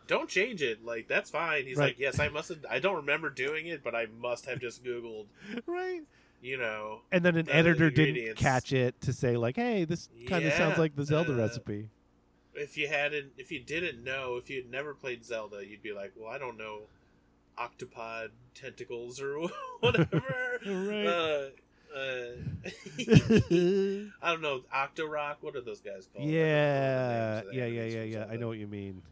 don't 0.06 0.28
change 0.28 0.60
it 0.62 0.84
like 0.84 1.06
that's 1.08 1.30
fine 1.30 1.64
he's 1.66 1.76
Right. 1.76 1.88
like 1.88 1.98
yes 1.98 2.18
i 2.18 2.28
must 2.28 2.48
have 2.48 2.64
i 2.70 2.78
don't 2.78 2.96
remember 2.96 3.30
doing 3.30 3.66
it 3.66 3.84
but 3.84 3.94
i 3.94 4.06
must 4.20 4.46
have 4.46 4.58
just 4.60 4.82
googled 4.84 5.26
right. 5.66 6.00
You 6.42 6.56
know 6.56 7.00
And 7.12 7.24
then 7.24 7.36
an 7.36 7.46
the 7.46 7.54
editor 7.54 7.90
didn't 7.90 8.36
catch 8.36 8.72
it 8.72 9.00
to 9.02 9.12
say 9.12 9.36
like, 9.36 9.56
"Hey, 9.56 9.84
this 9.84 10.08
kind 10.26 10.44
of 10.46 10.52
sounds 10.54 10.78
like 10.78 10.96
the 10.96 11.04
Zelda 11.04 11.32
uh, 11.32 11.36
recipe." 11.36 11.88
if 12.54 12.76
you 12.76 12.88
hadn't 12.88 13.30
if 13.38 13.52
you 13.52 13.60
didn't 13.60 14.02
know 14.02 14.36
if 14.36 14.50
you'd 14.50 14.68
never 14.70 14.92
played 14.92 15.24
zelda 15.24 15.64
you'd 15.64 15.82
be 15.84 15.92
like 15.92 16.12
well 16.18 16.28
i 16.28 16.36
don't 16.36 16.58
know 16.58 16.80
octopod 17.56 18.30
tentacles 18.56 19.20
or 19.20 19.48
whatever 19.80 20.58
Right. 20.66 21.06
uh, 21.06 21.46
uh, 21.96 22.32
I 24.22 24.30
don't 24.32 24.42
know, 24.42 24.60
Octorok. 24.74 25.36
What 25.40 25.56
are 25.56 25.60
those 25.60 25.80
guys 25.80 26.06
called? 26.14 26.28
yeah, 26.28 26.42
I 26.42 26.44
don't 26.44 26.44
know 26.44 27.18
the 27.20 27.34
names 27.34 27.46
of 27.46 27.50
the 27.52 27.56
yeah, 27.56 27.66
yeah, 27.66 27.84
yeah, 27.84 28.02
yeah. 28.02 28.26
I 28.32 28.36
know 28.36 28.48
what 28.48 28.58
you 28.58 28.66
mean. 28.66 29.02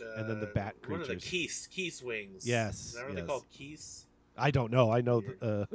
Uh, 0.00 0.20
and 0.20 0.30
then 0.30 0.40
the 0.40 0.46
bat 0.46 0.74
What 0.86 1.00
are 1.00 1.06
the 1.06 1.06
creatures. 1.14 1.28
Keese? 1.30 1.68
Keese 1.68 2.02
wings. 2.02 2.46
Yes, 2.46 2.78
Is 2.78 2.92
that 2.94 3.04
what 3.04 3.12
yes. 3.14 3.20
they 3.22 3.26
called? 3.26 3.44
Keese. 3.52 4.04
I 4.38 4.50
don't 4.50 4.70
know. 4.72 4.90
I 4.90 5.00
know. 5.02 5.20
th- 5.20 5.36
Uh, 5.40 5.66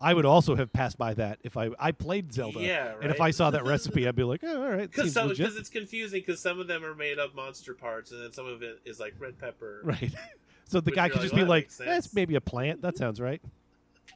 I 0.00 0.12
would 0.12 0.26
also 0.26 0.54
have 0.56 0.72
passed 0.72 0.98
by 0.98 1.14
that 1.14 1.38
if 1.42 1.56
I 1.56 1.70
I 1.78 1.92
played 1.92 2.32
Zelda. 2.32 2.60
Yeah, 2.60 2.88
right. 2.88 3.02
And 3.02 3.10
if 3.10 3.20
I 3.20 3.30
saw 3.30 3.50
that 3.50 3.64
recipe, 3.66 4.06
I'd 4.06 4.16
be 4.16 4.24
like, 4.24 4.40
oh, 4.42 4.62
all 4.62 4.70
right, 4.70 4.90
Because 4.90 5.16
it's 5.56 5.70
confusing 5.70 6.20
because 6.20 6.40
some 6.40 6.60
of 6.60 6.66
them 6.66 6.84
are 6.84 6.94
made 6.94 7.18
of 7.18 7.34
monster 7.34 7.74
parts 7.74 8.10
and 8.10 8.22
then 8.22 8.32
some 8.32 8.46
of 8.46 8.62
it 8.62 8.80
is 8.84 9.00
like 9.00 9.14
red 9.18 9.38
pepper. 9.38 9.80
Right. 9.84 10.12
So 10.66 10.80
the 10.80 10.92
guy 10.92 11.08
could 11.10 11.16
like, 11.16 11.22
just 11.24 11.34
well, 11.34 11.44
be 11.44 11.48
like, 11.48 11.70
that's 11.76 12.14
maybe 12.14 12.36
a 12.36 12.40
plant. 12.40 12.80
That 12.80 12.96
sounds 12.96 13.20
right. 13.20 13.40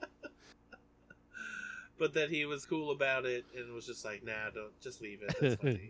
But 1.99 2.15
that 2.15 2.31
he 2.31 2.47
was 2.47 2.65
cool 2.65 2.91
about 2.91 3.27
it 3.27 3.45
and 3.57 3.75
was 3.75 3.87
just 3.87 4.03
like, 4.05 4.25
nah, 4.25 4.51
don't 4.55 4.81
just 4.81 5.03
leave 5.03 5.21
it. 5.23 5.81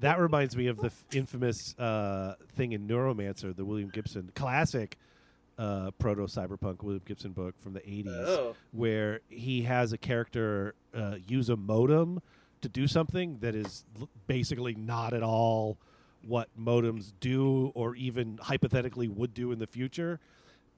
That 0.00 0.20
reminds 0.20 0.56
me 0.56 0.68
of 0.68 0.78
the 0.78 0.86
f- 0.86 1.04
infamous 1.12 1.76
uh, 1.78 2.36
thing 2.54 2.72
in 2.72 2.86
Neuromancer, 2.86 3.54
the 3.54 3.64
William 3.64 3.88
Gibson 3.88 4.30
classic 4.34 4.96
uh, 5.58 5.90
proto 5.98 6.22
cyberpunk 6.22 6.82
William 6.82 7.02
Gibson 7.04 7.32
book 7.32 7.54
from 7.60 7.72
the 7.72 7.80
80s, 7.80 8.06
oh, 8.08 8.56
where 8.72 9.20
he 9.28 9.62
has 9.62 9.92
a 9.92 9.98
character 9.98 10.74
uh, 10.94 11.16
use 11.26 11.48
a 11.48 11.56
modem 11.56 12.22
to 12.60 12.68
do 12.68 12.86
something 12.86 13.38
that 13.40 13.54
is 13.54 13.84
l- 14.00 14.08
basically 14.26 14.74
not 14.74 15.12
at 15.12 15.22
all 15.22 15.76
what 16.26 16.48
modems 16.58 17.12
do 17.20 17.70
or 17.74 17.94
even 17.96 18.38
hypothetically 18.42 19.08
would 19.08 19.34
do 19.34 19.52
in 19.52 19.58
the 19.58 19.66
future. 19.66 20.20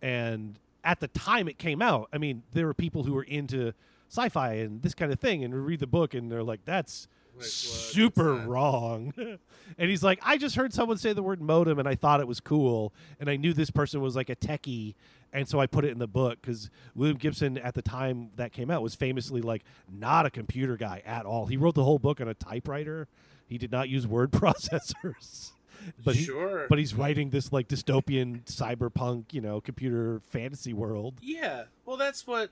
And 0.02 0.58
at 0.84 1.00
the 1.00 1.08
time 1.08 1.48
it 1.48 1.58
came 1.58 1.82
out, 1.82 2.08
I 2.12 2.18
mean, 2.18 2.42
there 2.52 2.66
were 2.66 2.74
people 2.74 3.04
who 3.04 3.14
were 3.14 3.22
into 3.24 3.72
sci-fi 4.08 4.54
and 4.54 4.82
this 4.82 4.94
kind 4.94 5.12
of 5.12 5.20
thing 5.20 5.44
and 5.44 5.54
read 5.66 5.80
the 5.80 5.86
book 5.86 6.14
and 6.14 6.30
they're 6.30 6.42
like, 6.42 6.64
that's? 6.64 7.06
Super 7.42 8.34
wrong. 8.34 9.12
and 9.78 9.90
he's 9.90 10.02
like, 10.02 10.20
I 10.22 10.38
just 10.38 10.56
heard 10.56 10.72
someone 10.72 10.98
say 10.98 11.12
the 11.12 11.22
word 11.22 11.40
modem 11.40 11.78
and 11.78 11.88
I 11.88 11.94
thought 11.94 12.20
it 12.20 12.28
was 12.28 12.40
cool. 12.40 12.92
And 13.18 13.28
I 13.28 13.36
knew 13.36 13.52
this 13.52 13.70
person 13.70 14.00
was 14.00 14.16
like 14.16 14.30
a 14.30 14.36
techie. 14.36 14.94
And 15.32 15.48
so 15.48 15.60
I 15.60 15.66
put 15.66 15.84
it 15.84 15.90
in 15.90 15.98
the 15.98 16.08
book 16.08 16.38
because 16.40 16.70
William 16.94 17.16
Gibson 17.16 17.56
at 17.58 17.74
the 17.74 17.82
time 17.82 18.30
that 18.36 18.52
came 18.52 18.70
out 18.70 18.82
was 18.82 18.94
famously 18.94 19.40
like 19.40 19.62
not 19.88 20.26
a 20.26 20.30
computer 20.30 20.76
guy 20.76 21.02
at 21.06 21.24
all. 21.24 21.46
He 21.46 21.56
wrote 21.56 21.74
the 21.74 21.84
whole 21.84 21.98
book 21.98 22.20
on 22.20 22.28
a 22.28 22.34
typewriter. 22.34 23.08
He 23.46 23.58
did 23.58 23.70
not 23.70 23.88
use 23.88 24.06
word 24.08 24.30
processors. 24.30 25.52
But 26.04 26.14
he, 26.14 26.24
sure. 26.24 26.66
but 26.68 26.78
he's 26.78 26.92
writing 26.92 27.30
this 27.30 27.54
like 27.54 27.66
dystopian 27.66 28.44
cyberpunk, 28.44 29.32
you 29.32 29.40
know, 29.40 29.62
computer 29.62 30.20
fantasy 30.28 30.74
world 30.74 31.14
yeah. 31.22 31.62
Well, 31.86 31.96
that's 31.96 32.26
what 32.26 32.50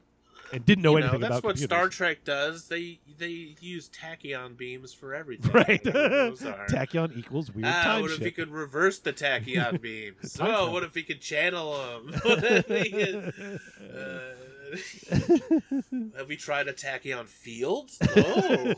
and 0.52 0.64
didn't 0.64 0.82
know 0.82 0.96
anything 0.96 1.16
about 1.16 1.18
you 1.20 1.24
anything 1.26 1.30
that's 1.30 1.42
what 1.44 1.50
computers. 1.56 1.64
Star 1.76 1.88
Trek 1.88 2.24
does. 2.24 2.68
They 2.68 3.00
they 3.18 3.54
use 3.60 3.88
tachyon 3.90 4.56
beams 4.56 4.92
for 4.94 5.14
everything. 5.14 5.50
Right. 5.54 5.84
whatever 5.84 6.08
those 6.08 6.44
are. 6.44 6.66
Tachyon 6.66 7.16
equals 7.16 7.50
weird 7.52 7.66
Ah, 7.66 7.82
time 7.82 8.02
what 8.02 8.10
if 8.10 8.16
shit. 8.18 8.26
he 8.26 8.30
could 8.32 8.50
reverse 8.50 8.98
the 8.98 9.12
tachyon 9.12 9.80
beams? 9.82 10.36
Oh, 10.40 10.46
travel. 10.46 10.72
what 10.72 10.82
if 10.84 10.94
he 10.94 11.02
could 11.02 11.20
channel 11.20 11.74
them? 11.74 12.14
What 12.24 12.44
if 12.44 12.66
he 12.68 12.90
could, 12.90 13.60
uh, 13.94 14.18
have 16.18 16.28
we 16.28 16.36
tried 16.36 16.68
a 16.68 16.72
tachyon 16.72 17.26
field? 17.26 17.90
Oh, 18.16 18.74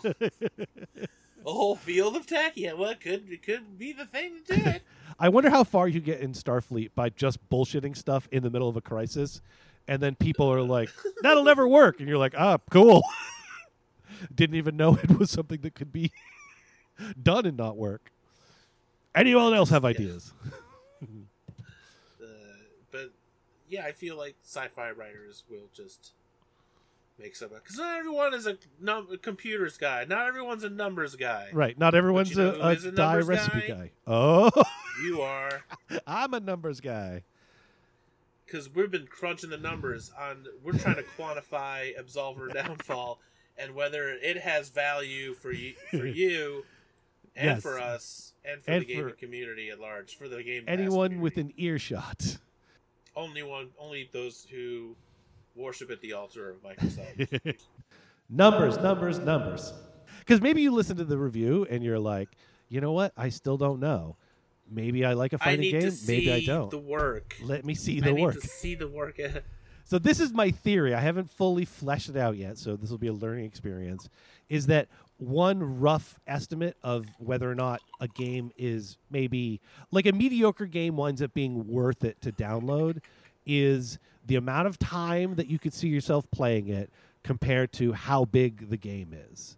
a 1.47 1.51
whole 1.53 1.77
field 1.77 2.17
of 2.17 2.27
tachyon. 2.27 2.77
Well, 2.77 2.91
it 2.91 3.01
could 3.01 3.31
it 3.31 3.43
could 3.43 3.79
be 3.79 3.93
the 3.93 4.05
thing 4.07 4.41
to 4.49 4.57
do 4.57 4.69
it. 4.71 4.83
I 5.19 5.29
wonder 5.29 5.51
how 5.51 5.65
far 5.65 5.89
you 5.89 6.01
get 6.01 6.21
in 6.21 6.33
Starfleet 6.33 6.91
by 6.95 7.11
just 7.11 7.39
bullshitting 7.51 7.97
stuff 7.97 8.29
in 8.33 8.43
the 8.43 8.51
middle 8.51 8.69
of 8.69 8.77
a 8.77 8.81
crisis, 8.81 9.41
and 9.91 10.01
then 10.01 10.15
people 10.15 10.51
are 10.51 10.63
like, 10.63 10.89
"That'll 11.23 11.43
never 11.43 11.67
work," 11.67 11.99
and 11.99 12.09
you're 12.09 12.17
like, 12.17 12.35
"Ah, 12.39 12.59
cool." 12.71 13.03
Didn't 14.35 14.55
even 14.57 14.77
know 14.77 14.97
it 15.03 15.19
was 15.19 15.31
something 15.31 15.61
that 15.63 15.75
could 15.75 15.93
be 15.93 16.13
done 17.23 17.45
and 17.45 17.57
not 17.57 17.77
work. 17.77 18.13
Anyone 19.15 19.53
else 19.53 19.69
have 19.71 19.85
ideas? 19.85 20.33
Uh, 22.23 22.27
but 22.93 23.11
yeah, 23.71 23.85
I 23.87 23.93
feel 23.93 24.17
like 24.17 24.37
sci-fi 24.45 24.91
writers 24.91 25.45
will 25.51 25.69
just 25.73 26.13
make 27.19 27.35
some 27.35 27.49
because 27.49 27.79
not 27.79 27.99
everyone 27.99 28.35
is 28.35 28.47
a, 28.47 28.59
num- 28.79 29.09
a 29.11 29.17
computers 29.17 29.79
guy. 29.79 30.05
Not 30.07 30.27
everyone's 30.27 30.63
a 30.63 30.69
numbers 30.69 31.17
guy. 31.17 31.49
Right. 31.55 31.79
Not 31.79 31.95
everyone's 31.95 32.37
a, 32.37 32.53
a, 32.53 32.71
a 32.73 32.77
dye 32.93 33.17
recipe 33.21 33.61
guy? 33.61 33.75
guy. 33.75 33.91
Oh, 34.07 34.51
You 35.03 35.23
are. 35.23 35.63
I'm 36.07 36.35
a 36.35 36.41
numbers 36.41 36.81
guy. 36.81 37.23
Because 38.51 38.73
we've 38.75 38.91
been 38.91 39.07
crunching 39.07 39.51
the 39.51 39.57
numbers 39.57 40.11
on 40.19 40.45
we're 40.63 40.73
trying 40.73 40.97
to 40.97 41.05
quantify 41.19 41.91
absolver 41.99 42.53
downfall 42.55 43.21
and 43.57 43.75
whether 43.75 44.09
it 44.11 44.39
has 44.39 44.69
value 44.71 45.35
for 45.35 45.53
you 45.53 45.75
for 45.91 46.07
you 46.07 46.65
and 47.37 47.47
Yes. 47.57 47.63
for 47.63 47.79
us 47.79 48.33
and 48.45 48.63
for 48.63 48.73
And 48.73 48.83
the 48.83 48.87
gaming 48.87 49.09
for 49.09 49.15
community 49.15 49.71
at 49.71 49.79
large 49.81 50.17
for 50.17 50.29
the 50.29 50.43
game 50.43 50.65
Anyone 50.67 51.21
within 51.21 51.53
earshot. 51.57 52.39
only 53.17 53.43
one 53.43 53.69
only 53.79 54.09
those 54.13 54.47
who 54.51 54.97
worship 55.55 55.91
at 55.91 56.01
the 56.01 56.13
altar 56.13 56.49
of 56.51 56.63
Microsoft. 56.63 57.57
numbers, 58.31 58.79
numbers, 58.79 59.19
numbers. 59.19 59.73
because 60.21 60.41
maybe 60.41 60.63
you 60.63 60.71
listen 60.73 60.97
to 60.97 61.05
the 61.05 61.19
review 61.19 61.67
and 61.71 61.83
you're 61.85 61.99
like, 61.99 62.29
you 62.69 62.81
know 62.81 62.93
what? 62.93 63.13
I 63.17 63.29
still 63.31 63.57
don't 63.57 63.81
know. 63.81 64.17
Maybe 64.71 65.05
I 65.05 65.15
like 65.15 65.33
a 65.33 65.39
fighting 65.39 65.79
game. 65.79 65.93
Maybe 66.07 66.33
I 66.33 66.41
don't. 66.45 66.71
the 66.71 66.79
work. 66.79 67.37
Let 67.43 67.65
me 67.65 67.75
see 67.75 67.99
I 67.99 68.07
the 68.07 68.13
need 68.13 68.23
work. 68.23 68.41
to 68.41 68.47
see 68.47 68.75
the 68.75 68.89
work. 68.89 69.19
So 69.85 69.99
this 69.99 70.21
is 70.21 70.33
my 70.33 70.53
theory. 70.53 70.95
I 70.95 71.01
haven't 71.01 71.29
fully 71.31 71.65
fleshed 71.65 72.09
it 72.11 72.17
out 72.17 72.37
yet, 72.37 72.59
so 72.59 72.77
this 72.77 72.91
will 72.91 72.99
be 72.99 73.09
a 73.09 73.13
learning 73.13 73.45
experience. 73.45 74.09
Is 74.49 74.67
that 74.69 74.87
one 75.17 75.81
rough 75.81 76.21
estimate 76.29 76.77
of 76.85 77.07
whether 77.19 77.51
or 77.51 77.57
not 77.57 77.81
a 77.99 78.07
game 78.07 78.53
is 78.57 78.99
maybe 79.11 79.61
like 79.91 80.07
a 80.07 80.13
mediocre 80.13 80.67
game 80.67 80.97
winds 80.97 81.21
up 81.21 81.35
being 81.35 81.67
worth 81.67 82.05
it 82.05 82.21
to 82.21 82.31
download 82.31 83.01
is 83.45 83.99
the 84.27 84.37
amount 84.37 84.69
of 84.69 84.79
time 84.79 85.35
that 85.35 85.49
you 85.49 85.59
could 85.59 85.75
see 85.75 85.89
yourself 85.89 86.25
playing 86.31 86.69
it 86.69 86.89
compared 87.25 87.73
to 87.73 87.93
how 87.93 88.25
big 88.25 88.71
the 88.71 88.77
game 88.77 89.13
is. 89.33 89.57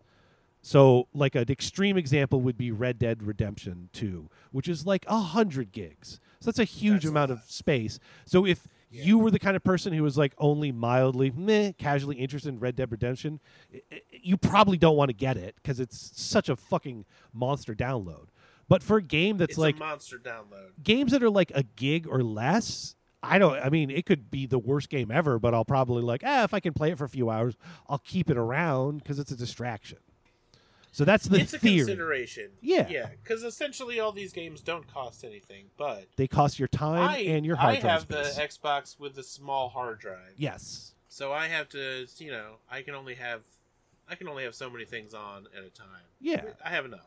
So, 0.64 1.08
like 1.12 1.34
an 1.34 1.50
extreme 1.50 1.96
example 1.96 2.40
would 2.42 2.56
be 2.56 2.70
Red 2.70 2.98
Dead 2.98 3.22
Redemption 3.24 3.88
2, 3.92 4.30
which 4.52 4.68
is 4.68 4.86
like 4.86 5.04
a 5.08 5.18
hundred 5.18 5.72
gigs. 5.72 6.20
So 6.40 6.50
that's 6.50 6.60
a 6.60 6.64
huge 6.64 7.02
That's 7.02 7.10
amount 7.10 7.30
lot. 7.30 7.38
of 7.40 7.50
space. 7.50 7.98
So 8.26 8.46
if 8.46 8.68
Yeah. 8.90 9.04
you 9.04 9.18
were 9.18 9.30
the 9.32 9.38
kind 9.40 9.56
of 9.56 9.64
person 9.64 9.92
who 9.92 10.02
was 10.04 10.16
like 10.16 10.34
only 10.38 10.70
mildly 10.70 11.32
meh, 11.32 11.72
casually 11.78 12.16
interested 12.16 12.48
in 12.50 12.60
Red 12.60 12.76
Dead 12.76 12.92
Redemption, 12.92 13.40
you 14.12 14.36
probably 14.36 14.76
don't 14.78 14.96
want 14.96 15.08
to 15.08 15.14
get 15.14 15.36
it 15.36 15.56
because 15.56 15.80
it's 15.80 16.12
such 16.20 16.48
a 16.48 16.54
fucking 16.54 17.06
monster 17.32 17.74
download. 17.74 18.26
But 18.68 18.84
for 18.84 18.98
a 18.98 19.02
game 19.02 19.38
that's 19.38 19.52
it's 19.52 19.58
like 19.58 19.76
a 19.76 19.80
monster 19.80 20.18
download. 20.18 20.70
games 20.82 21.10
that 21.10 21.22
are 21.24 21.30
like 21.30 21.50
a 21.56 21.64
gig 21.64 22.06
or 22.08 22.22
less, 22.22 22.94
I 23.20 23.38
don't. 23.38 23.56
I 23.56 23.68
mean, 23.68 23.90
it 23.90 24.06
could 24.06 24.30
be 24.30 24.46
the 24.46 24.58
worst 24.60 24.88
game 24.90 25.10
ever, 25.10 25.38
but 25.40 25.54
I'll 25.54 25.64
probably 25.64 26.02
like, 26.02 26.22
ah, 26.24 26.44
if 26.44 26.54
I 26.54 26.60
can 26.60 26.72
play 26.72 26.92
it 26.92 26.98
for 26.98 27.04
a 27.04 27.08
few 27.08 27.30
hours, 27.30 27.56
I'll 27.88 27.98
keep 27.98 28.30
it 28.30 28.36
around 28.36 28.98
because 28.98 29.18
it's 29.18 29.32
a 29.32 29.36
distraction. 29.36 29.98
So 30.94 31.04
that's 31.06 31.24
the 31.26 31.40
it's 31.40 31.54
a 31.54 31.58
theory. 31.58 31.78
consideration. 31.78 32.50
Yeah. 32.60 32.86
yeah, 32.88 33.06
because 33.22 33.42
essentially 33.42 33.98
all 33.98 34.12
these 34.12 34.32
games 34.32 34.60
don't 34.60 34.86
cost 34.86 35.24
anything, 35.24 35.66
but 35.78 36.06
They 36.16 36.28
cost 36.28 36.58
your 36.58 36.68
time 36.68 37.08
I 37.08 37.16
and 37.18 37.46
your 37.46 37.56
hard 37.56 37.76
I 37.76 37.80
drive 37.80 37.84
I 37.90 37.92
have 38.16 38.26
space. 38.32 38.36
the 38.36 38.42
Xbox 38.68 39.00
with 39.00 39.14
the 39.14 39.22
small 39.22 39.68
hard 39.70 39.98
drive. 40.00 40.34
yes. 40.36 40.90
So 41.08 41.30
I 41.32 41.48
have 41.48 41.68
to, 41.70 42.06
you 42.18 42.30
know, 42.30 42.56
I 42.70 42.80
can 42.82 42.94
only 42.94 43.14
have, 43.16 43.40
I 44.08 44.14
can 44.14 44.28
only 44.28 44.44
have 44.44 44.54
so 44.54 44.70
many 44.70 44.84
things 44.86 45.12
on 45.14 45.46
at 45.56 45.62
a 45.64 45.68
time. 45.70 46.04
Yeah. 46.20 46.42
I 46.64 46.70
have 46.70 46.84
enough. 46.86 47.06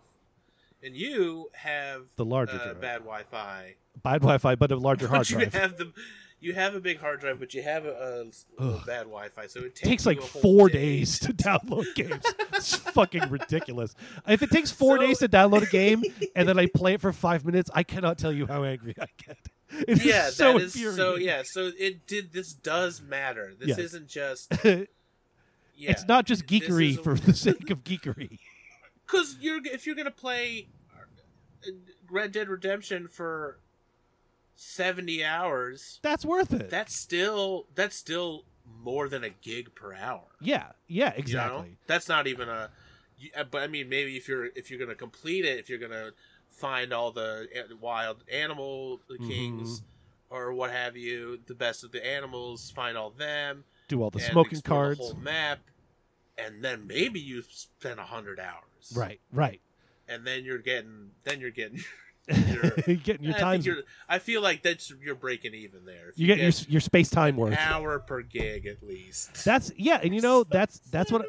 And 0.83 0.95
you 0.95 1.49
have 1.53 2.03
The 2.15 2.25
larger 2.25 2.53
uh, 2.55 2.63
drive. 2.65 2.81
bad 2.81 2.97
Wi-Fi. 2.99 3.75
Bad 4.03 4.21
Wi-Fi, 4.21 4.55
but 4.55 4.71
a 4.71 4.75
larger 4.75 5.07
hard 5.09 5.21
But 5.21 5.29
you 5.31 5.37
drive. 5.37 5.53
have 5.53 5.77
the, 5.77 5.91
you 6.39 6.53
have 6.53 6.75
a 6.75 6.79
big 6.79 6.99
hard 6.99 7.21
drive, 7.21 7.39
but 7.39 7.53
you 7.53 7.63
have 7.63 7.85
a, 7.85 8.23
a, 8.59 8.63
a 8.63 8.71
bad 8.85 9.03
Wi-Fi, 9.05 9.47
so 9.47 9.61
it 9.61 9.75
takes, 9.75 9.87
takes 9.87 10.05
like 10.05 10.21
four 10.21 10.67
day. 10.69 10.73
days 10.97 11.17
to 11.19 11.33
download 11.33 11.85
games. 11.95 12.23
It's 12.53 12.75
fucking 12.75 13.29
ridiculous. 13.29 13.95
If 14.27 14.43
it 14.43 14.51
takes 14.51 14.69
four 14.71 14.97
So- 14.97 15.01
days 15.07 15.19
to 15.19 15.29
download 15.29 15.63
a 15.63 15.69
game 15.69 16.03
and 16.35 16.47
then 16.47 16.59
I 16.59 16.67
play 16.67 16.93
it 16.93 17.01
for 17.01 17.11
five 17.13 17.45
minutes, 17.45 17.69
I 17.73 17.83
cannot 17.83 18.17
tell 18.17 18.31
you 18.31 18.45
how 18.45 18.63
angry 18.63 18.95
I 18.99 19.07
get. 19.25 19.37
It 19.87 19.89
is 19.97 20.05
yeah, 20.05 20.29
so 20.29 20.53
that 20.53 20.61
is 20.61 20.95
so. 20.95 21.15
Yeah, 21.15 21.41
so 21.43 21.71
it 21.77 22.05
did. 22.05 22.31
This 22.31 22.53
does 22.53 23.01
matter. 23.01 23.51
This 23.59 23.69
Yes. 23.69 23.79
isn't 23.79 24.07
just. 24.07 24.53
Yeah, 24.63 24.83
it's 25.77 26.05
not 26.07 26.25
just 26.25 26.45
geekery 26.45 26.97
a- 26.97 27.01
for 27.01 27.15
the 27.15 27.33
sake 27.33 27.69
of 27.71 27.83
geekery. 27.83 28.37
because 29.05 29.37
you're 29.41 29.59
if 29.65 29.85
you're 29.87 29.95
gonna 29.95 30.11
play 30.11 30.67
Red 32.09 32.31
Dead 32.31 32.47
Redemption 32.47 33.07
for 33.07 33.57
seventy 34.55 35.23
hours, 35.23 35.99
That's 36.01 36.25
worth 36.25 36.53
it. 36.53 36.69
that's 36.69 36.97
still 36.97 37.67
that's 37.75 37.95
still 37.95 38.45
more 38.83 39.07
than 39.09 39.23
a 39.23 39.29
gig 39.29 39.75
per 39.75 39.93
hour. 39.93 40.23
yeah, 40.41 40.71
yeah, 40.87 41.09
you 41.09 41.11
know? 41.11 41.19
exactly. 41.19 41.77
That's 41.87 42.09
not 42.09 42.27
even 42.27 42.49
a. 42.49 42.69
uh, 43.37 43.43
But 43.43 43.63
I 43.63 43.67
mean, 43.67 43.89
maybe 43.89 44.17
if 44.17 44.27
you're 44.27 44.45
if 44.55 44.69
you're 44.69 44.79
gonna 44.79 44.95
complete 44.95 45.45
it, 45.45 45.59
if 45.59 45.69
you're 45.69 45.79
gonna 45.79 46.11
find 46.49 46.93
all 46.93 47.11
the 47.11 47.47
wild 47.79 48.23
animal 48.31 49.01
Mm-hmm. 49.09 49.27
kings 49.27 49.83
or 50.29 50.51
what 50.53 50.71
have 50.71 50.97
you, 50.97 51.39
the 51.45 51.53
best 51.53 51.83
of 51.83 51.91
the 51.91 52.05
animals, 52.05 52.71
find 52.71 52.97
all 52.97 53.11
them. 53.11 53.63
Do 53.87 54.01
all 54.01 54.09
the 54.09 54.19
smoking 54.19 54.61
cards. 54.61 54.99
the 54.99 55.03
whole 55.05 55.13
map, 55.21 55.59
and 56.37 56.63
then 56.63 56.87
maybe 56.87 57.19
you 57.19 57.43
spend 57.47 57.99
a 57.99 58.05
hundred 58.05 58.39
hours, 58.39 58.91
Right, 58.95 59.19
right. 59.31 59.61
And 60.07 60.25
then 60.25 60.43
you're 60.43 60.57
getting, 60.59 61.11
then 61.23 61.39
you're 61.39 61.51
getting, 61.51 61.79
You're 62.27 62.95
getting 63.03 63.23
your 63.23 63.35
I, 63.35 63.39
time. 63.39 63.63
I 64.09 64.19
feel 64.19 64.41
like 64.41 64.63
that's 64.63 64.91
you're 65.01 65.15
breaking 65.15 65.53
even 65.53 65.85
there. 65.85 66.09
If 66.09 66.17
You 66.19 66.27
get 66.27 66.39
your 66.39 66.51
your 66.69 66.81
space 66.81 67.09
time 67.09 67.35
an 67.35 67.41
worth. 67.41 67.57
hour 67.57 67.99
per 67.99 68.21
gig 68.21 68.65
at 68.65 68.81
least. 68.81 69.45
That's 69.45 69.71
yeah, 69.77 69.99
and 70.03 70.13
you 70.13 70.21
know 70.21 70.43
that's 70.49 70.79
that's 70.91 71.11
what. 71.11 71.25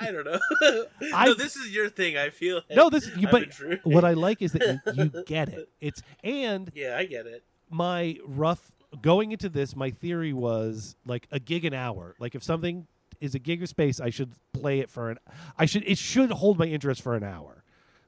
I 0.00 0.10
don't 0.12 0.24
know. 0.24 0.38
I- 1.14 1.26
no, 1.26 1.34
this 1.34 1.56
is 1.56 1.74
your 1.74 1.88
thing. 1.88 2.16
I 2.16 2.30
feel. 2.30 2.56
Like 2.56 2.76
No, 2.76 2.90
this 2.90 3.10
you, 3.16 3.28
but 3.30 3.48
what 3.84 4.04
I 4.04 4.12
like 4.12 4.42
is 4.42 4.52
that 4.52 4.80
you, 4.94 5.02
you 5.14 5.24
get 5.24 5.48
it. 5.48 5.68
It's 5.80 6.02
and 6.22 6.70
Yeah, 6.74 6.96
I 6.96 7.04
get 7.06 7.26
it. 7.26 7.42
my 7.70 8.16
rough 8.26 8.70
going 9.00 9.32
into 9.32 9.48
this, 9.48 9.74
my 9.74 9.90
theory 9.90 10.32
was 10.32 10.96
like 11.06 11.26
a 11.30 11.40
gig 11.40 11.64
an 11.64 11.74
hour. 11.74 12.14
Like 12.18 12.34
if 12.34 12.42
something 12.42 12.86
is 13.20 13.34
a 13.34 13.38
gig 13.38 13.62
of 13.62 13.68
space, 13.68 14.00
I 14.00 14.10
should 14.10 14.32
play 14.52 14.80
it 14.80 14.90
for 14.90 15.10
an. 15.10 15.18
I 15.58 15.66
should 15.66 15.84
it 15.86 15.98
should 15.98 16.30
hold 16.30 16.58
my 16.58 16.66
interest 16.66 17.02
for 17.02 17.14
an 17.14 17.24
hour. 17.24 17.61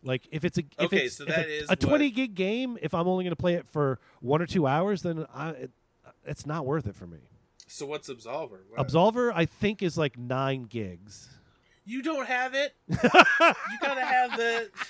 Like 0.05 0.28
if 0.30 0.44
it's 0.44 0.59
a 0.59 0.62
if 0.78 0.86
Okay, 0.86 1.07
it's, 1.07 1.16
so 1.16 1.24
that 1.24 1.46
a, 1.46 1.50
is 1.62 1.70
a 1.70 1.76
twenty 1.76 2.07
what- 2.09 2.14
gig 2.14 2.34
game. 2.34 2.78
If 2.82 2.92
I'm 2.94 3.09
only 3.09 3.24
going 3.24 3.32
to 3.32 3.36
play 3.40 3.55
it 3.55 3.66
for 3.66 3.98
one 4.20 4.40
or 4.42 4.46
two 4.46 4.66
hours, 4.66 5.02
then 5.02 5.26
I, 5.34 5.50
it, 5.50 5.70
it's 6.26 6.44
not 6.46 6.66
worth 6.66 6.86
it 6.86 6.94
for 6.94 7.07
me. 7.07 7.18
So 7.66 7.86
what's 7.86 8.09
Absolver? 8.11 8.59
What- 8.68 8.86
Absolver, 8.86 9.32
I 9.34 9.46
think, 9.46 9.82
is 9.82 9.96
like 9.98 10.18
nine 10.18 10.64
gigs. 10.64 11.28
You 11.86 12.02
don't 12.02 12.26
have 12.26 12.55
it. 12.55 12.74
you 12.88 12.98
gotta 13.80 14.05
have 14.05 14.36
the. 14.36 14.70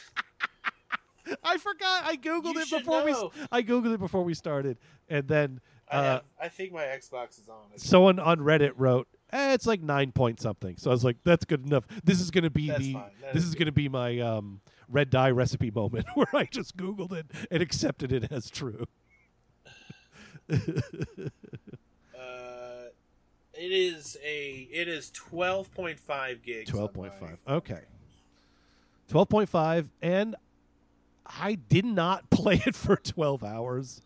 I 1.42 1.56
forgot. 1.58 2.04
I 2.04 2.16
googled 2.16 2.54
You 2.54 2.60
it 2.60 2.70
before 2.70 3.04
we. 3.04 3.12
know. 3.12 3.32
s- 3.40 3.48
I 3.50 3.62
googled 3.62 3.94
it 3.94 4.00
before 4.00 4.22
we 4.24 4.34
started, 4.34 4.76
and 5.08 5.26
then 5.26 5.60
I, 5.90 5.96
uh, 5.96 6.02
have, 6.02 6.22
I 6.40 6.48
think 6.48 6.72
my 6.72 6.82
Xbox 6.84 7.40
is 7.40 7.48
on. 7.48 7.78
someone 7.78 8.18
on 8.18 8.38
Reddit 8.38 8.72
wrote, 8.76 9.08
"It's 9.54 9.66
like 9.66 9.80
nine 9.82 10.12
point 10.12 10.40
something." 10.40 10.76
So 10.76 10.90
I 10.90 10.94
was 10.94 11.04
like, 11.04 11.16
"That's 11.24 11.44
good 11.44 11.64
enough." 11.66 11.84
This 12.04 12.20
is 12.20 12.30
going 12.30 12.44
to 12.44 12.50
be 12.50 12.68
That's 12.68 12.80
the. 12.80 12.96
This 13.32 13.42
is 13.42 13.48
is 13.50 13.54
good. 13.54 13.60
going 13.60 13.66
to 13.66 13.72
be 13.72 13.88
my 13.88 14.20
um, 14.20 14.60
red 14.88 15.10
dye 15.10 15.30
recipe 15.30 15.70
moment 15.70 16.06
where 16.14 16.26
I 16.34 16.44
just 16.44 16.76
googled 16.76 17.12
it 17.12 17.26
and 17.50 17.62
accepted 17.62 18.12
it 18.12 18.30
as 18.30 18.50
true. 18.50 18.86
Uh, 22.18 22.88
it 23.54 23.72
is 23.72 24.16
a. 24.24 24.68
It 24.70 24.88
is 24.88 25.10
twelve 25.10 25.72
point 25.72 25.98
five 25.98 26.42
gigs. 26.42 26.70
Twelve 26.70 26.92
point 26.92 27.12
five. 27.18 27.38
Okay. 27.48 27.80
Twelve 29.08 29.28
point 29.28 29.48
five, 29.48 29.88
and 30.02 30.34
I 31.26 31.54
did 31.54 31.84
not 31.84 32.30
play 32.30 32.62
it 32.66 32.74
for 32.74 32.96
twelve 32.96 33.44
hours. 33.44 34.00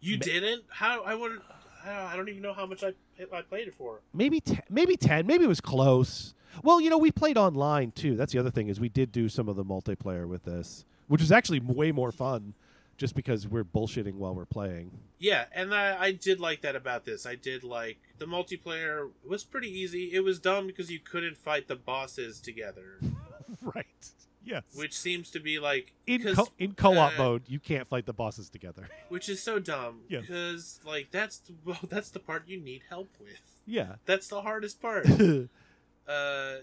You 0.00 0.18
Ma- 0.18 0.24
didn't? 0.24 0.64
How? 0.68 1.02
I 1.04 1.12
don't, 1.12 1.42
I 1.84 2.16
don't 2.16 2.28
even 2.28 2.42
know 2.42 2.52
how 2.54 2.66
much 2.66 2.82
I 2.84 2.92
I 3.32 3.42
played 3.42 3.68
it 3.68 3.74
for. 3.74 4.00
maybe 4.12 4.40
te- 4.40 4.60
maybe 4.68 4.96
10 4.96 5.26
maybe 5.26 5.44
it 5.44 5.48
was 5.48 5.60
close 5.60 6.34
well 6.62 6.80
you 6.80 6.90
know 6.90 6.98
we 6.98 7.10
played 7.10 7.36
online 7.38 7.90
too 7.92 8.16
that's 8.16 8.32
the 8.32 8.38
other 8.38 8.50
thing 8.50 8.68
is 8.68 8.80
we 8.80 8.88
did 8.88 9.12
do 9.12 9.28
some 9.28 9.48
of 9.48 9.56
the 9.56 9.64
multiplayer 9.64 10.26
with 10.28 10.44
this 10.44 10.84
which 11.08 11.20
was 11.20 11.30
actually 11.32 11.60
way 11.60 11.92
more 11.92 12.12
fun 12.12 12.54
just 12.96 13.14
because 13.16 13.48
we're 13.48 13.64
bullshitting 13.64 14.14
while 14.14 14.34
we're 14.34 14.44
playing 14.46 14.90
Yeah, 15.18 15.46
and 15.52 15.74
I, 15.74 16.00
I 16.00 16.12
did 16.12 16.38
like 16.38 16.60
that 16.62 16.76
about 16.76 17.04
this. 17.04 17.26
I 17.26 17.34
did 17.34 17.64
like 17.64 17.98
the 18.18 18.26
multiplayer 18.26 19.10
was 19.28 19.42
pretty 19.42 19.68
easy. 19.68 20.10
It 20.12 20.20
was 20.20 20.38
dumb 20.38 20.66
because 20.68 20.92
you 20.92 21.00
couldn't 21.00 21.36
fight 21.36 21.66
the 21.66 21.74
bosses 21.76 22.40
together, 22.40 23.00
right 23.62 23.86
yes 24.44 24.62
which 24.74 24.92
seems 24.96 25.30
to 25.30 25.40
be 25.40 25.58
like 25.58 25.92
in, 26.06 26.34
co- 26.34 26.52
in 26.58 26.72
co-op 26.74 27.12
uh, 27.14 27.22
mode 27.22 27.42
you 27.46 27.58
can't 27.58 27.88
fight 27.88 28.04
the 28.06 28.12
bosses 28.12 28.48
together 28.50 28.88
which 29.08 29.28
is 29.28 29.42
so 29.42 29.58
dumb 29.58 30.00
Yes. 30.08 30.22
because 30.22 30.80
like 30.84 31.08
that's 31.10 31.38
the, 31.38 31.54
well, 31.64 31.78
that's 31.88 32.10
the 32.10 32.18
part 32.20 32.46
you 32.46 32.60
need 32.60 32.82
help 32.88 33.10
with. 33.20 33.40
yeah 33.66 33.94
That's 34.06 34.28
the 34.28 34.42
hardest 34.42 34.80
part. 34.82 35.06
uh 36.06 36.54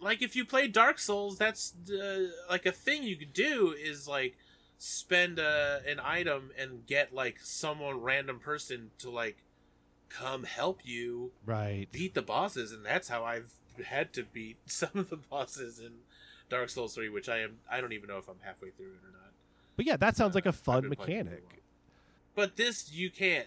like 0.00 0.22
if 0.22 0.34
you 0.34 0.44
play 0.44 0.66
dark 0.66 0.98
souls 0.98 1.38
that's 1.38 1.74
uh, 1.90 2.26
like 2.50 2.66
a 2.66 2.72
thing 2.72 3.02
you 3.02 3.16
could 3.16 3.32
do 3.32 3.74
is 3.78 4.08
like 4.08 4.36
spend 4.78 5.38
uh, 5.38 5.78
an 5.86 6.00
item 6.02 6.50
and 6.58 6.84
get 6.86 7.14
like 7.14 7.38
someone 7.42 8.00
random 8.00 8.40
person 8.40 8.90
to 8.98 9.10
like 9.10 9.44
come 10.08 10.42
help 10.44 10.80
you 10.84 11.30
right 11.46 11.86
beat 11.92 12.14
the 12.14 12.22
bosses 12.22 12.72
and 12.72 12.84
that's 12.84 13.08
how 13.08 13.24
i've 13.24 13.52
had 13.86 14.12
to 14.12 14.22
beat 14.24 14.56
some 14.66 14.90
of 14.94 15.08
the 15.10 15.16
bosses 15.16 15.78
in 15.78 15.92
dark 16.52 16.68
souls 16.68 16.94
3 16.94 17.08
which 17.08 17.28
i 17.28 17.38
am 17.40 17.56
i 17.70 17.80
don't 17.80 17.92
even 17.92 18.08
know 18.08 18.18
if 18.18 18.28
i'm 18.28 18.36
halfway 18.42 18.70
through 18.70 18.86
it 18.86 19.00
or 19.08 19.12
not 19.12 19.30
but 19.76 19.84
yeah 19.86 19.96
that 19.96 20.16
sounds 20.16 20.34
like 20.34 20.46
a 20.46 20.52
fun 20.52 20.82
been 20.82 20.94
playing 20.94 21.20
it 21.20 21.24
for 21.24 21.28
a 21.30 21.30
mechanic 21.32 21.62
but 22.34 22.56
this 22.56 22.92
you 22.92 23.10
can't 23.10 23.46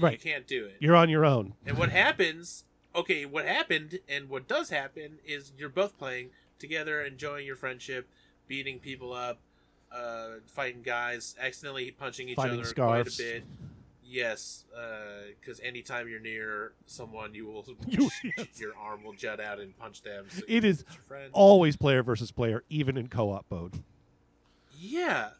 Right. 0.00 0.12
you 0.12 0.30
can't 0.30 0.46
do 0.46 0.64
it 0.64 0.76
you're 0.80 0.96
on 0.96 1.08
your 1.10 1.24
own 1.26 1.52
and 1.66 1.76
what 1.76 1.90
happens, 1.90 2.64
okay, 2.94 3.26
what 3.26 3.44
happened 3.46 3.98
and 4.08 4.28
what 4.30 4.48
does 4.48 4.70
happen 4.70 5.18
is 5.26 5.52
you're 5.58 5.68
both 5.68 5.98
playing 5.98 6.30
together, 6.58 7.02
enjoying 7.02 7.44
your 7.46 7.56
friendship, 7.56 8.08
beating 8.48 8.78
people 8.78 9.12
up, 9.12 9.38
uh, 9.94 10.36
fighting 10.46 10.80
guys, 10.82 11.36
accidentally 11.38 11.90
punching 11.90 12.28
each 12.30 12.36
Finding 12.36 12.60
other 12.60 12.68
scarves. 12.68 13.16
quite 13.16 13.26
a 13.28 13.32
bit. 13.34 13.44
Yes, 14.12 14.64
because 15.40 15.58
anytime 15.60 16.06
you're 16.06 16.20
near 16.20 16.72
someone, 16.86 17.34
you 17.34 17.46
will 17.46 17.64
You- 17.88 18.10
yes. 18.36 18.46
your 18.60 18.76
arm 18.76 19.02
will 19.02 19.14
jut 19.14 19.40
out 19.40 19.58
and 19.58 19.76
punch 19.78 20.02
them. 20.02 20.26
So 20.28 20.42
It 20.46 20.64
is 20.64 20.80
it's 20.82 20.94
your 20.94 21.02
friend. 21.04 21.30
always 21.32 21.76
player 21.76 22.02
versus 22.02 22.30
player, 22.30 22.62
even 22.68 22.96
in 22.98 23.08
co-op 23.08 23.46
mode. 23.50 23.82
Yeah, 24.78 25.30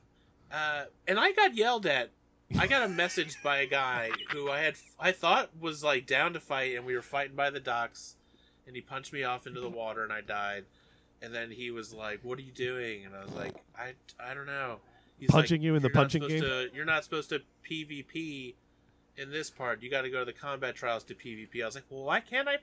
uh, 0.52 0.84
and 1.06 1.18
I 1.20 1.32
got 1.32 1.54
yelled 1.54 1.86
at. 1.86 2.10
I 2.58 2.66
got 2.66 2.82
a 2.82 2.88
message 2.88 3.34
by 3.42 3.58
a 3.58 3.66
guy 3.66 4.10
who 4.30 4.50
I 4.50 4.60
had 4.60 4.74
I 5.00 5.12
thought 5.12 5.50
was 5.58 5.82
like 5.82 6.06
down 6.06 6.32
to 6.34 6.40
fight, 6.40 6.76
and 6.76 6.84
we 6.86 6.94
were 6.94 7.02
fighting 7.02 7.34
by 7.36 7.50
the 7.50 7.60
docks, 7.60 8.16
and 8.66 8.76
he 8.76 8.82
punched 8.82 9.12
me 9.12 9.22
off 9.24 9.46
into 9.46 9.60
the 9.60 9.70
water, 9.70 10.02
and 10.04 10.12
I 10.12 10.20
died. 10.20 10.64
And 11.22 11.32
then 11.34 11.50
he 11.50 11.70
was 11.70 11.92
like, 11.94 12.20
"What 12.22 12.38
are 12.38 12.42
you 12.42 12.52
doing?" 12.52 13.04
And 13.06 13.14
I 13.14 13.22
was 13.24 13.32
like, 13.32 13.54
"I 13.78 13.92
I 14.20 14.34
don't 14.34 14.46
know." 14.46 14.80
He's 15.18 15.30
Punching 15.30 15.60
like, 15.60 15.64
you 15.64 15.76
in 15.76 15.82
the 15.82 15.88
punching 15.90 16.26
game? 16.26 16.40
To, 16.42 16.68
you're 16.74 16.84
not 16.84 17.04
supposed 17.04 17.28
to 17.30 17.40
PvP 17.70 18.54
in 19.16 19.30
this 19.30 19.50
part. 19.50 19.82
You 19.82 19.90
got 19.90 20.02
to 20.02 20.10
go 20.10 20.20
to 20.20 20.24
the 20.24 20.32
combat 20.32 20.74
trials 20.74 21.04
to 21.04 21.14
PvP. 21.14 21.62
I 21.62 21.66
was 21.66 21.74
like, 21.74 21.84
"Well, 21.90 22.04
why 22.04 22.20
can't 22.20 22.48
I? 22.48 22.58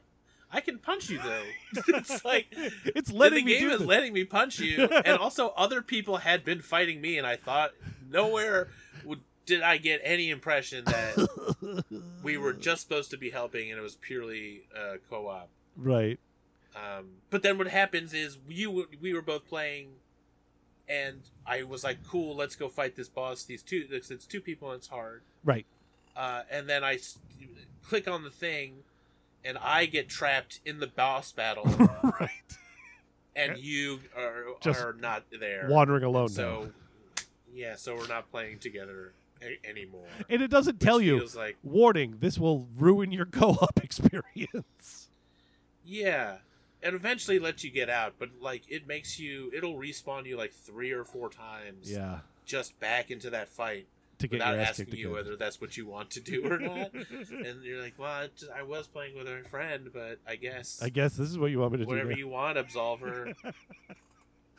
I 0.52 0.62
can 0.62 0.80
punch 0.80 1.10
you 1.10 1.20
though." 1.20 1.44
it's 1.90 2.24
like 2.26 2.48
it's 2.86 3.12
letting 3.12 3.46
the 3.46 3.54
me 3.54 3.60
game 3.60 3.70
is 3.70 3.80
this. 3.80 3.88
letting 3.88 4.14
me 4.14 4.24
punch 4.24 4.60
you, 4.60 4.86
and 5.06 5.18
also 5.18 5.50
other 5.56 5.82
people 5.82 6.18
had 6.18 6.44
been 6.44 6.62
fighting 6.62 7.02
me, 7.02 7.18
and 7.18 7.26
I 7.28 7.36
thought 7.36 7.72
nowhere 8.10 8.70
would 9.04 9.22
did 9.46 9.62
I 9.62 9.78
get 9.78 10.02
any 10.04 10.30
impression 10.30 10.86
that 10.86 11.84
we 12.24 12.38
were 12.38 12.54
just 12.54 12.84
supposed 12.84 13.10
to 13.12 13.18
be 13.18 13.32
helping, 13.32 13.72
and 13.72 13.80
it 13.80 13.82
was 13.82 13.96
purely 13.96 14.64
uh, 14.76 14.98
co-op. 15.10 15.50
right. 15.76 16.20
Um, 16.76 17.08
but 17.32 17.42
then 17.42 17.58
what 17.58 17.68
happens 17.68 18.14
is 18.14 18.38
you 18.48 18.88
we 19.02 19.14
were 19.14 19.24
both 19.24 19.48
playing, 19.48 19.94
and 20.88 21.22
I 21.48 21.64
was 21.64 21.84
like, 21.84 22.06
"Cool, 22.08 22.36
let's 22.36 22.56
go 22.56 22.70
fight 22.70 22.96
this 22.96 23.10
boss." 23.10 23.44
These 23.44 23.64
two, 23.64 23.88
it's 23.90 24.26
two 24.28 24.40
people, 24.40 24.70
and 24.72 24.78
it's 24.78 24.88
hard. 24.88 25.24
Right. 25.44 25.66
Uh, 26.20 26.42
and 26.52 26.68
then 26.68 26.84
I 26.84 26.96
s- 26.96 27.18
click 27.88 28.06
on 28.08 28.24
the 28.24 28.30
thing, 28.30 28.84
and 29.46 29.58
I 29.58 29.86
get 29.86 30.10
trapped 30.10 30.60
in 30.66 30.80
the 30.80 30.88
boss 30.88 31.32
battle, 31.32 31.64
right. 32.20 32.30
and 33.38 33.58
you 33.58 34.02
are 34.18 34.44
Just 34.62 34.82
are 34.82 34.92
not 35.00 35.24
there. 35.40 35.68
Wandering 35.70 36.04
alone 36.04 36.26
now. 36.32 36.34
so 36.36 36.72
yeah, 37.54 37.76
so 37.78 37.96
we're 37.96 38.08
not 38.08 38.30
playing 38.32 38.60
together 38.60 39.14
a- 39.42 39.58
anymore. 39.68 40.08
And 40.30 40.42
it 40.42 40.50
doesn't 40.52 40.82
tell 40.82 41.00
you 41.00 41.26
like 41.36 41.56
warning, 41.64 42.18
this 42.20 42.38
will 42.38 42.68
ruin 42.78 43.14
your 43.14 43.26
co-op 43.40 43.80
experience. 43.82 45.08
yeah, 45.86 46.40
and 46.84 46.96
eventually 46.96 47.40
let 47.40 47.64
you 47.64 47.72
get 47.72 47.90
out, 47.90 48.16
but 48.20 48.30
like 48.42 48.64
it 48.68 48.88
makes 48.88 49.18
you, 49.20 49.52
it'll 49.56 49.76
respawn 49.76 50.26
you 50.26 50.36
like 50.38 50.52
three 50.52 50.92
or 50.92 51.06
four 51.06 51.30
times. 51.30 51.90
Yeah. 51.90 52.20
just 52.46 52.78
back 52.82 53.10
into 53.10 53.30
that 53.30 53.48
fight 53.48 53.88
To 54.20 54.28
get 54.28 54.34
without 54.40 54.52
your 54.54 54.62
ass 54.62 54.70
asking 54.80 54.96
you 54.98 55.12
whether 55.12 55.36
that's 55.38 55.60
what 55.62 55.78
you 55.78 55.88
want 55.88 56.10
to 56.12 56.20
do 56.20 56.46
or 56.46 56.60
not. 56.60 56.92
and 56.94 57.64
you're 57.64 57.82
like, 57.82 57.94
well, 57.98 58.12
I, 58.12 58.28
just, 58.38 58.52
I 58.52 58.64
was 58.64 58.86
playing 58.88 59.18
with 59.18 59.28
a 59.28 59.42
friend, 59.50 59.90
but 59.94 60.20
I 60.28 60.36
guess 60.36 60.82
I 60.84 60.90
guess 60.90 61.16
this 61.16 61.30
is 61.30 61.38
what 61.38 61.52
you 61.52 61.60
want 61.60 61.72
me 61.74 61.80
to 61.80 61.86
whatever 61.86 62.14
do. 62.14 62.16
Whatever 62.16 62.20
you 62.20 62.28
want, 62.28 62.58
Absolver. 62.58 63.34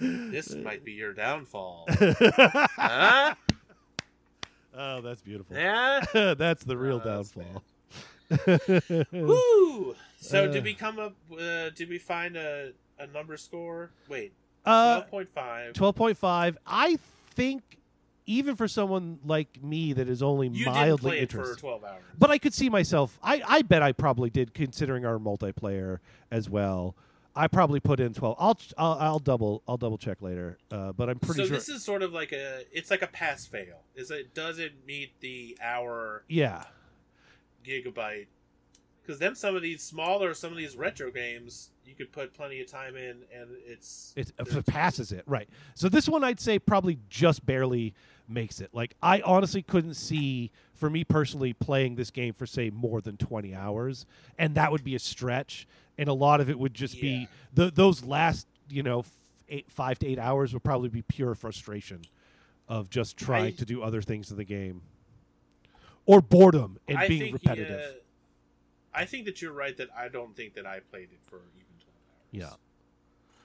this 0.32 0.54
might 0.54 0.82
be 0.84 0.92
your 0.92 1.12
downfall. 1.12 1.86
huh? 1.90 3.34
oh, 4.74 5.00
that's 5.02 5.20
beautiful. 5.20 5.54
Yeah. 5.56 6.00
that's 6.36 6.64
the 6.64 6.76
real 6.78 7.00
Oh, 7.04 7.22
downfall. 7.22 7.62
Woo! 9.12 9.94
So 10.20 10.44
Uh. 10.44 10.46
did 10.52 10.64
we 10.64 10.74
come 10.74 10.98
up? 10.98 11.14
Uh, 11.32 11.70
did 11.70 11.88
we 11.88 11.98
find 11.98 12.36
a 12.36 12.72
a 12.98 13.06
number 13.08 13.36
score? 13.36 13.90
Wait, 14.08 14.32
uh, 14.64 15.00
twelve 15.02 15.10
point 15.10 15.28
five. 15.34 15.72
12.5. 15.74 16.56
I 16.66 16.98
think 17.34 17.62
even 18.30 18.54
for 18.54 18.68
someone 18.68 19.18
like 19.24 19.62
me 19.62 19.92
that 19.92 20.08
is 20.08 20.22
only 20.22 20.48
You 20.48 20.66
mildly 20.66 21.18
it 21.18 21.30
for 21.32 21.38
interested. 21.38 21.58
twelve 21.60 21.82
hours. 21.84 22.02
But 22.16 22.30
I 22.30 22.38
could 22.38 22.54
see 22.54 22.70
myself. 22.70 23.18
I, 23.22 23.42
I 23.46 23.62
bet 23.62 23.82
I 23.82 23.92
probably 23.92 24.30
did, 24.30 24.54
considering 24.54 25.04
our 25.04 25.18
multiplayer 25.18 25.98
as 26.30 26.48
well. 26.48 26.96
I 27.34 27.48
probably 27.48 27.80
put 27.80 27.98
in 28.00 28.14
twelve. 28.14 28.36
I'll 28.38 28.58
I'll, 28.78 28.98
I'll 29.00 29.18
double 29.18 29.62
I'll 29.66 29.76
double 29.76 29.98
check 29.98 30.22
later. 30.22 30.58
Uh, 30.70 30.92
but 30.92 31.08
I'm 31.10 31.18
pretty 31.18 31.40
sure. 31.40 31.44
so 31.44 31.48
sure. 31.48 31.56
this 31.56 31.68
is 31.68 31.84
sort 31.84 32.02
of 32.02 32.12
like 32.12 32.32
a 32.32 32.62
it's 32.72 32.90
like 32.90 33.02
a 33.02 33.06
pass 33.08 33.46
fail. 33.46 33.82
Is 33.96 34.10
it 34.10 34.32
doesn't 34.34 34.86
meet 34.86 35.20
the 35.20 35.56
hour 35.62 36.24
yeah, 36.28 36.64
gigabyte? 37.64 38.26
Because 39.02 39.18
then 39.18 39.34
some 39.34 39.56
of 39.56 39.62
these 39.62 39.82
smaller, 39.82 40.34
some 40.34 40.52
of 40.52 40.58
these 40.58 40.76
retro 40.76 41.10
games, 41.10 41.70
you 41.84 41.94
could 41.94 42.12
put 42.12 42.32
plenty 42.34 42.60
of 42.60 42.70
time 42.70 42.94
in, 42.96 43.22
and 43.34 43.48
it's 43.66 44.12
it, 44.14 44.28
if 44.38 44.46
there's- 44.48 44.56
it 44.56 44.66
passes 44.66 45.10
it 45.10 45.24
right. 45.26 45.48
So 45.74 45.88
this 45.88 46.08
one 46.08 46.22
I'd 46.22 46.38
say 46.40 46.58
probably 46.58 46.98
just 47.08 47.44
barely 47.44 47.94
makes 48.30 48.60
it. 48.60 48.70
Like 48.72 48.94
I 49.02 49.20
honestly 49.22 49.62
couldn't 49.62 49.94
see 49.94 50.50
for 50.74 50.88
me 50.88 51.04
personally 51.04 51.52
playing 51.52 51.96
this 51.96 52.10
game 52.10 52.32
for 52.34 52.46
say 52.46 52.70
more 52.70 53.00
than 53.00 53.16
twenty 53.16 53.54
hours, 53.54 54.06
and 54.38 54.54
that 54.54 54.70
would 54.72 54.84
be 54.84 54.94
a 54.94 54.98
stretch. 54.98 55.66
And 55.98 56.08
a 56.08 56.14
lot 56.14 56.40
of 56.40 56.48
it 56.48 56.58
would 56.58 56.72
just 56.72 56.94
Yeah. 56.94 57.00
be 57.02 57.28
the, 57.52 57.70
those 57.70 58.04
last 58.04 58.46
you 58.70 58.82
know 58.82 59.04
eight, 59.48 59.70
five 59.70 59.98
to 59.98 60.06
eight 60.06 60.18
hours 60.18 60.52
would 60.54 60.62
probably 60.62 60.88
be 60.88 61.02
pure 61.02 61.34
frustration 61.34 62.02
of 62.68 62.88
just 62.88 63.16
trying 63.16 63.46
I- 63.54 63.56
to 63.56 63.64
do 63.64 63.82
other 63.82 64.00
things 64.00 64.30
in 64.30 64.36
the 64.36 64.44
game, 64.44 64.82
or 66.06 66.20
boredom 66.20 66.78
and 66.88 66.98
I 66.98 67.08
being 67.08 67.20
think, 67.22 67.34
repetitive. 67.34 67.80
uh, 67.80 67.92
I 68.94 69.04
think 69.04 69.26
that 69.26 69.42
you're 69.42 69.52
right. 69.52 69.76
That 69.76 69.88
I 69.96 70.08
don't 70.08 70.34
think 70.36 70.54
that 70.54 70.66
I 70.66 70.80
played 70.80 71.08
it 71.12 71.18
for 71.28 71.36
even 71.56 71.66
twelve 71.80 71.96
hours. 72.08 72.52
Yeah. 72.52 72.56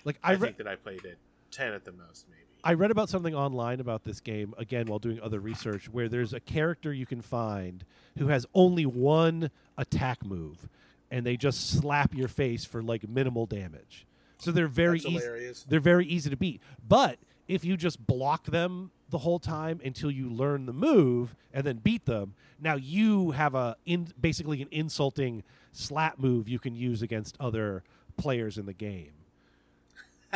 Like 0.06 0.18
I, 0.24 0.30
I, 0.30 0.34
re- 0.34 0.40
think 0.48 0.58
that 0.58 0.68
I 0.68 0.76
played 0.76 1.04
it 1.06 1.18
ten 1.52 1.74
at 1.74 1.84
the 1.86 1.92
most, 1.92 2.28
maybe. 2.30 2.42
I 2.66 2.74
read 2.74 2.90
about 2.90 3.10
something 3.10 3.36
online 3.36 3.80
about 3.80 4.04
this 4.04 4.20
game 4.20 4.56
again 4.58 4.88
while 4.88 4.98
doing 4.98 5.22
other 5.22 5.40
research 5.40 5.88
where 5.88 6.10
there's 6.10 6.34
a 6.34 6.40
character 6.40 6.92
you 6.92 7.06
can 7.06 7.22
find 7.22 7.86
who 8.18 8.28
has 8.28 8.48
only 8.56 8.88
one 8.88 9.52
attack 9.78 10.26
move 10.26 10.68
and 11.12 11.24
they 11.24 11.38
just 11.38 11.70
slap 11.70 12.16
your 12.16 12.28
face 12.28 12.66
for 12.66 12.82
like 12.82 13.08
minimal 13.08 13.46
damage. 13.46 14.08
So 14.40 14.52
they're 14.52 14.68
very 14.68 14.98
That's 14.98 15.06
easy 15.06 15.24
hilarious. 15.24 15.66
they're 15.70 15.80
very 15.80 16.08
easy 16.08 16.32
to 16.32 16.36
beat. 16.38 16.60
But 16.88 17.20
if 17.48 17.64
you 17.64 17.78
just 17.78 18.06
block 18.06 18.46
them 18.46 18.90
the 19.10 19.20
whole 19.20 19.38
time 19.38 19.80
until 19.86 20.10
you 20.10 20.28
learn 20.28 20.66
the 20.66 20.74
move 20.74 21.36
and 21.54 21.64
then 21.64 21.78
beat 21.78 22.06
them, 22.06 22.34
now 22.60 22.74
you 22.76 23.30
have 23.32 23.54
a 23.54 23.78
in 23.86 24.08
basically 24.20 24.64
an 24.64 24.70
insulting 24.72 25.44
slap 25.72 26.18
move 26.18 26.50
you 26.50 26.58
can 26.58 26.74
use 26.76 27.04
against 27.04 27.38
other 27.40 27.84
players 28.18 28.58
in 28.58 28.66
the 28.66 28.74
game. 28.74 29.12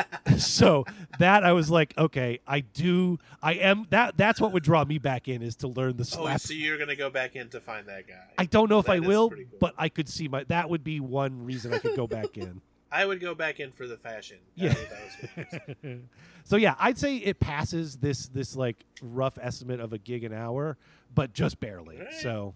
so 0.38 0.86
that 1.20 1.44
I 1.44 1.54
was 1.54 1.70
like, 1.70 1.98
okay, 1.98 2.40
I 2.48 2.62
do, 2.62 3.18
I 3.42 3.54
am 3.56 3.88
that. 3.90 4.18
That's 4.18 4.40
what 4.42 4.52
would 4.54 4.64
draw 4.64 4.84
me 4.86 4.98
back 4.98 5.28
in 5.28 5.42
is 5.42 5.56
to 5.58 5.68
learn 5.68 5.98
the 5.98 6.04
Oh, 6.04 6.24
slap. 6.24 6.40
so 6.42 6.54
you're 6.54 6.78
gonna 6.78 6.96
go 6.96 7.10
back 7.10 7.36
in 7.36 7.50
to 7.50 7.60
find 7.60 7.88
that 7.88 8.08
guy? 8.08 8.16
I 8.38 8.46
don't 8.46 8.70
know 8.70 8.80
if 8.80 8.90
I 8.90 9.00
will, 9.00 9.30
cool. 9.30 9.44
but 9.60 9.74
I 9.78 9.90
could 9.90 10.10
see 10.10 10.28
my. 10.28 10.44
That 10.46 10.70
would 10.70 10.84
be 10.84 11.00
one 11.00 11.46
reason 11.46 11.74
I 11.74 11.80
could 11.80 11.96
go 11.96 12.08
back 12.08 12.38
in. 12.38 12.62
I 12.92 13.06
would 13.06 13.20
go 13.20 13.36
back 13.36 13.60
in 13.60 13.72
for 13.72 13.86
the 13.86 13.98
fashion. 13.98 14.38
Yeah. 14.56 14.70
That, 14.70 14.90
that 14.90 15.00
was 15.02 15.14
what 15.52 15.62
it 15.70 15.78
was. 15.84 16.00
so 16.44 16.56
yeah, 16.56 16.74
I'd 16.80 16.98
say 16.98 17.18
it 17.18 17.40
passes 17.40 17.98
this 17.98 18.28
this 18.30 18.56
like 18.56 18.84
rough 19.02 19.38
estimate 19.40 19.80
of 19.80 19.94
a 19.94 19.98
gig 20.00 20.24
an 20.24 20.34
hour, 20.34 20.76
but 21.14 21.34
just 21.34 21.60
barely. 21.60 21.98
Alright. 22.00 22.14
So 22.16 22.56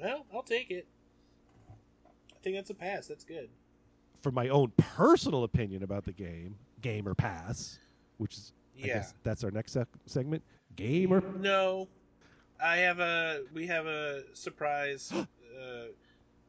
well, 0.00 0.26
I'll 0.34 0.42
take 0.42 0.70
it. 0.70 0.86
I 2.34 2.38
think 2.42 2.56
that's 2.56 2.70
a 2.70 2.74
pass. 2.74 3.06
That's 3.06 3.24
good. 3.24 3.48
For 4.24 4.32
my 4.32 4.48
own 4.48 4.72
personal 4.78 5.44
opinion 5.44 5.82
about 5.82 6.04
the 6.04 6.12
game, 6.12 6.56
game 6.80 7.06
or 7.06 7.14
pass, 7.14 7.78
which 8.16 8.34
is 8.34 8.52
I 8.82 8.86
Yeah. 8.86 8.94
guess 8.94 9.14
that's 9.22 9.44
our 9.44 9.50
next 9.52 9.72
sec- 9.72 9.86
segment, 10.06 10.42
game 10.74 11.12
or 11.12 11.20
No, 11.20 11.88
I 12.60 12.78
have 12.78 12.98
a. 13.00 13.42
We 13.52 13.66
have 13.68 13.86
a 13.86 14.22
surprise. 14.32 15.12
uh, 15.12 15.26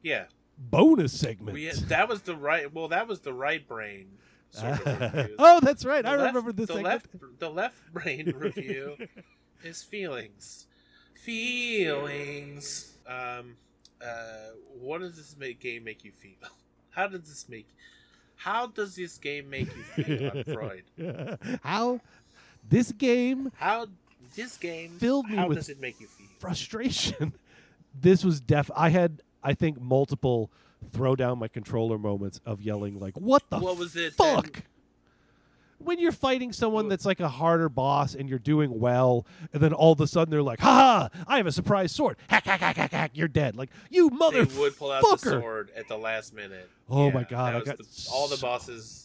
yeah, 0.02 0.24
bonus 0.58 1.12
segment. 1.12 1.52
we 1.54 1.70
that 1.70 2.08
was 2.08 2.22
the 2.22 2.34
right. 2.34 2.72
Well, 2.72 2.88
that 2.88 3.06
was 3.06 3.20
the 3.20 3.32
right 3.34 3.66
brain. 3.68 4.06
Sort 4.50 4.86
of 4.86 5.30
oh, 5.38 5.60
that's 5.60 5.84
right. 5.84 6.02
The 6.02 6.08
I 6.10 6.16
left- 6.16 6.26
remember 6.34 6.52
this 6.52 6.68
The 6.68 6.74
segment. 6.76 6.92
left, 7.22 7.38
the 7.40 7.50
left 7.50 7.92
brain 7.92 8.32
review 8.38 8.96
is 9.62 9.82
feelings. 9.82 10.66
Feelings. 11.14 12.94
Um. 13.06 13.56
Uh. 14.00 14.52
What 14.80 15.00
does 15.00 15.16
this 15.16 15.36
make, 15.36 15.60
game 15.60 15.84
make 15.84 16.04
you 16.04 16.12
feel? 16.12 16.48
How 16.96 17.06
does 17.06 17.20
this 17.28 17.46
make? 17.48 17.68
How 18.36 18.66
does 18.66 18.96
this 18.96 19.18
game 19.18 19.48
make 19.50 19.68
you 19.76 19.82
feel, 20.04 20.42
Freud? 20.54 20.82
How 21.62 22.00
this 22.68 22.90
game 22.92 23.52
How 23.56 23.86
this 24.34 24.56
game 24.56 24.92
Filled 24.98 25.28
me 25.28 25.36
How 25.36 25.46
with 25.48 25.58
does 25.58 25.68
it 25.68 25.78
make 25.80 26.00
you 26.00 26.06
feel? 26.06 26.26
frustration. 26.38 27.34
this 28.00 28.24
was 28.24 28.40
def. 28.40 28.70
I 28.74 28.88
had, 28.88 29.20
I 29.42 29.52
think, 29.54 29.80
multiple 29.80 30.50
throw 30.92 31.14
down 31.16 31.38
my 31.38 31.48
controller 31.48 31.98
moments 31.98 32.40
of 32.46 32.60
yelling 32.62 32.98
like, 32.98 33.16
"What 33.18 33.42
the 33.50 33.58
What 33.58 33.76
was 33.78 33.94
it? 33.96 34.14
fuck?" 34.14 34.62
When 35.78 35.98
you're 35.98 36.12
fighting 36.12 36.52
someone 36.52 36.88
that's 36.88 37.04
like 37.04 37.20
a 37.20 37.28
harder 37.28 37.68
boss 37.68 38.14
and 38.14 38.28
you're 38.28 38.38
doing 38.38 38.80
well, 38.80 39.26
and 39.52 39.62
then 39.62 39.72
all 39.72 39.92
of 39.92 40.00
a 40.00 40.06
sudden 40.06 40.30
they're 40.30 40.42
like, 40.42 40.60
"Ha 40.60 41.10
ha! 41.12 41.24
I 41.28 41.36
have 41.36 41.46
a 41.46 41.52
surprise 41.52 41.92
sword! 41.92 42.16
Hack 42.28 42.44
hack 42.44 42.60
hack 42.60 42.76
hack 42.76 42.92
hack! 42.92 43.10
You're 43.14 43.28
dead!" 43.28 43.56
Like 43.56 43.70
you 43.90 44.08
they 44.32 44.42
would 44.44 44.76
pull 44.78 44.90
out 44.90 45.02
the 45.02 45.16
sword 45.18 45.70
at 45.76 45.86
the 45.88 45.96
last 45.98 46.34
minute. 46.34 46.68
Oh 46.88 47.06
Yeah, 47.08 47.12
my 47.12 47.22
God, 47.24 47.54
I 47.54 47.60
got 47.60 47.78
the- 47.78 48.08
all 48.12 48.26
the 48.28 48.36
bosses. 48.38 49.02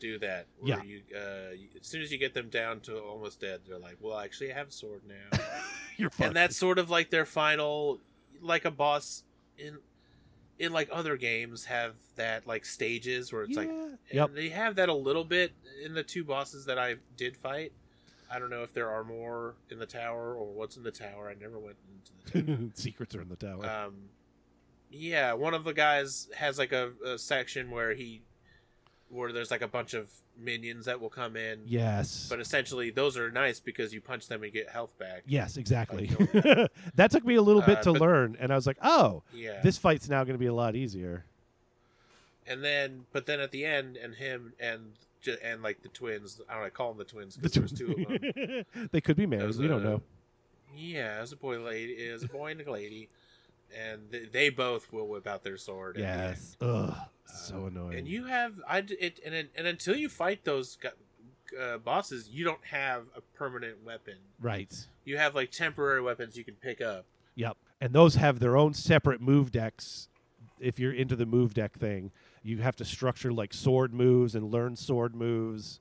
do 0.00 0.16
that. 0.20 0.46
Yeah. 0.62 0.80
You, 0.84 1.00
uh, 1.12 1.50
you- 1.54 1.66
as 1.80 1.86
soon 1.88 2.02
as 2.02 2.12
you 2.12 2.18
get 2.18 2.32
them 2.32 2.48
down 2.50 2.78
to 2.82 2.96
almost 3.00 3.40
dead, 3.40 3.60
they're 3.68 3.78
like, 3.80 3.96
"Well, 4.00 4.16
actually, 4.18 4.52
I 4.52 4.54
have 4.56 4.68
a 4.68 4.72
sword 4.72 5.00
now," 5.08 5.38
You're 5.96 6.10
fucked. 6.10 6.28
and 6.28 6.36
that's 6.36 6.56
sort 6.56 6.78
of 6.78 6.88
like 6.88 7.10
their 7.10 7.26
final, 7.26 7.98
like 8.40 8.64
a 8.64 8.70
boss 8.70 9.24
in, 9.58 9.78
in 10.58 10.72
like 10.72 10.88
other 10.90 11.16
games 11.16 11.66
have 11.66 11.94
that 12.16 12.46
like 12.46 12.64
stages 12.64 13.32
where 13.32 13.44
it's 13.44 13.56
like, 13.56 13.68
Yeah. 13.68 13.82
and 13.84 13.98
Yep. 14.12 14.34
they 14.34 14.48
have 14.48 14.74
that 14.76 14.88
a 14.88 14.94
little 14.94 15.24
bit 15.24 15.52
in 15.84 15.94
the 15.94 16.02
two 16.02 16.24
bosses 16.24 16.64
that 16.66 16.78
I 16.78 16.96
did 17.16 17.36
fight. 17.36 17.72
I 18.30 18.38
don't 18.38 18.50
know 18.50 18.62
if 18.62 18.74
there 18.74 18.90
are 18.90 19.04
more 19.04 19.54
in 19.70 19.78
the 19.78 19.86
tower 19.86 20.34
or 20.34 20.52
what's 20.52 20.76
in 20.76 20.82
the 20.82 20.90
tower. 20.90 21.28
I 21.30 21.34
never 21.40 21.58
went 21.58 21.76
into 21.94 22.12
the 22.46 22.56
tower. 22.56 22.70
Secrets 22.74 23.14
are 23.14 23.22
in 23.22 23.28
the 23.28 23.36
tower. 23.36 23.64
Um, 23.64 23.94
yeah, 24.90 25.32
one 25.34 25.54
of 25.54 25.64
the 25.64 25.72
guys 25.74 26.28
has 26.36 26.58
like 26.58 26.72
a, 26.72 26.92
a 27.06 27.18
section 27.18 27.70
where 27.70 27.94
he, 27.94 28.22
where 29.10 29.32
there's 29.32 29.50
like 29.50 29.62
a 29.62 29.68
bunch 29.68 29.94
of 29.94 30.10
minions 30.38 30.84
that 30.86 31.00
will 31.00 31.08
come 31.08 31.36
in. 31.36 31.60
yes. 31.66 32.26
But 32.28 32.40
essentially, 32.40 32.90
those 32.90 33.16
are 33.16 33.30
nice 33.30 33.58
because 33.60 33.92
you 33.94 34.00
punch 34.00 34.28
them 34.28 34.42
and 34.42 34.52
get 34.52 34.68
health 34.68 34.96
back. 34.98 35.22
yes, 35.26 35.56
exactly. 35.56 36.08
Like, 36.18 36.70
that 36.94 37.10
took 37.10 37.24
me 37.24 37.34
a 37.36 37.42
little 37.42 37.62
bit 37.62 37.78
Uh, 37.78 37.82
to 37.82 37.92
but- 37.92 38.00
learn, 38.00 38.36
and 38.38 38.52
I 38.52 38.54
was 38.56 38.66
like, 38.66 38.78
"Oh, 38.82 39.22
Yeah. 39.32 39.60
this 39.62 39.78
fight's 39.78 40.08
now 40.08 40.24
going 40.24 40.34
to 40.34 40.38
be 40.38 40.46
a 40.46 40.54
lot 40.54 40.76
easier." 40.76 41.24
and 42.46 42.64
then, 42.64 43.04
but 43.12 43.26
then 43.26 43.40
at 43.40 43.50
the 43.50 43.64
end, 43.66 43.96
and 43.96 44.14
him 44.14 44.52
and 44.58 44.92
and 45.42 45.62
like 45.62 45.82
the 45.82 45.88
twins. 45.88 46.40
I 46.48 46.52
don't 46.54 46.60
know. 46.62 46.66
I 46.66 46.70
call 46.70 46.88
them 46.90 46.98
the 46.98 47.04
twins 47.04 47.34
The 47.34 47.42
because 47.42 47.54
there's 47.54 47.72
two 47.72 47.90
of 47.92 48.74
them. 48.74 48.88
they 48.92 49.00
could 49.02 49.16
be 49.16 49.26
married. 49.26 49.56
We 49.56 49.68
don't 49.68 49.84
uh, 49.84 49.90
know. 49.90 50.02
Yeah, 50.74 51.18
as 51.20 51.32
a 51.32 51.36
boy, 51.36 51.58
lady. 51.58 52.10
Was 52.10 52.22
a 52.22 52.28
boy 52.28 52.52
and 52.52 52.60
a 52.60 52.70
lady, 52.70 53.08
and 53.76 54.02
they, 54.10 54.24
they 54.26 54.48
both 54.50 54.92
will 54.92 55.06
whip 55.08 55.26
out 55.26 55.42
their 55.44 55.56
sword. 55.56 55.96
at 55.96 56.02
the 56.02 56.08
end. 56.08 56.20
Yes. 56.30 56.56
Ugh. 56.60 56.94
So 57.26 57.66
annoying. 57.66 57.94
Uh, 57.94 57.98
And 57.98 58.08
you 58.08 58.24
have 58.26 58.54
I 58.68 58.78
it 58.88 59.20
and 59.24 59.34
and 59.34 59.66
until 59.66 59.94
you 59.96 60.08
fight 60.08 60.44
those 60.44 60.78
uh, 61.60 61.78
bosses, 61.78 62.28
you 62.30 62.44
don't 62.44 62.64
have 62.66 63.04
a 63.16 63.20
permanent 63.36 63.84
weapon. 63.84 64.14
right. 64.40 64.86
You 65.04 65.16
have 65.16 65.34
like 65.34 65.50
temporary 65.50 66.02
weapons 66.02 66.36
you 66.36 66.44
can 66.44 66.54
pick 66.54 66.80
up. 66.80 67.06
Yep. 67.34 67.56
And 67.80 67.92
those 67.92 68.16
have 68.16 68.40
their 68.40 68.56
own 68.56 68.74
separate 68.74 69.20
move 69.20 69.50
decks. 69.52 70.08
If 70.60 70.78
you're 70.78 70.92
into 70.92 71.16
the 71.16 71.24
move 71.26 71.54
deck 71.54 71.72
thing, 71.78 72.10
you 72.42 72.58
have 72.58 72.76
to 72.76 72.84
structure 72.84 73.32
like 73.32 73.54
sword 73.54 73.94
moves 73.94 74.34
and 74.34 74.50
learn 74.50 74.74
sword 74.76 75.14
moves. 75.14 75.80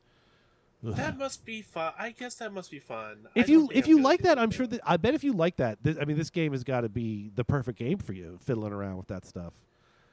That 0.95 1.17
must 1.17 1.45
be 1.45 1.61
fun. 1.61 1.93
I 1.97 2.11
guess 2.11 2.35
that 2.35 2.53
must 2.53 2.71
be 2.71 2.79
fun. 2.79 3.27
If 3.35 3.49
you 3.49 3.69
if 3.73 3.85
I'm 3.85 3.89
you 3.91 4.01
like 4.01 4.21
that, 4.21 4.39
I'm 4.39 4.51
sure 4.51 4.67
that 4.67 4.81
I 4.85 4.97
bet 4.97 5.13
if 5.13 5.23
you 5.23 5.33
like 5.33 5.57
that, 5.57 5.83
th- 5.83 5.97
I 5.99 6.05
mean, 6.05 6.17
this 6.17 6.29
game 6.29 6.51
has 6.51 6.63
got 6.63 6.81
to 6.81 6.89
be 6.89 7.31
the 7.35 7.43
perfect 7.43 7.79
game 7.79 7.97
for 7.97 8.13
you, 8.13 8.39
fiddling 8.43 8.73
around 8.73 8.97
with 8.97 9.07
that 9.07 9.25
stuff. 9.25 9.53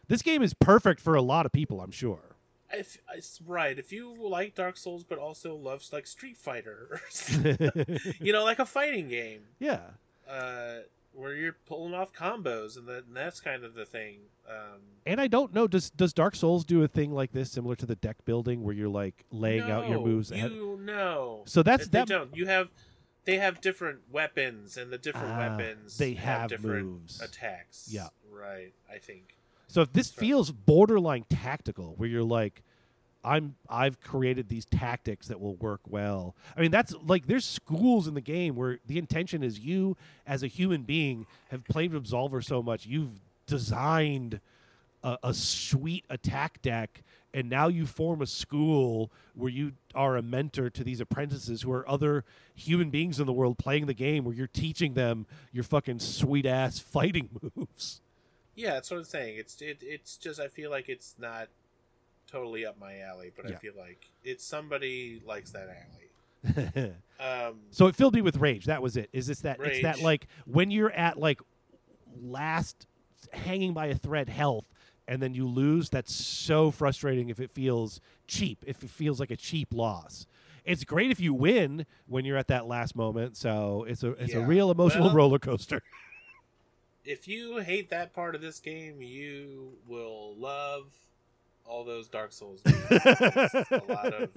This 0.08 0.22
game 0.22 0.42
is 0.42 0.54
perfect 0.54 1.00
for 1.00 1.14
a 1.14 1.22
lot 1.22 1.46
of 1.46 1.52
people, 1.52 1.80
I'm 1.80 1.90
sure. 1.90 2.36
If, 2.72 2.98
it's 3.14 3.40
right. 3.46 3.78
If 3.78 3.92
you 3.92 4.14
like 4.18 4.54
Dark 4.54 4.76
Souls, 4.76 5.04
but 5.04 5.18
also 5.18 5.54
loves 5.54 5.92
like 5.92 6.06
Street 6.06 6.36
Fighter, 6.36 7.00
you 8.20 8.32
know, 8.32 8.44
like 8.44 8.58
a 8.58 8.66
fighting 8.66 9.08
game, 9.08 9.42
yeah. 9.60 9.80
uh, 10.28 10.78
where 11.14 11.34
you're 11.34 11.56
pulling 11.66 11.94
off 11.94 12.12
combos, 12.12 12.76
and, 12.76 12.86
that, 12.88 13.04
and 13.06 13.16
that's 13.16 13.40
kind 13.40 13.64
of 13.64 13.74
the 13.74 13.84
thing. 13.86 14.18
Um, 14.48 14.80
And 15.06 15.20
I 15.20 15.26
don't 15.26 15.54
know 15.54 15.66
does 15.66 15.90
does 15.90 16.12
Dark 16.12 16.34
Souls 16.36 16.64
do 16.64 16.82
a 16.82 16.88
thing 16.88 17.12
like 17.12 17.32
this 17.32 17.50
similar 17.50 17.76
to 17.76 17.86
the 17.86 17.94
deck 17.96 18.16
building 18.24 18.62
where 18.62 18.74
you're 18.74 18.88
like 18.88 19.24
laying 19.30 19.62
out 19.70 19.88
your 19.88 20.00
moves 20.00 20.30
ahead? 20.30 20.50
You 20.52 20.78
know. 20.82 21.42
So 21.46 21.62
that's 21.62 21.88
they 21.88 22.00
that 22.00 22.08
don't. 22.08 22.36
You 22.36 22.46
have 22.46 22.68
they 23.24 23.38
have 23.38 23.60
different 23.62 24.00
weapons, 24.10 24.76
and 24.76 24.90
the 24.92 24.98
different 24.98 25.30
Ah, 25.32 25.38
weapons 25.56 25.96
they 25.96 26.12
have 26.14 26.50
different 26.50 26.86
moves. 26.86 27.20
attacks. 27.22 27.88
Yeah. 27.90 28.08
right. 28.30 28.72
I 28.92 28.98
think. 28.98 29.36
So 29.68 29.80
if 29.80 29.92
this 29.92 30.10
feels 30.10 30.50
borderline 30.52 31.24
tactical, 31.30 31.94
where 31.96 32.08
you're 32.08 32.22
like, 32.22 32.62
I'm 33.24 33.56
I've 33.68 34.00
created 34.00 34.48
these 34.48 34.66
tactics 34.66 35.28
that 35.28 35.40
will 35.40 35.56
work 35.56 35.80
well. 35.88 36.34
I 36.56 36.60
mean, 36.60 36.70
that's 36.70 36.94
like 37.06 37.26
there's 37.26 37.44
schools 37.44 38.06
in 38.06 38.14
the 38.14 38.20
game 38.20 38.54
where 38.54 38.78
the 38.86 38.98
intention 38.98 39.42
is 39.42 39.58
you 39.58 39.96
as 40.26 40.42
a 40.42 40.46
human 40.46 40.82
being 40.82 41.26
have 41.50 41.64
played 41.64 41.92
Absolver 41.92 42.44
so 42.44 42.62
much, 42.62 42.86
you've 42.86 43.20
designed 43.46 44.40
a, 45.02 45.18
a 45.22 45.34
sweet 45.34 46.04
attack 46.10 46.60
deck, 46.62 47.02
and 47.32 47.48
now 47.48 47.68
you 47.68 47.86
form 47.86 48.22
a 48.22 48.26
school 48.26 49.10
where 49.34 49.50
you 49.50 49.72
are 49.94 50.16
a 50.16 50.22
mentor 50.22 50.70
to 50.70 50.84
these 50.84 51.00
apprentices 51.00 51.62
who 51.62 51.72
are 51.72 51.88
other 51.88 52.24
human 52.54 52.90
beings 52.90 53.20
in 53.20 53.26
the 53.26 53.32
world 53.32 53.58
playing 53.58 53.86
the 53.86 53.94
game, 53.94 54.24
where 54.24 54.34
you're 54.34 54.46
teaching 54.46 54.94
them 54.94 55.26
your 55.52 55.64
fucking 55.64 55.98
sweet 55.98 56.46
ass 56.46 56.78
fighting 56.80 57.28
moves. 57.56 58.00
Yeah, 58.54 58.74
that's 58.74 58.90
what 58.90 58.98
I'm 58.98 59.04
saying. 59.04 59.36
It's 59.36 59.60
it, 59.60 59.78
it's 59.82 60.16
just 60.16 60.40
I 60.40 60.48
feel 60.48 60.70
like 60.70 60.88
it's 60.88 61.14
not 61.18 61.48
totally 62.34 62.66
up 62.66 62.78
my 62.78 63.00
alley, 63.00 63.30
but 63.36 63.48
Yeah. 63.48 63.56
I 63.56 63.58
feel 63.58 63.72
like 63.78 64.10
it's 64.24 64.44
somebody 64.44 65.22
likes 65.26 65.52
that 65.52 65.68
alley. 65.68 66.92
Um, 67.20 67.60
So 67.70 67.86
it 67.86 67.94
filled 67.94 68.12
me 68.14 68.20
with 68.22 68.36
rage. 68.38 68.64
That 68.66 68.82
was 68.82 68.96
it. 68.96 69.08
Is 69.12 69.26
this 69.28 69.40
that? 69.42 69.60
It's 69.60 69.82
that 69.82 70.00
like 70.00 70.26
when 70.46 70.70
you're 70.72 70.90
at 70.90 71.16
like 71.18 71.40
last 72.20 72.86
hanging 73.32 73.72
by 73.72 73.86
a 73.86 73.94
thread 73.94 74.28
health, 74.28 74.64
and 75.06 75.22
then 75.22 75.32
you 75.32 75.46
lose. 75.46 75.90
That's 75.90 76.12
so 76.12 76.70
frustrating. 76.72 77.28
If 77.28 77.38
it 77.40 77.50
feels 77.52 78.00
cheap, 78.26 78.64
if 78.66 78.82
it 78.82 78.90
feels 78.90 79.20
like 79.20 79.30
a 79.30 79.36
cheap 79.36 79.68
loss. 79.72 80.26
It's 80.64 80.82
great 80.82 81.10
if 81.10 81.20
you 81.20 81.32
win 81.34 81.86
when 82.06 82.24
you're 82.24 82.38
at 82.38 82.48
that 82.48 82.66
last 82.66 82.96
moment. 82.96 83.36
So 83.36 83.84
it's 83.88 84.02
a 84.02 84.10
it's 84.12 84.34
a 84.34 84.40
real 84.40 84.70
emotional 84.70 85.06
Well- 85.06 85.14
roller 85.14 85.38
coaster. 85.38 85.82
if 87.04 87.28
you 87.28 87.58
hate 87.58 87.90
that 87.90 88.12
part 88.12 88.34
of 88.34 88.40
this 88.40 88.58
game, 88.60 89.00
you 89.00 89.74
will 89.86 90.34
love 90.36 90.92
all 91.66 91.84
those 91.84 92.08
Dark 92.08 92.32
Souls 92.32 92.60
games. 92.62 92.76
A 92.90 93.82
lot 93.88 94.12
of 94.14 94.30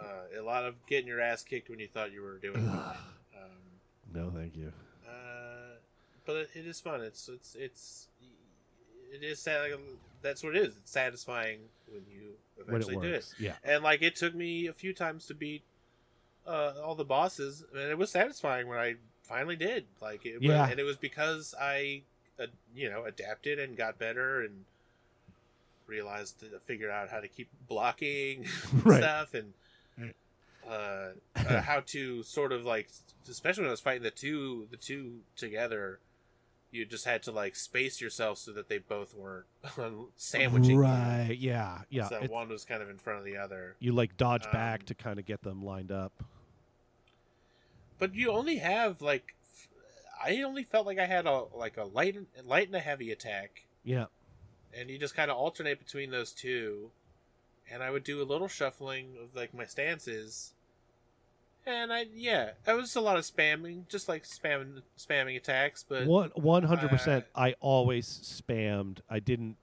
uh, 0.00 0.38
a 0.38 0.42
lot 0.42 0.64
of 0.64 0.74
getting 0.86 1.06
your 1.06 1.20
ass 1.20 1.42
kicked 1.42 1.68
when 1.70 1.78
you 1.78 1.88
thought 1.88 2.12
you 2.12 2.22
were 2.22 2.38
doing. 2.38 2.68
Um, 3.34 3.50
no, 4.14 4.30
thank 4.30 4.54
you. 4.56 4.72
uh, 5.08 5.76
but 6.26 6.36
it, 6.36 6.50
it 6.54 6.66
is 6.66 6.80
fun. 6.80 7.00
It's 7.00 7.28
it's 7.28 7.54
it's 7.58 8.08
it 9.12 9.22
is 9.24 9.40
sad. 9.40 9.70
That's 10.20 10.44
what 10.44 10.54
it 10.54 10.62
is. 10.62 10.76
It's 10.76 10.90
satisfying 10.92 11.60
when 11.90 12.02
you 12.10 12.32
When 12.66 12.76
it 12.76 12.84
eventually 12.84 13.08
do 13.08 13.14
it. 13.14 13.32
yeah. 13.38 13.54
And 13.64 13.82
like 13.82 14.02
it 14.02 14.14
took 14.16 14.34
me 14.34 14.66
a 14.66 14.72
few 14.72 14.92
times 14.92 15.26
to 15.26 15.34
beat 15.34 15.62
uh, 16.46 16.74
all 16.84 16.94
the 16.94 17.04
bosses, 17.06 17.64
and 17.72 17.82
it 17.90 17.96
was 17.98 18.10
satisfying 18.10 18.68
when 18.68 18.78
I 18.78 18.94
finally 19.22 19.56
did. 19.56 19.86
Like 20.00 20.24
it, 20.26 20.42
Yeah. 20.42 20.68
and 20.68 20.78
it 20.78 20.84
was 20.84 20.96
because 20.98 21.54
I, 21.60 22.02
uh, 22.38 22.46
you 22.74 22.90
know, 22.90 23.04
adapted 23.04 23.58
and 23.58 23.76
got 23.76 23.98
better 23.98 24.42
and 24.42 24.64
realized, 25.86 26.40
to 26.40 26.58
figured 26.60 26.90
out 26.90 27.08
how 27.10 27.20
to 27.20 27.28
keep 27.28 27.48
blocking 27.68 28.46
Right. 28.84 28.98
stuff 29.02 29.34
and. 29.34 29.52
Uh, 30.64 31.08
uh, 31.34 31.60
how 31.60 31.80
to 31.80 32.22
sort 32.22 32.52
of 32.52 32.64
like, 32.64 32.88
especially 33.28 33.62
when 33.62 33.68
I 33.70 33.72
was 33.72 33.80
fighting 33.80 34.04
the 34.04 34.12
two, 34.12 34.68
the 34.70 34.76
two 34.76 35.18
together, 35.36 35.98
you 36.70 36.84
just 36.86 37.04
had 37.04 37.24
to 37.24 37.32
like 37.32 37.56
space 37.56 38.00
yourself 38.00 38.38
so 38.38 38.52
that 38.52 38.68
they 38.68 38.78
both 38.78 39.12
weren't 39.12 39.46
sandwiching. 40.16 40.76
you. 40.76 40.80
Right? 40.80 41.36
Yeah, 41.36 41.80
yeah. 41.90 42.08
So 42.08 42.14
It's- 42.14 42.30
one 42.30 42.48
was 42.48 42.64
kind 42.64 42.80
of 42.80 42.88
in 42.88 42.98
front 42.98 43.18
of 43.18 43.24
the 43.24 43.36
other. 43.36 43.74
you 43.80 43.92
like 43.92 44.16
dodge 44.16 44.44
back 44.52 44.80
Um, 44.82 44.86
to 44.86 44.94
kind 44.94 45.18
of 45.18 45.26
get 45.26 45.42
them 45.42 45.64
lined 45.64 45.90
up. 45.90 46.22
But 47.98 48.14
you 48.14 48.30
only 48.30 48.56
have 48.58 49.02
like, 49.02 49.34
I 50.24 50.42
only 50.42 50.62
felt 50.62 50.86
like 50.86 50.98
I 51.00 51.06
had 51.06 51.26
a 51.26 51.44
like 51.56 51.76
a 51.76 51.84
light, 51.84 52.16
light 52.44 52.68
and 52.68 52.76
a 52.76 52.80
heavy 52.80 53.10
attack, 53.10 53.64
Yeah. 53.84 54.06
And 54.76 54.90
you 54.90 54.98
just 54.98 55.14
kind 55.14 55.30
of 55.30 55.36
alternate 55.36 55.78
between 55.78 56.10
those 56.10 56.32
two. 56.32 56.90
And 57.72 57.82
I 57.82 57.90
would 57.90 58.04
do 58.04 58.20
a 58.20 58.24
little 58.24 58.48
shuffling 58.48 59.14
of 59.22 59.34
like 59.34 59.54
my 59.54 59.64
stances, 59.64 60.52
and 61.66 61.92
I 61.92 62.06
yeah, 62.14 62.50
it 62.66 62.72
was 62.72 62.96
a 62.96 63.00
lot 63.00 63.16
of 63.16 63.24
spamming, 63.24 63.88
just 63.88 64.08
like 64.08 64.24
spamming 64.24 64.82
spamming 64.98 65.36
attacks. 65.36 65.84
But 65.88 66.06
One 66.06 66.30
one 66.34 66.64
hundred 66.64 66.90
percent. 66.90 67.24
uh, 67.34 67.38
I 67.38 67.54
always 67.60 68.06
spammed. 68.06 68.98
I 69.08 69.20
didn't 69.20 69.56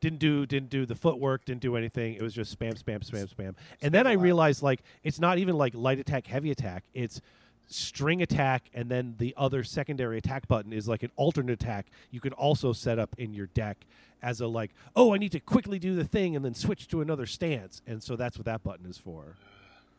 didn't 0.00 0.18
do 0.18 0.44
didn't 0.44 0.68
do 0.68 0.84
the 0.84 0.94
footwork. 0.94 1.46
Didn't 1.46 1.62
do 1.62 1.76
anything. 1.76 2.14
It 2.14 2.22
was 2.22 2.34
just 2.34 2.58
spam, 2.58 2.74
spam, 2.74 3.08
spam, 3.08 3.32
spam. 3.34 3.54
And 3.80 3.94
then 3.94 4.06
I 4.06 4.12
realized 4.12 4.62
like 4.62 4.82
it's 5.02 5.18
not 5.20 5.38
even 5.38 5.56
like 5.56 5.74
light 5.74 5.98
attack, 5.98 6.26
heavy 6.26 6.50
attack. 6.50 6.84
It's 6.92 7.22
string 7.66 8.22
attack, 8.22 8.70
and 8.74 8.90
then 8.90 9.14
the 9.18 9.34
other 9.36 9.64
secondary 9.64 10.18
attack 10.18 10.46
button 10.48 10.72
is 10.72 10.88
like 10.88 11.02
an 11.02 11.10
alternate 11.16 11.52
attack. 11.62 11.86
You 12.10 12.20
can 12.20 12.32
also 12.32 12.72
set 12.72 12.98
up 12.98 13.14
in 13.18 13.34
your 13.34 13.46
deck 13.48 13.84
as 14.22 14.40
a 14.40 14.46
like, 14.46 14.70
oh, 14.96 15.14
I 15.14 15.18
need 15.18 15.32
to 15.32 15.40
quickly 15.40 15.78
do 15.78 15.94
the 15.94 16.04
thing 16.04 16.34
and 16.36 16.44
then 16.44 16.54
switch 16.54 16.88
to 16.88 17.00
another 17.00 17.26
stance. 17.26 17.82
And 17.86 18.02
so 18.02 18.16
that's 18.16 18.38
what 18.38 18.46
that 18.46 18.62
button 18.62 18.86
is 18.86 18.98
for. 18.98 19.36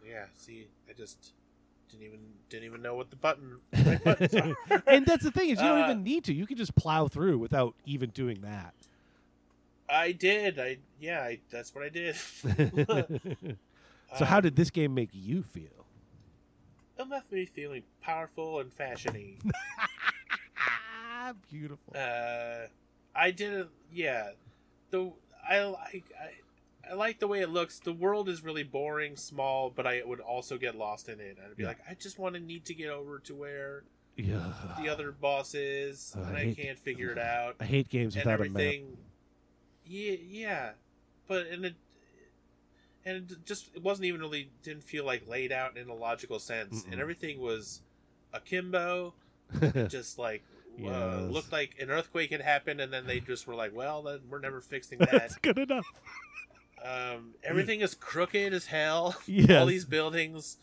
yeah, 0.08 0.26
see, 0.36 0.68
I 0.90 0.94
just 0.94 1.34
didn't 1.92 2.06
even 2.08 2.20
didn't 2.50 2.66
even 2.66 2.82
know 2.82 2.96
what 2.96 3.10
the 3.10 3.16
button. 3.16 3.58
right 3.74 4.36
are. 4.36 4.84
and 4.88 5.06
that's 5.06 5.24
the 5.24 5.32
thing 5.32 5.50
is 5.50 5.60
you 5.60 5.68
don't 5.68 5.82
Uh, 5.82 5.86
even 5.92 6.04
need 6.04 6.24
to. 6.26 6.34
You 6.34 6.46
can 6.48 6.58
just 6.58 6.76
plow 6.76 7.08
through 7.08 7.38
without 7.40 7.76
even 7.86 8.10
doing 8.12 8.42
that. 8.42 8.74
I 9.90 10.12
did. 10.14 10.58
I 10.60 10.78
yeah. 11.00 11.22
I, 11.22 11.40
that's 11.52 11.74
what 11.76 11.84
I 11.84 11.90
did. 11.90 12.16
so 14.18 14.26
how 14.26 14.38
Um, 14.38 14.44
did 14.44 14.56
this 14.56 14.70
game 14.72 14.94
make 14.96 15.10
you 15.14 15.44
feel? 15.44 15.85
Left 17.10 17.32
me 17.32 17.46
feeling 17.46 17.84
powerful 18.02 18.60
and 18.60 18.76
fashiony. 18.76 19.38
Beautiful. 21.52 21.94
uh, 21.96 22.68
I 23.16 23.32
didn't. 23.32 23.70
Yeah, 23.92 24.32
the 24.92 25.12
I 25.48 25.64
like 25.64 26.06
I 26.20 26.92
I 26.92 26.94
like 26.94 27.20
the 27.20 27.28
way 27.28 27.42
it 27.42 27.50
looks. 27.50 27.80
The 27.80 27.94
world 27.94 28.30
is 28.30 28.44
really 28.44 28.64
boring, 28.64 29.16
small, 29.16 29.70
but 29.70 29.88
I 29.88 30.02
would 30.06 30.20
also 30.20 30.58
get 30.58 30.76
lost 30.76 31.10
in 31.10 31.20
it. 31.20 31.38
I'd 31.44 31.56
be 31.58 31.64
Yeah. 31.64 31.70
like, 31.70 31.80
I 31.90 31.94
just 31.96 32.20
want 32.20 32.36
to 32.36 32.42
need 32.42 32.66
to 32.66 32.74
get 32.76 32.90
over 32.90 33.18
to 33.20 33.34
where 33.36 33.84
Yeah. 34.18 34.54
the 34.80 34.88
other 34.90 35.12
boss 35.12 35.56
is, 35.56 36.14
and 36.16 36.36
I 36.38 36.42
I, 36.42 36.54
can't 36.54 36.78
figure 36.78 37.12
it 37.12 37.18
out, 37.18 37.56
I 37.60 37.66
hate 37.66 37.90
games 37.90 38.16
and 38.16 38.26
without 38.26 38.46
a 38.46 38.50
map. 38.50 38.74
Yeah, 39.86 40.12
yeah, 40.22 40.72
but 41.28 41.48
in 41.48 41.66
it 41.66 41.76
and 43.06 43.32
it 43.32 43.46
just 43.46 43.70
it 43.76 43.84
wasn't 43.84 44.06
even 44.06 44.22
really 44.22 44.50
didn't 44.64 44.84
feel 44.84 45.06
like 45.06 45.28
laid 45.28 45.52
out 45.52 45.78
in 45.78 45.90
a 45.90 45.94
logical 45.94 46.40
sense, 46.40 46.84
Mm-mm. 46.84 46.92
and 46.92 47.02
everything 47.02 47.40
was 47.40 47.82
akimbo. 48.34 49.14
just 49.90 50.18
like 50.18 50.44
uh, 50.84 51.22
looked 51.30 51.52
like 51.52 51.76
an 51.80 51.90
earthquake 51.92 52.32
had 52.32 52.42
happened, 52.42 52.82
and 52.82 52.92
then 52.92 53.06
they 53.06 53.20
just 53.20 53.48
were 53.48 53.56
like, 53.56 53.76
"Well, 53.76 54.02
then 54.02 54.22
we're 54.30 54.40
never 54.40 54.60
fixing 54.60 54.98
that." 55.00 55.12
That's 55.12 55.36
good 55.38 55.58
enough. 55.58 55.86
um, 56.84 57.36
everything 57.44 57.82
is 57.82 57.94
crooked 57.96 58.54
as 58.54 58.66
hell. 58.66 59.16
Yes. 59.28 59.52
All 59.60 59.66
these 59.68 59.86
buildings, 59.86 60.58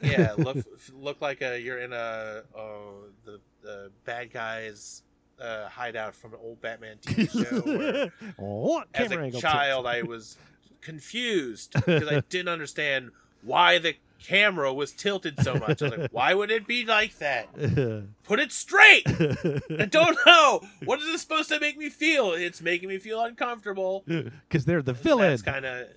yeah, 0.00 0.34
look 0.38 0.58
look 0.94 1.20
like 1.20 1.42
a 1.42 1.60
you're 1.60 1.78
in 1.78 1.92
a 1.92 2.42
oh, 2.56 3.06
the 3.24 3.40
the 3.62 3.90
bad 4.04 4.32
guys 4.32 5.02
uh, 5.40 5.68
hideout 5.68 6.14
from 6.14 6.34
an 6.34 6.40
old 6.42 6.60
Batman 6.60 6.96
TV 7.02 7.30
show. 7.30 7.60
Where, 7.60 8.12
what 8.36 8.88
as 8.94 9.10
a 9.10 9.40
child, 9.40 9.86
I 9.86 10.02
was 10.02 10.36
confused 10.82 11.72
because 11.86 12.08
I 12.08 12.20
didn't 12.28 12.48
understand 12.48 13.10
why 13.42 13.78
the 13.78 13.94
camera 14.22 14.72
was 14.72 14.92
tilted 14.92 15.42
so 15.42 15.54
much. 15.54 15.82
I 15.82 15.88
was 15.88 15.98
like, 15.98 16.12
why 16.12 16.32
would 16.34 16.50
it 16.50 16.66
be 16.66 16.84
like 16.84 17.18
that? 17.18 17.48
Put 18.24 18.38
it 18.38 18.52
straight. 18.52 19.02
I 19.08 19.86
don't 19.90 20.16
know. 20.26 20.60
What 20.84 21.00
is 21.00 21.06
this 21.06 21.22
supposed 21.22 21.48
to 21.48 21.58
make 21.58 21.76
me 21.76 21.88
feel? 21.88 22.32
It's 22.32 22.60
making 22.60 22.88
me 22.88 22.98
feel 22.98 23.20
uncomfortable. 23.22 24.04
Because 24.06 24.64
they're 24.64 24.82
the 24.82 24.92
villain. 24.92 25.30
That's 25.30 25.42
kind 25.42 25.64
of 25.64 25.88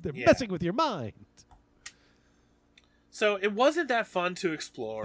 They're 0.00 0.14
yeah. 0.14 0.26
messing 0.26 0.50
with 0.50 0.62
your 0.62 0.72
mind. 0.72 1.12
so. 3.10 3.36
It 3.36 3.52
wasn't 3.52 3.88
that 3.88 4.06
fun 4.06 4.34
to 4.36 4.52
explore. 4.52 5.02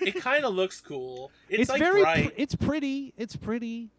it 0.00 0.16
kind 0.20 0.44
of 0.44 0.54
looks 0.54 0.80
cool. 0.80 1.30
It's, 1.48 1.70
like 1.70 1.78
very. 1.78 2.02
pr- 2.02 2.32
it's 2.36 2.56
pretty. 2.56 3.14
It's 3.16 3.36
pretty. 3.36 3.90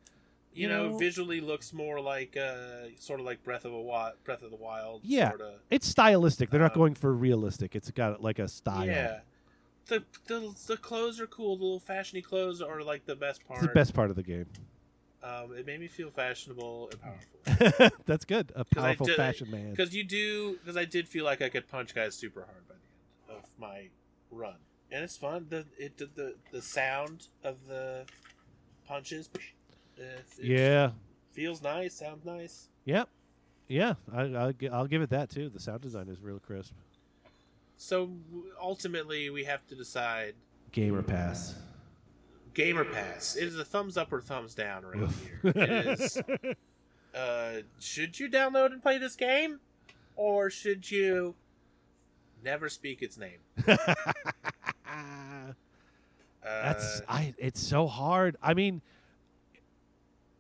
You 0.60 0.68
know, 0.70 0.98
visually 0.98 1.42
looks 1.42 1.74
more 1.74 2.00
like 2.02 2.36
uh, 2.38 2.88
sort 3.00 3.20
of 3.20 3.26
like 3.26 3.44
Breath 3.44 3.66
of 3.66 3.74
a 3.74 3.82
Wild, 3.82 4.14
Breath 4.24 4.42
of 4.44 4.52
the 4.52 4.58
Wild. 4.58 5.02
Yeah. 5.04 5.30
Sorta. 5.30 5.54
It's 5.70 5.88
stylistic. 5.88 6.50
They're 6.50 6.60
not 6.60 6.72
Um, 6.74 6.78
going 6.80 6.96
for 6.96 7.14
realistic. 7.14 7.76
It's 7.76 7.90
got 7.92 8.22
like 8.22 8.40
a 8.40 8.48
style. 8.48 8.86
Yeah. 8.86 9.20
The, 9.88 10.04
the 10.28 10.54
the 10.68 10.78
clothes 10.78 11.20
are 11.20 11.28
cool. 11.28 11.58
The 11.58 11.64
little 11.64 11.80
fashiony 11.80 12.24
clothes 12.24 12.62
are 12.62 12.84
like 12.84 13.06
the 13.06 13.16
best 13.16 13.46
part. 13.48 13.60
It's 13.60 13.68
the 13.68 13.74
best 13.74 13.94
part 13.94 14.10
of 14.12 14.16
the 14.16 14.24
game. 14.24 14.46
Um, 15.24 15.54
it 15.58 15.66
made 15.66 15.80
me 15.80 15.88
feel 15.88 16.12
fashionable 16.12 16.92
and 16.92 17.02
powerful. 17.02 17.98
That's 18.06 18.24
good. 18.24 18.52
A 18.56 18.64
powerful 18.64 19.06
did- 19.08 19.16
fashion 19.18 19.50
man. 19.52 19.72
Because 19.72 19.94
you 19.96 20.04
do, 20.04 20.58
because 20.64 20.78
I 20.78 20.86
did 20.86 21.08
feel 21.10 21.26
like 21.26 21.42
I 21.42 21.50
could 21.50 21.68
punch 21.68 21.94
guys 21.96 22.16
super 22.16 22.42
hard 22.42 22.68
by 22.70 22.76
the 23.28 23.34
end 23.34 23.44
of 23.44 23.50
my 23.60 23.90
run, 24.32 24.56
and 24.92 25.04
it's 25.04 25.18
fun. 25.18 25.48
The 25.50 25.66
it 25.78 25.98
the 25.98 26.06
the, 26.14 26.36
the 26.52 26.62
sound 26.62 27.28
of 27.44 27.68
the 27.68 28.06
punches. 28.88 29.30
It, 30.00 30.26
it 30.40 30.46
Yeah. 30.46 30.92
feels 31.32 31.62
nice. 31.62 31.94
Sounds 31.94 32.26
nice. 32.26 32.70
Yep. 32.86 33.08
Yeah. 33.68 33.94
I, 34.14 34.22
I'll, 34.22 34.54
I'll 34.72 34.88
give 34.88 35.02
it 35.02 35.10
that 35.12 35.30
too. 35.30 35.50
The 35.50 35.60
sound 35.60 35.82
design 35.82 36.08
is 36.08 36.22
real 36.22 36.40
crisp. 36.40 36.74
So 37.78 38.10
ultimately, 38.62 39.30
we 39.30 39.44
have 39.46 39.66
to 39.68 39.76
decide. 39.76 40.34
Gamer 40.72 41.02
Pass. 41.04 41.56
Gamer 42.54 42.84
Pass. 42.86 43.36
It 43.36 43.44
is 43.46 43.58
a 43.58 43.64
thumbs 43.66 43.96
up 43.98 44.12
or 44.12 44.22
thumbs 44.22 44.54
down 44.56 44.84
around 44.84 45.04
Oof. 45.04 45.24
here. 45.24 45.54
It 45.56 45.88
is. 46.00 46.22
Uh, 47.12 47.62
should 47.80 48.20
you 48.20 48.30
download 48.30 48.68
and 48.72 48.84
play 48.84 49.00
this 49.00 49.16
game, 49.16 49.60
or 50.16 50.52
should 50.52 50.92
you 50.92 51.34
never 52.44 52.70
speak 52.70 53.02
its 53.02 53.18
name? 53.18 53.40
Uh, 54.88 55.54
That's 56.44 57.02
I. 57.08 57.34
It's 57.38 57.60
so 57.60 57.86
hard. 57.88 58.38
I 58.42 58.54
mean, 58.54 58.82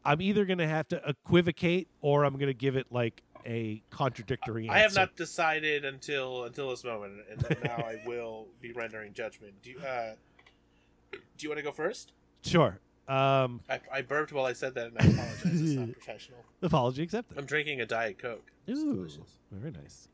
I'm 0.09 0.23
either 0.23 0.43
gonna 0.43 0.67
have 0.67 0.87
to 0.87 0.99
equivocate 1.07 1.87
or 2.01 2.25
I'm 2.25 2.35
gonna 2.39 2.51
give 2.51 2.75
it 2.75 2.87
like 2.89 3.21
a 3.45 3.83
contradictory. 3.91 4.67
I 4.67 4.79
have 4.79 4.95
not 4.95 5.15
decided 5.15 5.85
until 5.85 6.45
until 6.45 6.71
this 6.71 6.83
moment, 6.83 7.13
and 7.29 7.45
now 7.63 7.75
I 7.75 8.01
will 8.07 8.47
be 8.59 8.71
rendering 8.71 9.13
judgment. 9.13 9.53
Do 9.61 9.69
you 9.69 9.79
uh, 9.79 10.15
do 11.11 11.19
you 11.37 11.49
want 11.49 11.59
to 11.59 11.63
go 11.63 11.71
first? 11.71 12.13
Sure. 12.41 12.79
Um, 13.07 13.61
I, 13.69 13.79
I 13.93 14.01
burped 14.01 14.33
while 14.33 14.45
I 14.45 14.53
said 14.53 14.73
that, 14.73 14.87
and 14.87 14.97
I 14.99 15.05
apologize. 15.05 15.61
It's 15.61 15.73
not 15.73 15.91
professional. 15.93 16.39
apology 16.63 17.03
accepted. 17.03 17.37
I'm 17.37 17.45
drinking 17.45 17.81
a 17.81 17.85
diet 17.85 18.17
coke. 18.17 18.51
Ooh, 18.67 19.07
very 19.51 19.71
nice. 19.71 20.07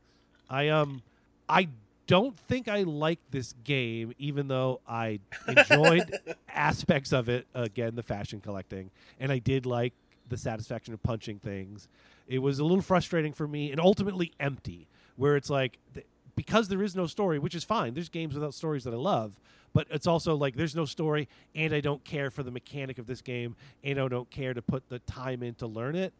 I 0.50 0.68
um, 0.68 1.02
I 1.48 1.68
don't 2.06 2.38
think 2.38 2.68
I 2.68 2.82
like 2.82 3.18
this 3.30 3.54
game, 3.64 4.12
even 4.18 4.48
though 4.48 4.80
I 4.86 5.20
enjoyed 5.48 6.12
aspects 6.48 7.12
of 7.12 7.28
it. 7.28 7.46
Again, 7.54 7.96
the 7.96 8.02
fashion 8.02 8.40
collecting, 8.40 8.90
and 9.18 9.32
I 9.32 9.38
did 9.38 9.66
like 9.66 9.92
the 10.28 10.36
satisfaction 10.36 10.94
of 10.94 11.02
punching 11.02 11.38
things. 11.40 11.88
It 12.28 12.38
was 12.38 12.58
a 12.58 12.64
little 12.64 12.82
frustrating 12.82 13.32
for 13.32 13.46
me, 13.46 13.70
and 13.70 13.80
ultimately 13.80 14.32
empty. 14.40 14.86
Where 15.16 15.36
it's 15.36 15.48
like, 15.48 15.78
th- 15.94 16.06
because 16.34 16.68
there 16.68 16.82
is 16.82 16.94
no 16.94 17.06
story, 17.06 17.38
which 17.38 17.54
is 17.54 17.64
fine. 17.64 17.94
There's 17.94 18.10
games 18.10 18.34
without 18.34 18.52
stories 18.52 18.84
that 18.84 18.92
I 18.92 18.98
love, 18.98 19.32
but 19.72 19.86
it's 19.90 20.06
also 20.06 20.34
like 20.36 20.56
there's 20.56 20.76
no 20.76 20.84
story, 20.84 21.28
and 21.54 21.72
I 21.72 21.80
don't 21.80 22.04
care 22.04 22.30
for 22.30 22.42
the 22.42 22.50
mechanic 22.50 22.98
of 22.98 23.06
this 23.06 23.22
game, 23.22 23.56
and 23.82 23.98
I 23.98 24.08
don't 24.08 24.30
care 24.30 24.52
to 24.52 24.60
put 24.60 24.88
the 24.90 24.98
time 25.00 25.42
in 25.42 25.54
to 25.56 25.66
learn 25.66 25.96
it 25.96 26.12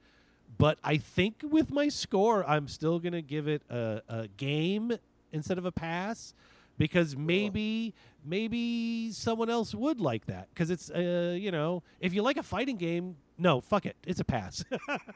but 0.59 0.79
I 0.85 0.97
think 0.97 1.43
with 1.43 1.73
my 1.73 1.89
score, 1.89 2.49
I'm 2.49 2.69
still 2.69 2.99
gonna 2.99 3.21
give 3.21 3.49
it 3.49 3.63
a, 3.69 4.01
a 4.09 4.29
game 4.29 4.97
instead 5.33 5.59
of 5.59 5.65
a 5.65 5.73
pass 5.73 6.35
because 6.79 7.17
maybe 7.17 7.95
maybe 8.25 9.11
someone 9.13 9.49
else 9.51 9.75
would 9.75 10.01
like 10.01 10.27
that 10.27 10.49
because 10.53 10.71
it's 10.71 10.91
uh, 10.91 11.37
you 11.39 11.51
know 11.51 11.83
if 12.01 12.13
you 12.15 12.23
like 12.23 12.37
a 12.37 12.43
fighting 12.43 12.77
game, 12.77 13.17
no, 13.39 13.61
fuck 13.61 13.87
it, 13.87 13.97
it's 14.07 14.21
a 14.21 14.25
pass. 14.25 14.65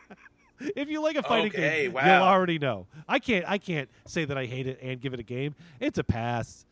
if 0.60 0.88
you 0.88 1.02
like 1.02 1.16
a 1.16 1.22
fighting 1.22 1.52
Okay, 1.52 1.82
game, 1.84 1.92
wow. 1.92 2.04
you'll 2.04 2.26
already 2.28 2.58
know. 2.58 2.86
I 3.08 3.18
can't 3.18 3.44
I 3.48 3.58
can't 3.58 3.88
say 4.06 4.24
that 4.24 4.36
I 4.38 4.46
hate 4.46 4.66
it 4.66 4.78
and 4.82 5.00
give 5.00 5.12
it 5.14 5.20
a 5.20 5.24
game. 5.24 5.54
It's 5.80 5.98
a 5.98 6.04
pass. 6.04 6.64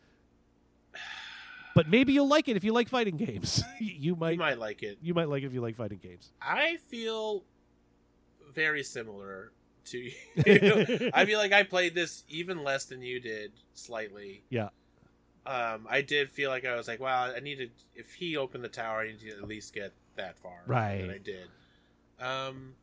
But 1.74 1.89
maybe 1.89 2.12
you'll 2.12 2.26
like 2.28 2.49
it 2.49 2.57
if 2.57 2.64
you 2.64 2.72
like 2.72 2.89
fighting 2.89 3.16
games. 3.16 3.62
you 3.80 4.16
might 4.16 4.32
You 4.32 4.39
might 4.41 4.59
like 4.59 4.82
it. 4.82 4.99
you 5.01 5.14
might 5.14 5.28
like 5.28 5.45
it 5.45 5.47
if 5.47 5.53
you 5.55 5.61
like 5.61 5.76
fighting 5.76 6.01
games. 6.03 6.32
I 6.43 6.78
feel 6.89 7.45
very 8.53 8.82
similar 8.82 9.53
to 9.91 9.99
you. 9.99 10.12
I 11.14 11.24
feel 11.24 11.39
like 11.39 11.53
I 11.53 11.62
played 11.62 11.95
this 11.95 12.24
even 12.28 12.62
less 12.62 12.84
than 12.84 13.03
you 13.03 13.20
did, 13.20 13.53
slightly. 13.74 14.43
Yeah. 14.51 14.68
Um, 15.47 15.86
I 15.89 16.03
did 16.03 16.30
feel 16.30 16.51
like 16.51 16.66
I 16.66 16.76
was 16.76 16.89
like, 16.89 17.01
wow, 17.01 17.32
I 17.34 17.41
needed. 17.41 17.70
If 17.95 18.14
he 18.14 18.36
opened 18.36 18.64
the 18.64 18.68
tower, 18.68 19.01
I 19.01 19.07
need 19.07 19.20
to 19.20 19.30
at 19.30 19.49
least 19.49 19.74
get 19.74 19.93
that 20.16 20.39
far. 20.39 20.62
Right. 20.66 21.01
And 21.01 21.11
I 21.11 21.18
did. 21.18 21.49
Um, 22.20 22.74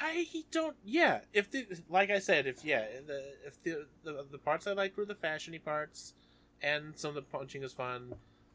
I 0.00 0.26
don't. 0.50 0.76
Yeah. 0.84 1.20
If 1.32 1.50
the 1.50 1.66
like 1.88 2.10
I 2.10 2.18
said, 2.18 2.46
if 2.46 2.64
yeah, 2.64 2.84
the 3.06 3.22
if 3.46 3.62
the 3.62 3.86
the, 4.02 4.24
the 4.32 4.38
parts 4.38 4.66
I 4.66 4.72
liked 4.72 4.96
were 4.96 5.04
the 5.04 5.14
fashiony 5.14 5.62
parts, 5.62 6.14
and 6.62 6.98
some 6.98 7.10
of 7.10 7.14
the 7.14 7.22
punching 7.22 7.62
is 7.62 7.72
fun. 7.72 8.14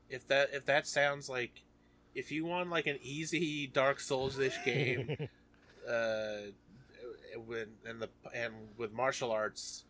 If 0.10 0.28
that 0.28 0.50
if 0.52 0.66
that 0.66 0.88
sounds 0.88 1.30
like, 1.30 1.62
if 2.16 2.32
you 2.32 2.46
want 2.46 2.70
like 2.70 2.88
an 2.88 2.98
easy 3.02 3.68
Dark 3.68 4.00
Souls 4.00 4.40
ish 4.40 4.58
game, 4.66 5.30
uh, 5.90 6.52
when 7.46 7.68
and 7.86 8.02
the 8.02 8.10
and 8.34 8.54
with 8.78 8.92
martial 8.94 9.32
arts, 9.32 9.86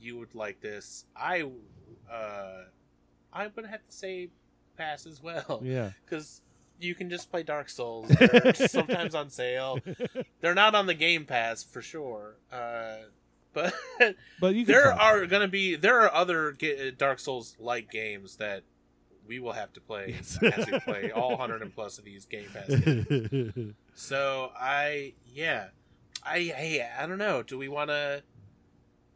you 0.00 0.18
would 0.18 0.34
like 0.34 0.60
this. 0.60 1.04
I, 1.16 1.42
uh, 2.10 2.64
I'm 3.32 3.50
gonna 3.54 3.68
have 3.68 3.86
to 3.86 3.94
say 3.94 4.28
pass 4.76 5.06
as 5.06 5.22
well 5.22 5.60
yeah. 5.64 5.90
because 6.04 6.40
you 6.80 6.94
can 6.94 7.08
just 7.10 7.30
play 7.30 7.42
Dark 7.42 7.68
Souls. 7.68 8.08
They're 8.18 8.54
sometimes 8.54 9.14
on 9.14 9.30
sale. 9.30 9.78
They're 10.40 10.54
not 10.54 10.74
on 10.74 10.86
the 10.86 10.94
Game 10.94 11.24
Pass 11.24 11.62
for 11.62 11.80
sure. 11.82 12.36
Uh, 12.50 12.96
but 13.52 13.74
But 14.40 14.54
you 14.54 14.64
there 14.64 14.92
are 14.92 15.26
gonna 15.26 15.48
be 15.48 15.76
there 15.76 16.00
are 16.00 16.12
other 16.12 16.56
Dark 16.96 17.18
Souls 17.18 17.54
like 17.60 17.90
games 17.90 18.36
that 18.36 18.62
we 19.26 19.38
will 19.38 19.52
have 19.52 19.72
to 19.74 19.80
play 19.80 20.16
Yes. 20.16 20.38
as 20.42 20.66
we 20.68 20.80
play 20.80 21.10
all 21.12 21.36
hundred 21.36 21.62
and 21.62 21.72
plus 21.72 21.98
of 21.98 22.04
these 22.04 22.24
Game 22.24 22.48
Pass. 22.52 22.68
Games. 22.68 23.74
So 23.94 24.50
I 24.58 25.12
yeah, 25.32 25.68
I 26.24 26.38
hey 26.56 26.86
I 26.98 27.06
don't 27.06 27.18
know. 27.18 27.42
Do 27.42 27.58
we 27.58 27.68
want 27.68 27.90
to? 27.90 28.22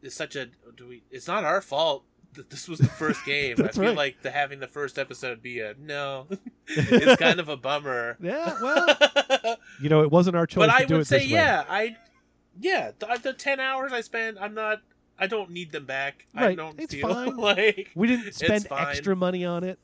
It's 0.01 0.15
such 0.15 0.35
a 0.35 0.47
do 0.75 0.87
we? 0.87 1.03
It's 1.11 1.27
not 1.27 1.43
our 1.43 1.61
fault 1.61 2.03
that 2.33 2.49
this 2.49 2.67
was 2.67 2.79
the 2.79 2.87
first 2.87 3.25
game. 3.25 3.55
I 3.63 3.69
feel 3.69 3.83
right. 3.85 3.95
like 3.95 4.21
the 4.21 4.31
having 4.31 4.59
the 4.59 4.67
first 4.67 4.97
episode 4.99 5.41
be 5.41 5.59
a 5.59 5.73
no. 5.79 6.27
it's 6.67 7.19
kind 7.21 7.39
of 7.39 7.49
a 7.49 7.57
bummer. 7.57 8.17
yeah, 8.21 8.55
well, 8.61 9.57
you 9.81 9.89
know, 9.89 10.01
it 10.03 10.11
wasn't 10.11 10.35
our 10.35 10.45
choice 10.45 10.67
but 10.67 10.69
I 10.69 10.81
to 10.81 10.85
do 10.87 10.93
would 10.95 11.01
it 11.01 11.05
say 11.05 11.23
yeah. 11.25 11.63
I 11.69 11.95
yeah 12.59 12.91
the, 12.99 13.19
the 13.23 13.33
ten 13.33 13.59
hours 13.59 13.91
I 13.93 14.01
spent. 14.01 14.37
I'm 14.39 14.53
not. 14.53 14.81
I 15.19 15.25
don't 15.25 15.49
need 15.49 15.71
them 15.71 15.85
back. 15.85 16.27
I 16.35 16.45
Right, 16.47 16.57
don't 16.57 16.79
it's 16.79 16.93
feel 16.93 17.07
fine. 17.11 17.37
like 17.37 17.89
We 17.95 18.07
didn't 18.07 18.33
spend 18.33 18.67
extra 18.69 19.15
money 19.15 19.45
on 19.45 19.63
it. 19.63 19.79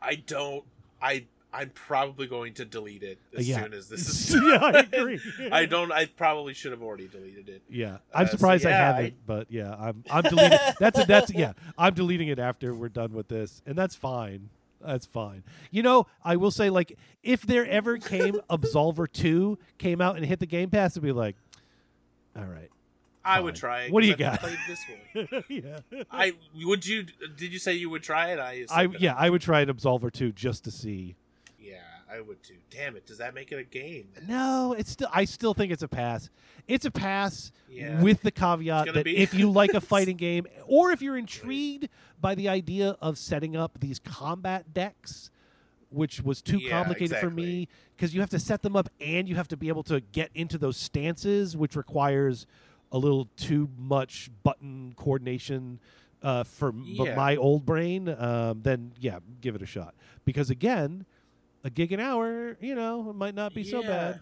I 0.00 0.14
don't. 0.14 0.64
I 1.02 1.26
I'm 1.52 1.70
probably 1.70 2.26
going 2.26 2.52
to 2.54 2.64
delete 2.66 3.02
it 3.02 3.18
as 3.36 3.48
Yeah. 3.48 3.62
soon 3.62 3.72
as 3.72 3.88
this 3.88 4.06
is. 4.30 4.34
yeah, 4.34 4.58
I 4.62 4.80
agree. 4.92 5.20
I 5.52 5.64
don't. 5.64 5.90
I 5.90 6.04
probably 6.06 6.52
should 6.54 6.72
have 6.72 6.82
already 6.82 7.08
deleted 7.08 7.48
it. 7.48 7.62
Yeah, 7.70 7.98
I'm 8.14 8.24
Uh, 8.24 8.28
so 8.28 8.36
surprised 8.36 8.66
I 8.66 8.70
haven't, 8.72 9.04
I- 9.06 9.12
but 9.26 9.46
yeah, 9.50 9.74
I'm 9.78 10.04
I'm 10.10 10.22
deleting. 10.24 10.58
that's 10.78 10.98
a, 11.00 11.04
that's 11.04 11.32
yeah, 11.32 11.52
I'm 11.78 11.94
deleting 11.94 12.28
it 12.28 12.38
after 12.38 12.74
we're 12.74 12.90
done 12.90 13.12
with 13.14 13.28
this, 13.28 13.62
and 13.66 13.76
that's 13.76 13.94
fine. 13.94 14.50
That's 14.80 15.06
fine. 15.06 15.42
You 15.72 15.82
know, 15.82 16.06
I 16.24 16.36
will 16.36 16.50
say, 16.52 16.70
like, 16.70 16.96
if 17.24 17.42
there 17.42 17.66
ever 17.66 17.96
came 17.98 18.34
Absolver 18.50 19.10
Two 19.10 19.58
came 19.78 20.00
out 20.00 20.16
and 20.16 20.24
hit 20.24 20.38
the 20.40 20.46
Game 20.46 20.70
Pass, 20.70 20.92
it'd 20.92 21.02
be 21.02 21.10
like, 21.12 21.34
all 22.36 22.44
right, 22.44 22.70
I 23.24 23.40
would 23.40 23.54
try 23.56 23.84
it. 23.84 23.92
What 23.92 24.02
do 24.02 24.06
you 24.06 24.12
I've 24.12 24.18
got? 24.18 24.40
Played 24.40 24.58
this 24.68 24.80
one. 25.24 25.44
yeah, 25.48 25.78
I 26.12 26.34
would 26.62 26.86
you? 26.86 27.04
Did 27.36 27.52
you 27.54 27.58
say 27.58 27.72
you 27.72 27.88
would 27.90 28.02
try 28.02 28.32
it? 28.32 28.38
I. 28.38 28.66
I 28.70 28.88
yeah, 29.00 29.14
I 29.16 29.30
would 29.30 29.40
try 29.40 29.62
an 29.62 29.68
Absolver 29.68 30.12
Two 30.12 30.30
just 30.30 30.62
to 30.64 30.70
see. 30.70 31.16
I 32.10 32.20
would 32.20 32.42
too. 32.42 32.54
Damn 32.70 32.96
it! 32.96 33.06
Does 33.06 33.18
that 33.18 33.34
make 33.34 33.52
it 33.52 33.58
a 33.58 33.64
game? 33.64 34.08
No, 34.26 34.74
it's 34.76 34.90
still. 34.90 35.08
I 35.12 35.24
still 35.24 35.54
think 35.54 35.72
it's 35.72 35.82
a 35.82 35.88
pass. 35.88 36.30
It's 36.66 36.84
a 36.84 36.90
pass 36.90 37.52
Yeah. 37.68 38.00
with 38.02 38.22
the 38.22 38.30
caveat 38.30 38.92
that 38.94 39.04
be- 39.04 39.16
if 39.16 39.34
you 39.34 39.50
like 39.50 39.74
a 39.74 39.80
fighting 39.92 40.16
game, 40.16 40.46
or 40.66 40.90
if 40.90 41.02
you're 41.02 41.16
intrigued 41.18 41.88
by 42.20 42.34
the 42.34 42.48
idea 42.48 42.96
of 43.00 43.18
setting 43.18 43.56
up 43.56 43.78
these 43.80 43.98
combat 43.98 44.72
decks, 44.72 45.30
which 45.90 46.22
was 46.22 46.40
too 46.42 46.58
Yeah, 46.58 46.70
complicated 46.70 47.18
for 47.18 47.30
me 47.30 47.68
because 47.96 48.14
you 48.14 48.20
have 48.20 48.30
to 48.30 48.38
set 48.38 48.62
them 48.62 48.74
up 48.76 48.88
and 49.00 49.28
you 49.28 49.36
have 49.36 49.48
to 49.48 49.56
be 49.56 49.68
able 49.68 49.82
to 49.84 50.00
get 50.00 50.30
into 50.34 50.58
those 50.58 50.76
stances, 50.76 51.56
which 51.56 51.76
requires 51.76 52.46
a 52.92 52.98
little 52.98 53.26
too 53.36 53.68
much 53.76 54.30
button 54.42 54.94
coordination 54.96 55.78
uh, 56.22 56.42
for 56.44 56.72
Yeah. 56.84 57.14
my 57.14 57.36
old 57.36 57.64
brain. 57.64 58.08
Um, 58.08 58.60
then 58.62 58.92
yeah, 58.98 59.18
give 59.40 59.54
it 59.54 59.62
a 59.62 59.66
shot 59.66 59.94
because 60.24 60.48
again. 60.50 61.04
A 61.64 61.70
gig 61.70 61.92
an 61.92 62.00
hour, 62.00 62.56
you 62.60 62.74
know, 62.74 63.10
it 63.10 63.16
might 63.16 63.34
not 63.34 63.54
be 63.54 63.64
so 63.64 63.82
bad. 63.82 64.20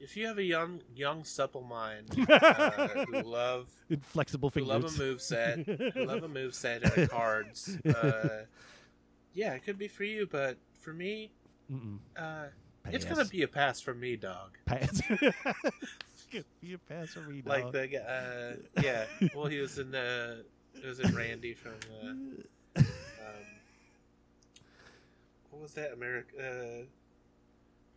If 0.00 0.16
you 0.16 0.26
have 0.26 0.38
a 0.38 0.42
young, 0.42 0.80
young, 0.94 1.24
supple 1.24 1.62
mind 1.62 2.10
uh, 2.30 2.88
who 2.88 3.22
love 3.22 3.70
Inflexible 3.88 4.50
who 4.50 4.60
love 4.60 4.84
a 4.84 4.98
move 4.98 5.22
set, 5.22 5.60
who 5.60 6.04
love 6.04 6.22
a 6.22 6.28
move 6.28 6.54
set 6.54 6.82
and 6.82 7.08
cards, 7.10 7.78
uh, 7.86 8.44
yeah, 9.32 9.54
it 9.54 9.64
could 9.64 9.78
be 9.78 9.88
for 9.88 10.04
you. 10.04 10.28
But 10.30 10.58
for 10.78 10.92
me, 10.92 11.30
uh, 12.18 12.46
it's 12.86 13.06
gonna 13.06 13.24
be 13.24 13.42
a 13.42 13.48
pass 13.48 13.80
for 13.80 13.94
me, 13.94 14.16
dog. 14.16 14.58
pass. 14.66 15.00
it's 15.08 16.26
gonna 16.30 16.44
be 16.60 16.74
a 16.74 16.78
pass 16.78 17.10
for 17.10 17.20
me, 17.20 17.40
dog. 17.40 17.46
Like 17.46 17.72
the 17.72 18.02
uh, 18.02 18.82
yeah. 18.82 19.04
Well, 19.34 19.46
he 19.46 19.58
was 19.58 19.78
in 19.78 19.94
uh, 19.94 20.42
it 20.74 20.84
was 20.84 21.00
in 21.00 21.14
Randy 21.14 21.54
from 21.54 21.76
uh, 22.76 22.82
what 25.54 25.62
was 25.62 25.74
that 25.74 25.92
America 25.92 26.84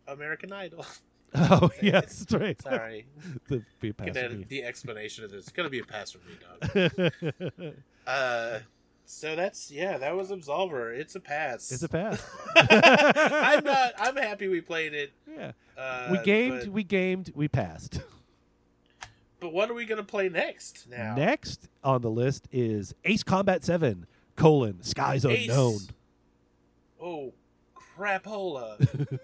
uh, 0.06 0.12
American 0.12 0.52
Idol? 0.52 0.86
oh 1.34 1.68
yes, 1.82 2.20
that's 2.20 2.32
right. 2.32 2.62
Sorry, 2.62 3.04
to 3.48 3.62
be 3.80 3.90
a 3.90 3.94
pass 3.94 4.16
for 4.16 4.28
me. 4.30 4.46
the 4.48 4.62
explanation 4.62 5.24
of 5.24 5.30
this. 5.30 5.40
It's 5.42 5.52
gonna 5.52 5.68
be 5.68 5.80
a 5.80 5.84
pass 5.84 6.12
for 6.12 6.20
me, 6.26 7.50
dog. 7.50 7.82
Uh, 8.06 8.60
so 9.04 9.36
that's 9.36 9.70
yeah, 9.70 9.98
that 9.98 10.16
was 10.16 10.30
Absolver. 10.30 10.96
It's 10.96 11.16
a 11.16 11.20
pass. 11.20 11.70
it's 11.70 11.82
a 11.82 11.88
pass. 11.88 12.24
I'm 12.56 13.62
not. 13.62 13.92
I'm 13.98 14.16
happy 14.16 14.48
we 14.48 14.62
played 14.62 14.94
it. 14.94 15.12
Yeah, 15.30 15.52
Uh, 15.76 16.08
we 16.12 16.18
gamed, 16.22 16.60
But, 16.60 16.68
we 16.68 16.82
gamed, 16.84 17.32
we 17.34 17.46
passed. 17.48 18.00
but 19.40 19.52
what 19.52 19.70
are 19.70 19.74
we 19.74 19.84
gonna 19.84 20.02
play 20.02 20.30
next? 20.30 20.88
Now, 20.88 21.14
Next 21.14 21.68
on 21.84 22.00
the 22.00 22.10
list 22.10 22.48
is 22.50 22.94
Ace 23.04 23.22
Combat 23.22 23.62
Seven: 23.64 24.06
colon 24.36 24.82
Skies 24.82 25.26
Ace. 25.26 25.50
Unknown. 25.50 25.78
Oh, 27.00 27.32
crapola. 27.98 29.18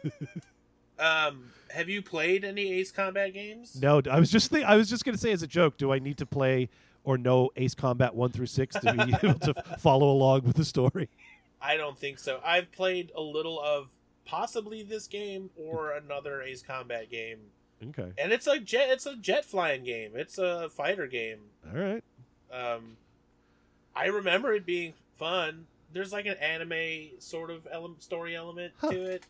um, 0.98 1.50
have 1.70 1.88
you 1.88 2.02
played 2.02 2.44
any 2.44 2.72
Ace 2.74 2.90
Combat 2.90 3.32
games? 3.32 3.80
No, 3.80 4.00
I 4.10 4.18
was 4.18 4.30
just 4.30 4.50
think, 4.50 4.64
I 4.64 4.76
was 4.76 4.88
just 4.88 5.04
gonna 5.04 5.18
say 5.18 5.32
as 5.32 5.42
a 5.42 5.46
joke. 5.46 5.76
Do 5.76 5.92
I 5.92 5.98
need 5.98 6.18
to 6.18 6.26
play 6.26 6.68
or 7.04 7.18
know 7.18 7.50
Ace 7.56 7.74
Combat 7.74 8.14
one 8.14 8.30
through 8.30 8.46
six 8.46 8.76
to 8.76 8.92
be 8.92 9.14
able 9.26 9.38
to 9.40 9.54
follow 9.78 10.10
along 10.10 10.42
with 10.42 10.56
the 10.56 10.64
story? 10.64 11.08
I 11.60 11.76
don't 11.76 11.98
think 11.98 12.18
so. 12.18 12.40
I've 12.44 12.70
played 12.72 13.10
a 13.16 13.20
little 13.22 13.60
of 13.60 13.88
possibly 14.24 14.82
this 14.82 15.06
game 15.06 15.50
or 15.56 15.92
another 15.92 16.42
Ace 16.42 16.62
Combat 16.62 17.10
game, 17.10 17.38
Okay, 17.88 18.12
and 18.18 18.32
it's 18.32 18.46
a 18.46 18.58
jet. 18.58 18.88
It's 18.90 19.06
a 19.06 19.16
jet 19.16 19.44
flying 19.44 19.84
game. 19.84 20.12
It's 20.14 20.38
a 20.38 20.68
fighter 20.70 21.06
game. 21.06 21.38
all 21.70 21.80
right. 21.80 22.04
Um, 22.52 22.96
I 23.96 24.06
remember 24.06 24.52
it 24.54 24.64
being 24.64 24.94
fun. 25.16 25.66
There's 25.95 26.12
like 26.12 26.26
an 26.26 26.36
anime 26.38 27.18
sort 27.20 27.51
of 27.51 27.66
ele- 27.70 27.97
story 28.01 28.36
element 28.36 28.74
Huh. 28.76 28.90
to 28.90 29.03
it. 29.12 29.24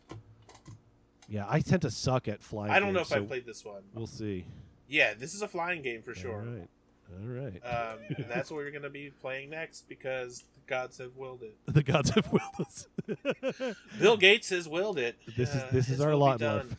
Yeah, 1.29 1.45
I 1.47 1.59
tend 1.61 1.81
to 1.83 1.91
suck 1.91 2.27
at 2.27 2.41
flying. 2.41 2.71
I 2.71 2.79
don't 2.79 2.91
know 2.93 2.99
games, 2.99 3.11
if 3.11 3.17
I 3.17 3.21
played 3.21 3.45
this 3.45 3.63
one. 3.63 3.83
We'll 3.93 4.05
see. 4.07 4.45
Yeah, 4.89 5.13
this 5.13 5.33
is 5.33 5.41
a 5.41 5.47
flying 5.47 5.81
game 5.81 6.01
for 6.03 6.13
sure. 6.13 6.39
All 6.41 6.45
right. 6.45 6.69
All 7.11 7.27
right. 7.27 7.61
Um, 7.65 7.99
and 8.17 8.25
that's 8.29 8.51
what 8.51 8.57
we're 8.57 8.71
going 8.71 8.83
to 8.83 8.89
be 8.89 9.11
playing 9.21 9.49
next 9.51 9.87
because 9.87 10.39
the 10.55 10.61
gods 10.67 10.97
have 10.99 11.15
willed 11.15 11.41
it. 11.43 11.55
the 11.67 11.81
gods 11.83 12.09
have 12.11 12.31
willed 12.31 12.59
us. 12.59 12.87
Bill 13.99 14.17
Gates 14.17 14.49
has 14.49 14.67
willed 14.67 14.97
it. 14.99 15.15
this 15.37 15.49
is 15.49 15.55
Uh, 15.63 15.67
this 15.71 15.85
his 15.87 15.99
is 15.99 16.01
our 16.05 16.15
lot 16.15 16.41
life. 16.41 16.75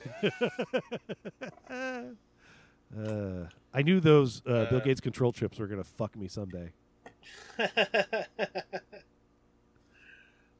uh, 1.71 3.47
I 3.75 3.83
knew 3.83 4.01
those 4.01 4.43
uh, 4.47 4.67
Bill 4.67 4.79
Uh, 4.79 4.85
Gates 4.85 5.01
control 5.01 5.33
trips 5.33 5.59
were 5.59 5.67
gonna 5.67 5.85
fuck 5.85 6.17
me 6.17 6.29
someday. 6.29 6.73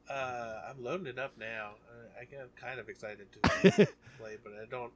Uh, 0.09 0.61
I'm 0.69 0.83
loading 0.83 1.07
it 1.07 1.19
up 1.19 1.33
now. 1.39 1.71
Uh, 1.89 2.19
I 2.21 2.25
get 2.25 2.55
kind 2.55 2.79
of 2.79 2.89
excited 2.89 3.27
to 3.33 3.39
play, 4.19 4.37
but 4.43 4.53
I 4.61 4.65
don't. 4.69 4.91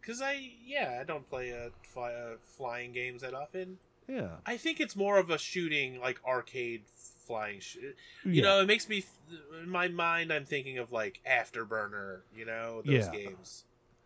Because 0.00 0.22
I, 0.22 0.50
yeah, 0.64 0.98
I 1.00 1.04
don't 1.04 1.28
play 1.28 1.52
uh, 1.52 1.68
fly, 1.82 2.12
uh, 2.12 2.36
flying 2.42 2.92
games 2.92 3.22
that 3.22 3.34
often. 3.34 3.78
Yeah. 4.08 4.28
I 4.46 4.56
think 4.56 4.80
it's 4.80 4.96
more 4.96 5.18
of 5.18 5.28
a 5.28 5.36
shooting, 5.36 6.00
like 6.00 6.18
arcade 6.26 6.82
flying. 7.26 7.60
Sh- 7.60 7.76
you 7.76 7.94
Yeah. 8.32 8.42
know, 8.42 8.60
it 8.60 8.66
makes 8.66 8.88
me 8.88 9.04
in 9.62 9.68
my 9.68 9.88
mind. 9.88 10.32
I'm 10.32 10.46
thinking 10.46 10.78
of 10.78 10.92
like 10.92 11.20
Afterburner. 11.30 12.20
You 12.34 12.46
know, 12.46 12.82
those 12.84 13.06
Yeah. 13.06 13.10
games. 13.12 13.64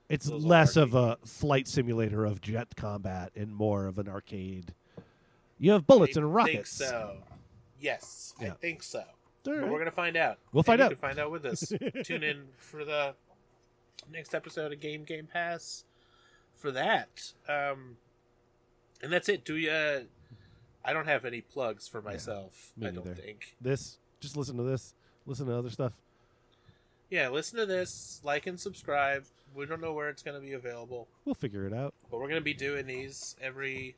it's 0.09 0.27
those 0.27 0.45
less 0.45 0.77
of 0.77 0.95
a 0.95 1.17
flight 1.25 1.69
simulator 1.69 2.25
of 2.25 2.41
jet 2.41 2.75
combat 2.77 3.31
and 3.37 3.55
more 3.55 3.87
of 3.87 3.99
an 3.99 4.09
arcade. 4.09 4.75
You 5.59 5.71
have 5.73 5.87
bullets 5.87 6.17
I 6.17 6.21
and 6.21 6.27
think 6.29 6.37
rockets. 6.37 6.71
so. 6.73 7.19
Yes, 7.83 8.35
I 8.41 8.45
Yeah. 8.47 8.53
think 8.55 8.83
so. 8.83 9.01
All 9.01 9.07
But 9.45 9.57
right. 9.59 9.71
we're 9.71 9.79
gonna 9.79 9.91
find 9.91 10.17
out. 10.17 10.39
We'll 10.53 10.61
And 10.61 10.67
find 10.67 10.79
you 10.79 10.85
out. 10.87 10.89
Can 10.91 10.99
find 10.99 11.19
out 11.19 11.31
with 11.31 11.45
us. 11.45 11.73
Tune 12.05 12.23
in 12.23 12.49
for 12.57 12.85
the 12.85 13.15
next 14.11 14.35
episode 14.35 14.73
of 14.73 14.81
Game 14.81 15.05
Game 15.05 15.27
Pass 15.27 15.85
for 16.55 16.71
that. 16.73 17.33
Um, 17.49 17.97
and 19.03 19.13
that's 19.13 19.29
it. 19.29 19.45
Do 19.45 19.57
you? 19.57 19.71
Uh, 19.71 20.01
I 20.85 20.93
don't 20.93 21.07
have 21.07 21.25
any 21.25 21.41
plugs 21.41 21.89
for 21.89 22.01
myself. 22.03 22.73
me 22.77 22.87
I 22.87 22.91
don't 22.93 23.05
neither. 23.05 23.21
think. 23.21 23.57
This. 23.61 23.99
Just 24.21 24.37
listen 24.37 24.57
to 24.57 24.63
this. 24.63 24.95
Listen 25.27 25.47
to 25.47 25.57
other 25.57 25.71
stuff. 25.71 25.93
Yeah, 27.11 27.29
listen 27.29 27.59
to 27.59 27.67
this, 27.67 28.21
like 28.25 28.47
and 28.47 28.59
subscribe. 28.59 29.25
We 29.55 29.67
don't 29.67 29.81
know 29.83 29.93
where 29.93 30.09
it's 30.09 30.23
going 30.23 30.41
to 30.41 30.45
be 30.47 30.55
available, 30.55 31.09
We'll 31.27 31.35
figure 31.35 31.67
it 31.67 31.75
out. 31.75 31.93
but 32.11 32.17
we're 32.19 32.29
going 32.29 32.41
to 32.41 32.45
be 32.45 32.55
doing 32.55 32.87
these 32.87 33.37
every 33.41 33.97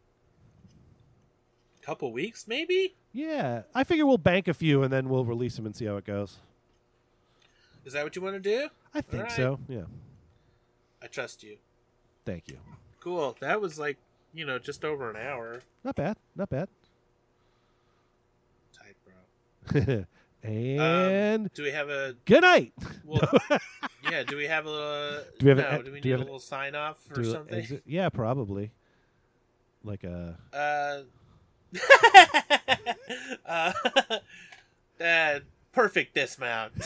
couple 1.85 2.13
weeks, 2.13 2.47
maybe. 2.49 2.95
Yeah, 3.13 3.63
I 3.75 3.85
figure 3.85 4.07
we'll 4.07 4.19
bank 4.19 4.49
a 4.49 4.55
few 4.55 4.83
and 4.83 4.93
then 4.93 5.09
we'll 5.09 5.25
release 5.25 5.57
them 5.57 5.67
and 5.67 5.77
see 5.77 5.85
how 5.85 5.97
it 5.97 6.05
goes. 6.05 6.39
Is 7.85 7.93
that 7.93 8.03
what 8.05 8.17
you 8.17 8.23
want 8.23 8.35
to 8.37 8.41
do? 8.41 8.69
I 8.95 9.01
think 9.03 9.25
right. 9.25 9.33
so. 9.33 9.59
Yeah. 9.69 9.83
I 11.03 11.07
trust 11.07 11.43
you. 11.43 11.59
Thank 12.25 12.49
you. 12.49 12.57
Cool. 13.01 13.37
That 13.41 13.61
was 13.61 13.79
like 13.79 13.99
you 14.33 14.45
know 14.47 14.59
just 14.59 14.85
over 14.85 15.11
an 15.11 15.17
hour. 15.17 15.63
Not 15.85 15.95
bad. 15.97 16.17
Not 16.35 16.49
bad. 16.49 16.69
Tight, 18.73 18.97
bro. 19.05 20.05
and 20.43 21.43
Um, 21.43 21.51
do 21.55 21.63
we 21.63 21.71
have 21.71 21.91
a? 21.91 22.15
good 22.25 22.41
night. 22.43 22.73
Well, 23.05 23.21
yeah. 24.11 24.23
Do 24.25 24.37
we 24.37 24.47
have 24.47 24.67
a? 24.67 25.25
Do 25.39 25.45
we 25.47 25.49
have 25.51 25.59
no, 25.59 25.65
an- 25.79 25.85
do 25.85 25.93
we 25.93 26.01
do 26.01 26.09
need 26.09 26.13
have 26.13 26.21
a 26.21 26.25
little 26.25 26.41
sign 26.41 26.75
off 26.75 26.99
or 27.15 27.21
it- 27.21 27.31
something? 27.31 27.81
Yeah, 27.85 28.09
probably. 28.09 28.73
Like 29.83 30.05
a 30.05 30.39
Uh, 30.53 31.03
uh, 33.47 33.73
uh, 35.05 35.39
perfect 35.73 36.15
dismount. 36.15 36.73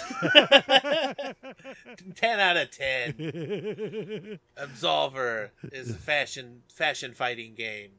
10 2.17 2.41
out 2.41 2.57
of 2.57 2.71
10. 2.71 4.39
Absolver 4.59 5.51
is 5.73 5.91
a 5.91 5.95
fashion 5.95 6.63
fashion 6.69 7.13
fighting 7.13 7.55
game. 7.55 7.91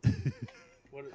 What 0.92 1.06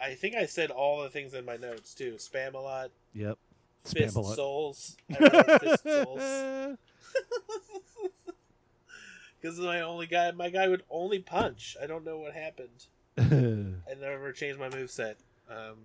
I 0.00 0.14
think 0.14 0.34
I 0.34 0.46
said 0.46 0.70
all 0.70 1.02
the 1.02 1.10
things 1.10 1.34
in 1.34 1.44
my 1.44 1.56
notes 1.56 1.94
too. 1.94 2.14
Spam 2.14 2.54
a 2.54 2.58
lot. 2.58 2.90
yep. 3.14 3.38
Fist 3.84 4.14
Spam 4.14 4.16
a 4.16 4.20
lot. 4.20 4.36
souls. 4.36 4.96
Fist 5.08 5.82
souls. 5.84 6.78
Because 9.40 9.60
my 9.60 9.80
only 9.80 10.06
guy, 10.06 10.32
my 10.32 10.48
guy 10.50 10.66
would 10.68 10.82
only 10.90 11.20
punch. 11.20 11.76
I 11.80 11.86
don't 11.86 12.04
know 12.04 12.18
what 12.18 12.32
happened. 12.34 12.86
I 13.88 13.94
never 14.00 14.32
changed 14.32 14.58
my 14.58 14.68
moveset. 14.68 15.14
Um, 15.50 15.76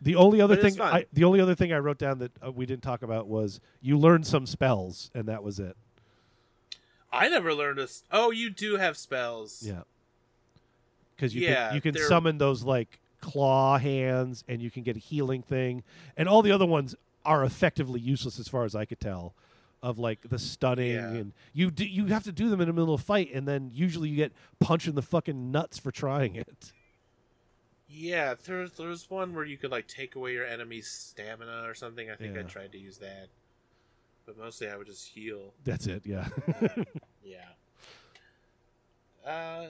The 0.00 0.14
only 0.16 0.40
other 0.40 0.56
thing. 0.56 0.80
I, 0.80 1.06
the 1.12 1.24
only 1.24 1.40
other 1.40 1.54
thing 1.54 1.72
I 1.72 1.78
wrote 1.78 1.98
down 1.98 2.18
that 2.20 2.32
uh, 2.44 2.50
we 2.52 2.66
didn't 2.66 2.82
talk 2.82 3.02
about 3.02 3.26
was 3.28 3.60
you 3.82 3.98
learned 3.98 4.26
some 4.26 4.46
spells, 4.46 5.10
and 5.14 5.26
that 5.28 5.42
was 5.42 5.58
it. 5.58 5.76
I 7.12 7.28
never 7.28 7.54
learned 7.54 7.78
a. 7.78 7.84
s- 7.84 8.02
Oh, 8.12 8.30
you 8.30 8.50
do 8.50 8.76
have 8.76 8.96
spells. 8.96 9.62
Yeah, 9.62 9.82
because 11.14 11.34
you 11.34 11.42
Yeah, 11.42 11.68
can, 11.68 11.74
you 11.76 11.80
can 11.80 11.94
they're- 11.94 12.08
summon 12.08 12.38
those 12.38 12.62
like 12.62 13.00
claw 13.20 13.78
hands, 13.78 14.44
and 14.48 14.60
you 14.62 14.70
can 14.70 14.82
get 14.82 14.96
a 14.96 15.00
healing 15.00 15.42
thing, 15.42 15.82
and 16.16 16.28
all 16.28 16.42
the 16.42 16.52
other 16.52 16.66
ones 16.66 16.94
are 17.24 17.42
effectively 17.44 18.00
useless 18.00 18.38
as 18.38 18.48
far 18.48 18.64
as 18.64 18.74
I 18.74 18.84
could 18.84 19.00
tell. 19.00 19.34
Of 19.82 19.98
like 19.98 20.28
the 20.28 20.38
stunning, 20.38 20.92
Yeah. 20.92 21.10
and 21.10 21.32
you 21.52 21.70
do, 21.70 21.84
you 21.86 22.06
have 22.06 22.24
to 22.24 22.32
do 22.32 22.48
them 22.48 22.60
in 22.60 22.66
the 22.66 22.72
middle 22.72 22.92
of 22.94 23.00
a 23.00 23.04
fight, 23.04 23.30
and 23.32 23.46
then 23.46 23.70
usually 23.72 24.08
you 24.08 24.16
get 24.16 24.32
punched 24.58 24.88
in 24.88 24.94
the 24.94 25.02
fucking 25.02 25.50
nuts 25.52 25.78
for 25.78 25.90
trying 25.92 26.34
it. 26.34 26.72
Yeah, 27.88 28.34
there's 28.44 28.72
there 28.72 28.88
was 28.88 29.08
one 29.08 29.34
where 29.34 29.44
you 29.44 29.56
could 29.56 29.70
like 29.70 29.86
take 29.86 30.16
away 30.16 30.32
your 30.32 30.44
enemy's 30.46 30.88
stamina 30.88 31.62
or 31.66 31.74
something. 31.74 32.10
I 32.10 32.16
think 32.16 32.36
I 32.36 32.42
tried 32.42 32.72
to 32.72 32.78
use 32.78 32.98
that, 32.98 33.28
but 34.24 34.36
mostly 34.38 34.68
I 34.68 34.76
would 34.76 34.86
just 34.88 35.08
heal. 35.08 35.52
That's 35.62 35.86
it. 35.86 36.02
Yeah. 36.04 36.28
Yeah. 37.24 37.44
Uh, 39.24 39.66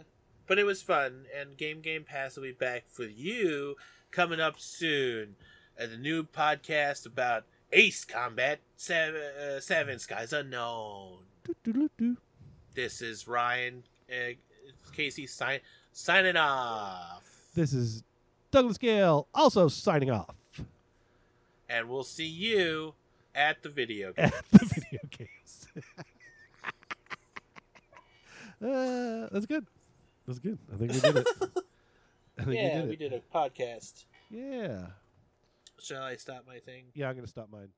but 0.47 0.59
it 0.59 0.65
was 0.65 0.83
fun, 0.83 1.27
and 1.39 1.57
Game 1.57 1.81
Game 1.81 2.05
Pass 2.05 2.37
will 2.37 2.45
be 2.45 2.53
back 2.53 2.85
for 2.89 3.05
you 3.05 3.77
coming 4.11 4.41
up 4.41 4.55
soon. 4.61 5.37
And 5.79 5.93
the 5.93 5.99
new 5.99 6.23
podcast 6.25 7.05
about 7.05 7.45
Ace 7.73 8.05
Combat 8.05 8.61
Seven, 8.77 9.21
uh, 9.21 9.61
Seven 9.61 9.99
Skies 9.99 10.33
Unknown. 10.33 11.19
Doo-doo-doo-doo. 11.45 12.17
This 12.75 13.01
is 13.03 13.27
Ryan 13.27 13.83
uh, 14.11 14.33
Casey 14.93 15.27
sign, 15.27 15.61
signing 15.93 16.37
off. 16.37 17.23
This 17.55 17.73
is 17.73 18.03
Douglas 18.51 18.79
Gale, 18.79 19.27
also 19.35 19.69
signing 19.69 20.11
off 20.11 20.35
And 21.69 21.89
we'll 21.89 22.05
see 22.05 22.27
you 22.27 22.95
at 23.35 23.63
the 23.63 23.69
video 23.69 24.13
game. 24.13 24.27
at 24.27 24.45
the 24.51 24.59
video 24.67 25.01
games. 25.11 25.67
uh, 28.63 29.29
that's 29.33 29.47
good. 29.47 29.67
That's 30.27 30.39
good. 30.39 30.59
I 30.73 30.77
think 30.77 30.93
we 30.93 31.01
did 31.01 31.17
it. 31.17 31.27
I 32.39 32.45
think 32.45 32.57
yeah, 32.57 32.83
we 32.83 32.89
we 32.91 32.97
did 32.97 33.13
it. 33.13 33.21
did 33.23 33.23
a 33.35 33.39
podcast. 33.39 34.05
Yeah. 34.31 34.87
Shall 35.87 36.03
I 36.03 36.17
stop 36.17 36.45
my 36.49 36.59
thing? 36.59 36.87
Yeah, 36.95 37.09
I'm 37.09 37.15
to 37.25 37.31
stop 37.31 37.49
mine. 37.49 37.69